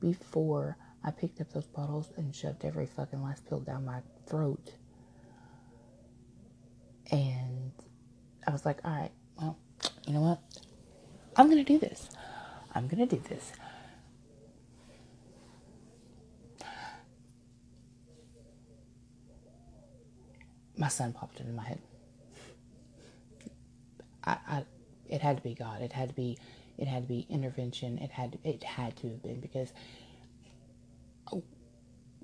before 0.01 0.77
I 1.05 1.11
picked 1.11 1.41
up 1.41 1.53
those 1.53 1.67
bottles 1.67 2.11
and 2.17 2.35
shoved 2.35 2.65
every 2.65 2.87
fucking 2.87 3.23
last 3.23 3.49
pill 3.49 3.61
down 3.61 3.85
my 3.85 4.01
throat. 4.27 4.73
And 7.11 7.73
I 8.47 8.51
was 8.51 8.65
like, 8.67 8.79
all 8.85 8.91
right, 8.91 9.11
well, 9.41 9.57
you 10.07 10.13
know 10.13 10.21
what? 10.21 10.41
I'm 11.37 11.47
going 11.47 11.65
to 11.65 11.73
do 11.73 11.79
this. 11.79 12.11
I'm 12.75 12.89
going 12.89 13.07
to 13.07 13.17
do 13.17 13.23
this. 13.29 13.53
My 20.77 20.89
son 20.89 21.13
popped 21.13 21.41
into 21.41 21.53
my 21.53 21.65
head. 21.65 21.81
I, 24.25 24.37
I, 24.47 24.65
it 25.09 25.21
had 25.21 25.37
to 25.39 25.43
be 25.43 25.55
God. 25.55 25.83
It 25.83 25.93
had 25.93 26.11
to 26.11 26.15
be, 26.15 26.39
it 26.77 26.87
had 26.87 27.03
to 27.03 27.09
be 27.09 27.27
intervention. 27.31 27.99
It 27.99 28.11
had, 28.11 28.33
to, 28.33 28.39
it 28.45 28.63
had 28.63 28.97
to 28.99 29.09
have 29.09 29.23
been 29.23 29.41
because 29.41 29.73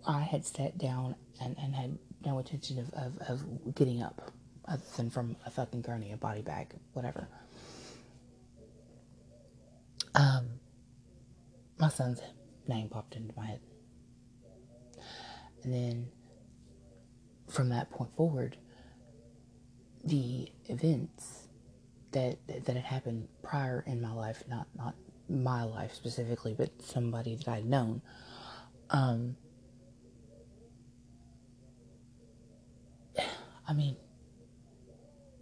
I 0.06 0.20
had 0.20 0.44
sat 0.44 0.78
down 0.78 1.16
and, 1.40 1.56
and 1.58 1.74
had 1.74 1.98
no 2.24 2.38
intention 2.38 2.78
of, 2.78 2.92
of, 2.94 3.18
of 3.28 3.74
getting 3.74 4.02
up 4.02 4.30
other 4.66 4.82
than 4.96 5.10
from 5.10 5.36
a 5.46 5.50
fucking 5.50 5.82
gurney, 5.82 6.12
a 6.12 6.16
body 6.16 6.42
bag, 6.42 6.74
whatever. 6.92 7.28
Um, 10.14 10.48
my 11.78 11.88
son's 11.88 12.20
name 12.68 12.88
popped 12.88 13.16
into 13.16 13.34
my 13.36 13.46
head. 13.46 13.60
And 15.62 15.72
then 15.72 16.08
from 17.48 17.70
that 17.70 17.90
point 17.90 18.14
forward, 18.16 18.56
the 20.04 20.50
events 20.66 21.43
that 22.14 22.38
that 22.64 22.76
had 22.76 22.84
happened 22.84 23.28
prior 23.42 23.84
in 23.86 24.00
my 24.00 24.12
life, 24.12 24.42
not 24.48 24.66
not 24.76 24.94
my 25.28 25.64
life 25.64 25.94
specifically, 25.94 26.54
but 26.56 26.70
somebody 26.82 27.36
that 27.36 27.48
I'd 27.48 27.66
known, 27.66 28.02
um, 28.90 29.36
I 33.68 33.72
mean, 33.72 33.96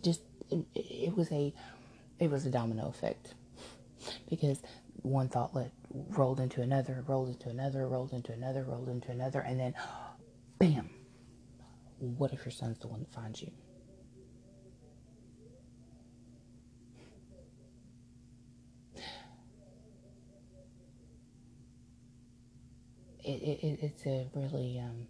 just 0.03 0.23
it, 0.51 0.65
it 0.75 1.17
was 1.17 1.31
a 1.31 1.55
it 2.19 2.31
was 2.31 2.47
a 2.47 2.51
domino 2.51 2.89
effect 2.89 3.35
because 4.29 4.61
one 5.03 5.29
thought 5.29 5.55
let 5.55 5.73
rolled 5.91 6.41
into 6.41 6.63
another, 6.63 7.05
rolled 7.07 7.29
into 7.29 7.49
another, 7.49 7.87
rolled 7.89 8.13
into 8.13 8.33
another, 8.33 8.65
rolled 8.65 8.89
into 8.89 9.11
another, 9.11 9.41
and 9.41 9.61
then 9.61 9.75
bam. 10.59 10.91
What 11.99 12.33
if 12.33 12.45
your 12.45 12.51
son's 12.53 12.79
the 12.81 12.89
one 12.89 13.01
that 13.01 13.13
finds 13.13 13.43
you? 13.43 13.53
It, 23.25 23.29
it, 23.29 23.79
it's 23.83 24.07
a 24.07 24.29
really 24.35 24.81
um, 24.81 25.07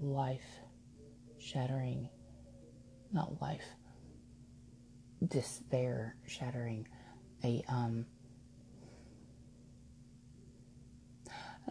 life 0.00 0.60
shattering, 1.38 2.08
not 3.12 3.40
life, 3.40 3.64
despair 5.26 6.16
shattering, 6.26 6.86
a, 7.42 7.64
um, 7.68 8.04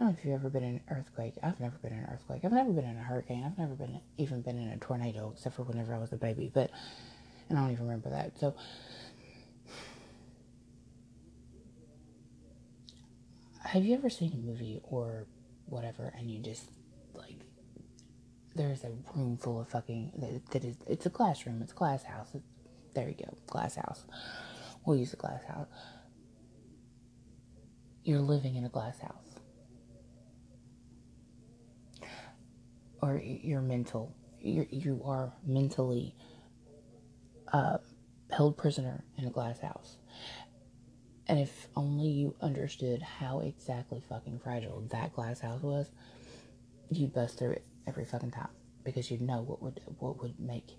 don't 0.00 0.08
know 0.08 0.16
if 0.18 0.24
you've 0.24 0.34
ever 0.34 0.48
been 0.48 0.64
in 0.64 0.74
an 0.76 0.80
earthquake. 0.90 1.34
I've 1.42 1.60
never 1.60 1.76
been 1.78 1.92
in 1.92 1.98
an 1.98 2.08
earthquake. 2.10 2.44
I've 2.44 2.52
never 2.52 2.72
been 2.72 2.84
in 2.84 2.96
a 2.96 3.02
hurricane. 3.02 3.44
I've 3.44 3.58
never 3.58 3.74
been 3.74 4.00
even 4.18 4.40
been 4.40 4.58
in 4.58 4.68
a 4.68 4.78
tornado, 4.78 5.32
except 5.34 5.56
for 5.56 5.62
whenever 5.62 5.94
I 5.94 5.98
was 5.98 6.12
a 6.12 6.16
baby. 6.16 6.50
But 6.52 6.70
and 7.48 7.58
I 7.58 7.62
don't 7.62 7.72
even 7.72 7.84
remember 7.84 8.10
that. 8.10 8.38
So 8.38 8.54
have 13.70 13.84
you 13.84 13.94
ever 13.94 14.10
seen 14.10 14.32
a 14.32 14.36
movie 14.36 14.80
or 14.82 15.26
whatever, 15.66 16.12
and 16.18 16.28
you 16.28 16.40
just 16.40 16.68
like 17.14 17.36
there's 18.56 18.82
a 18.82 18.90
room 19.14 19.36
full 19.36 19.60
of 19.60 19.68
fucking 19.68 20.10
that, 20.50 20.64
is 20.64 20.76
it's 20.88 21.06
a 21.06 21.10
classroom 21.10 21.62
it's 21.62 21.70
a 21.70 21.74
glass 21.76 22.02
house 22.02 22.28
it's, 22.34 22.44
there 22.94 23.08
you 23.08 23.14
go 23.14 23.32
glass 23.46 23.76
house. 23.76 24.04
We'll 24.84 24.96
use 24.96 25.12
a 25.12 25.16
glass 25.16 25.44
house. 25.44 25.68
You're 28.02 28.18
living 28.18 28.56
in 28.56 28.64
a 28.64 28.68
glass 28.68 28.98
house. 28.98 29.38
Or 33.02 33.20
you're 33.22 33.60
mental. 33.60 34.16
You're, 34.40 34.66
you 34.70 35.02
are 35.04 35.32
mentally 35.46 36.16
uh, 37.52 37.78
held 38.30 38.56
prisoner 38.56 39.04
in 39.16 39.26
a 39.26 39.30
glass 39.30 39.60
house 39.60 39.99
and 41.30 41.38
if 41.38 41.68
only 41.76 42.08
you 42.08 42.34
understood 42.40 43.00
how 43.00 43.38
exactly 43.38 44.02
fucking 44.08 44.40
fragile 44.40 44.82
that 44.90 45.14
glass 45.14 45.38
house 45.38 45.62
was 45.62 45.86
you'd 46.90 47.14
bust 47.14 47.38
through 47.38 47.52
it 47.52 47.64
every 47.86 48.04
fucking 48.04 48.32
time 48.32 48.48
because 48.82 49.10
you'd 49.10 49.20
know 49.20 49.40
what 49.40 49.62
would 49.62 49.80
what 50.00 50.20
would 50.20 50.38
make 50.40 50.76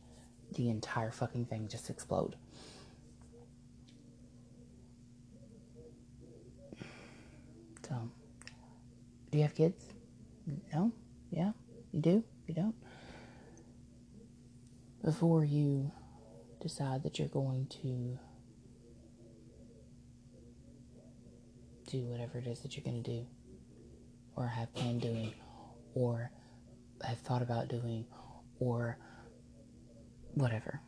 the 0.56 0.70
entire 0.70 1.10
fucking 1.12 1.46
thing 1.46 1.70
just 1.70 1.90
explode. 1.90 2.36
So, 7.88 8.10
do 9.32 9.38
you 9.38 9.44
have 9.44 9.56
kids? 9.56 9.86
No? 10.74 10.92
Yeah? 11.30 11.52
You 11.94 12.02
do? 12.02 12.24
You 12.48 12.54
don't? 12.54 12.76
Before 15.02 15.46
you 15.46 15.92
decide 16.62 17.04
that 17.04 17.18
you're 17.18 17.28
going 17.30 17.68
to 17.82 18.20
do 21.92 22.04
whatever 22.06 22.38
it 22.38 22.48
is 22.48 22.60
that 22.62 22.76
you're 22.76 22.84
going 22.84 23.04
to 23.04 23.10
do, 23.12 23.26
or 24.36 24.48
have 24.48 24.74
planned 24.74 25.02
doing, 25.02 25.34
or 25.94 26.32
have 27.04 27.18
thought 27.20 27.42
about 27.42 27.68
doing 27.68 28.06
or 28.60 28.98
whatever. 30.36 30.80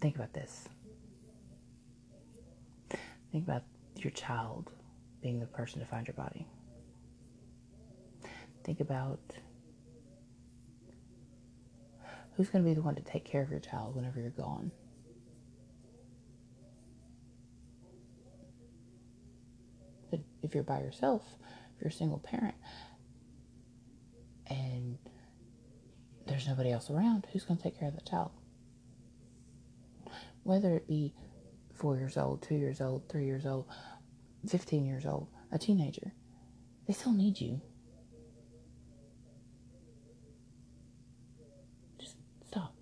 Think 0.00 0.16
about 0.16 0.32
this. 0.32 0.68
Think 3.32 3.44
about 3.44 3.64
your 3.96 4.12
child 4.12 4.70
being 5.22 5.38
the 5.40 5.46
person 5.46 5.80
to 5.80 5.86
find 5.86 6.06
your 6.06 6.14
body. 6.14 6.46
Think 8.64 8.80
about 8.80 9.20
who's 12.36 12.48
going 12.48 12.64
to 12.64 12.68
be 12.68 12.74
the 12.74 12.82
one 12.82 12.94
to 12.94 13.02
take 13.02 13.24
care 13.24 13.42
of 13.42 13.50
your 13.50 13.60
child 13.60 13.94
whenever 13.94 14.20
you're 14.20 14.30
gone. 14.30 14.70
But 20.10 20.20
if 20.50 20.54
you're 20.56 20.64
by 20.64 20.80
yourself, 20.80 21.22
if 21.76 21.80
you're 21.80 21.90
a 21.90 21.92
single 21.92 22.18
parent, 22.18 22.56
and 24.48 24.98
there's 26.26 26.48
nobody 26.48 26.72
else 26.72 26.90
around, 26.90 27.24
who's 27.32 27.44
going 27.44 27.56
to 27.56 27.62
take 27.62 27.78
care 27.78 27.86
of 27.86 27.94
the 27.94 28.00
child? 28.00 28.32
Whether 30.42 30.74
it 30.74 30.88
be 30.88 31.14
four 31.72 31.96
years 31.96 32.16
old, 32.16 32.42
two 32.42 32.56
years 32.56 32.80
old, 32.80 33.08
three 33.08 33.26
years 33.26 33.46
old, 33.46 33.66
15 34.48 34.84
years 34.84 35.06
old, 35.06 35.28
a 35.52 35.58
teenager, 35.58 36.12
they 36.88 36.94
still 36.94 37.12
need 37.12 37.40
you. 37.40 37.60
Just 42.00 42.16
stop, 42.48 42.74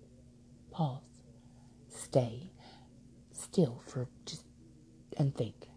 pause, 0.71 1.03
stay 1.87 2.49
still 3.31 3.79
for 3.85 4.07
just 4.25 4.43
and 5.17 5.35
think. 5.35 5.67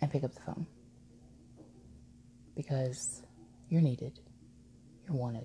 And 0.00 0.03
pick 0.14 0.22
up 0.22 0.32
the 0.32 0.40
phone 0.42 0.64
because 2.54 3.22
you're 3.68 3.80
needed, 3.80 4.20
you're 5.04 5.16
wanted. 5.16 5.44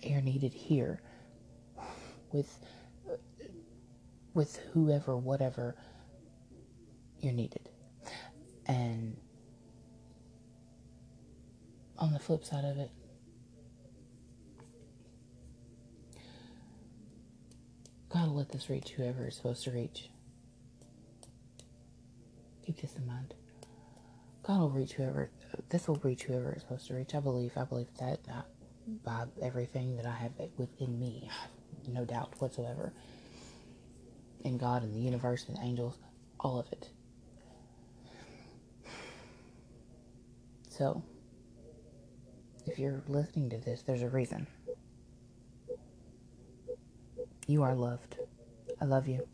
You're 0.00 0.20
needed 0.20 0.54
here 0.54 1.00
with 2.30 2.56
with 4.32 4.60
whoever, 4.72 5.16
whatever 5.16 5.74
you're 7.18 7.32
needed. 7.32 7.68
And 8.66 9.16
on 11.98 12.12
the 12.12 12.20
flip 12.20 12.44
side 12.44 12.64
of 12.64 12.78
it, 12.78 12.92
gotta 18.08 18.30
let 18.30 18.52
this 18.52 18.70
reach 18.70 18.90
whoever 18.90 19.24
it's 19.24 19.38
supposed 19.38 19.64
to 19.64 19.72
reach. 19.72 20.10
Keep 22.68 22.82
this 22.82 22.96
in 22.96 23.06
mind. 23.06 23.32
God 24.42 24.60
will 24.60 24.68
reach 24.68 24.92
whoever. 24.92 25.30
This 25.70 25.88
will 25.88 25.98
reach 26.02 26.24
whoever 26.24 26.50
it's 26.50 26.60
supposed 26.60 26.86
to 26.88 26.94
reach. 26.96 27.14
I 27.14 27.20
believe. 27.20 27.52
I 27.56 27.64
believe 27.64 27.86
that 27.98 28.20
uh, 28.30 28.42
by 29.02 29.24
everything 29.40 29.96
that 29.96 30.04
I 30.04 30.12
have 30.12 30.32
within 30.58 31.00
me, 31.00 31.30
no 31.90 32.04
doubt 32.04 32.34
whatsoever. 32.40 32.92
In 34.44 34.58
God 34.58 34.82
and 34.82 34.94
the 34.94 34.98
universe 34.98 35.46
and 35.48 35.56
angels, 35.62 35.96
all 36.40 36.60
of 36.60 36.70
it. 36.70 36.90
So, 40.68 41.02
if 42.66 42.78
you're 42.78 43.02
listening 43.08 43.48
to 43.48 43.56
this, 43.56 43.80
there's 43.80 44.02
a 44.02 44.10
reason. 44.10 44.46
You 47.46 47.62
are 47.62 47.74
loved. 47.74 48.18
I 48.78 48.84
love 48.84 49.08
you. 49.08 49.26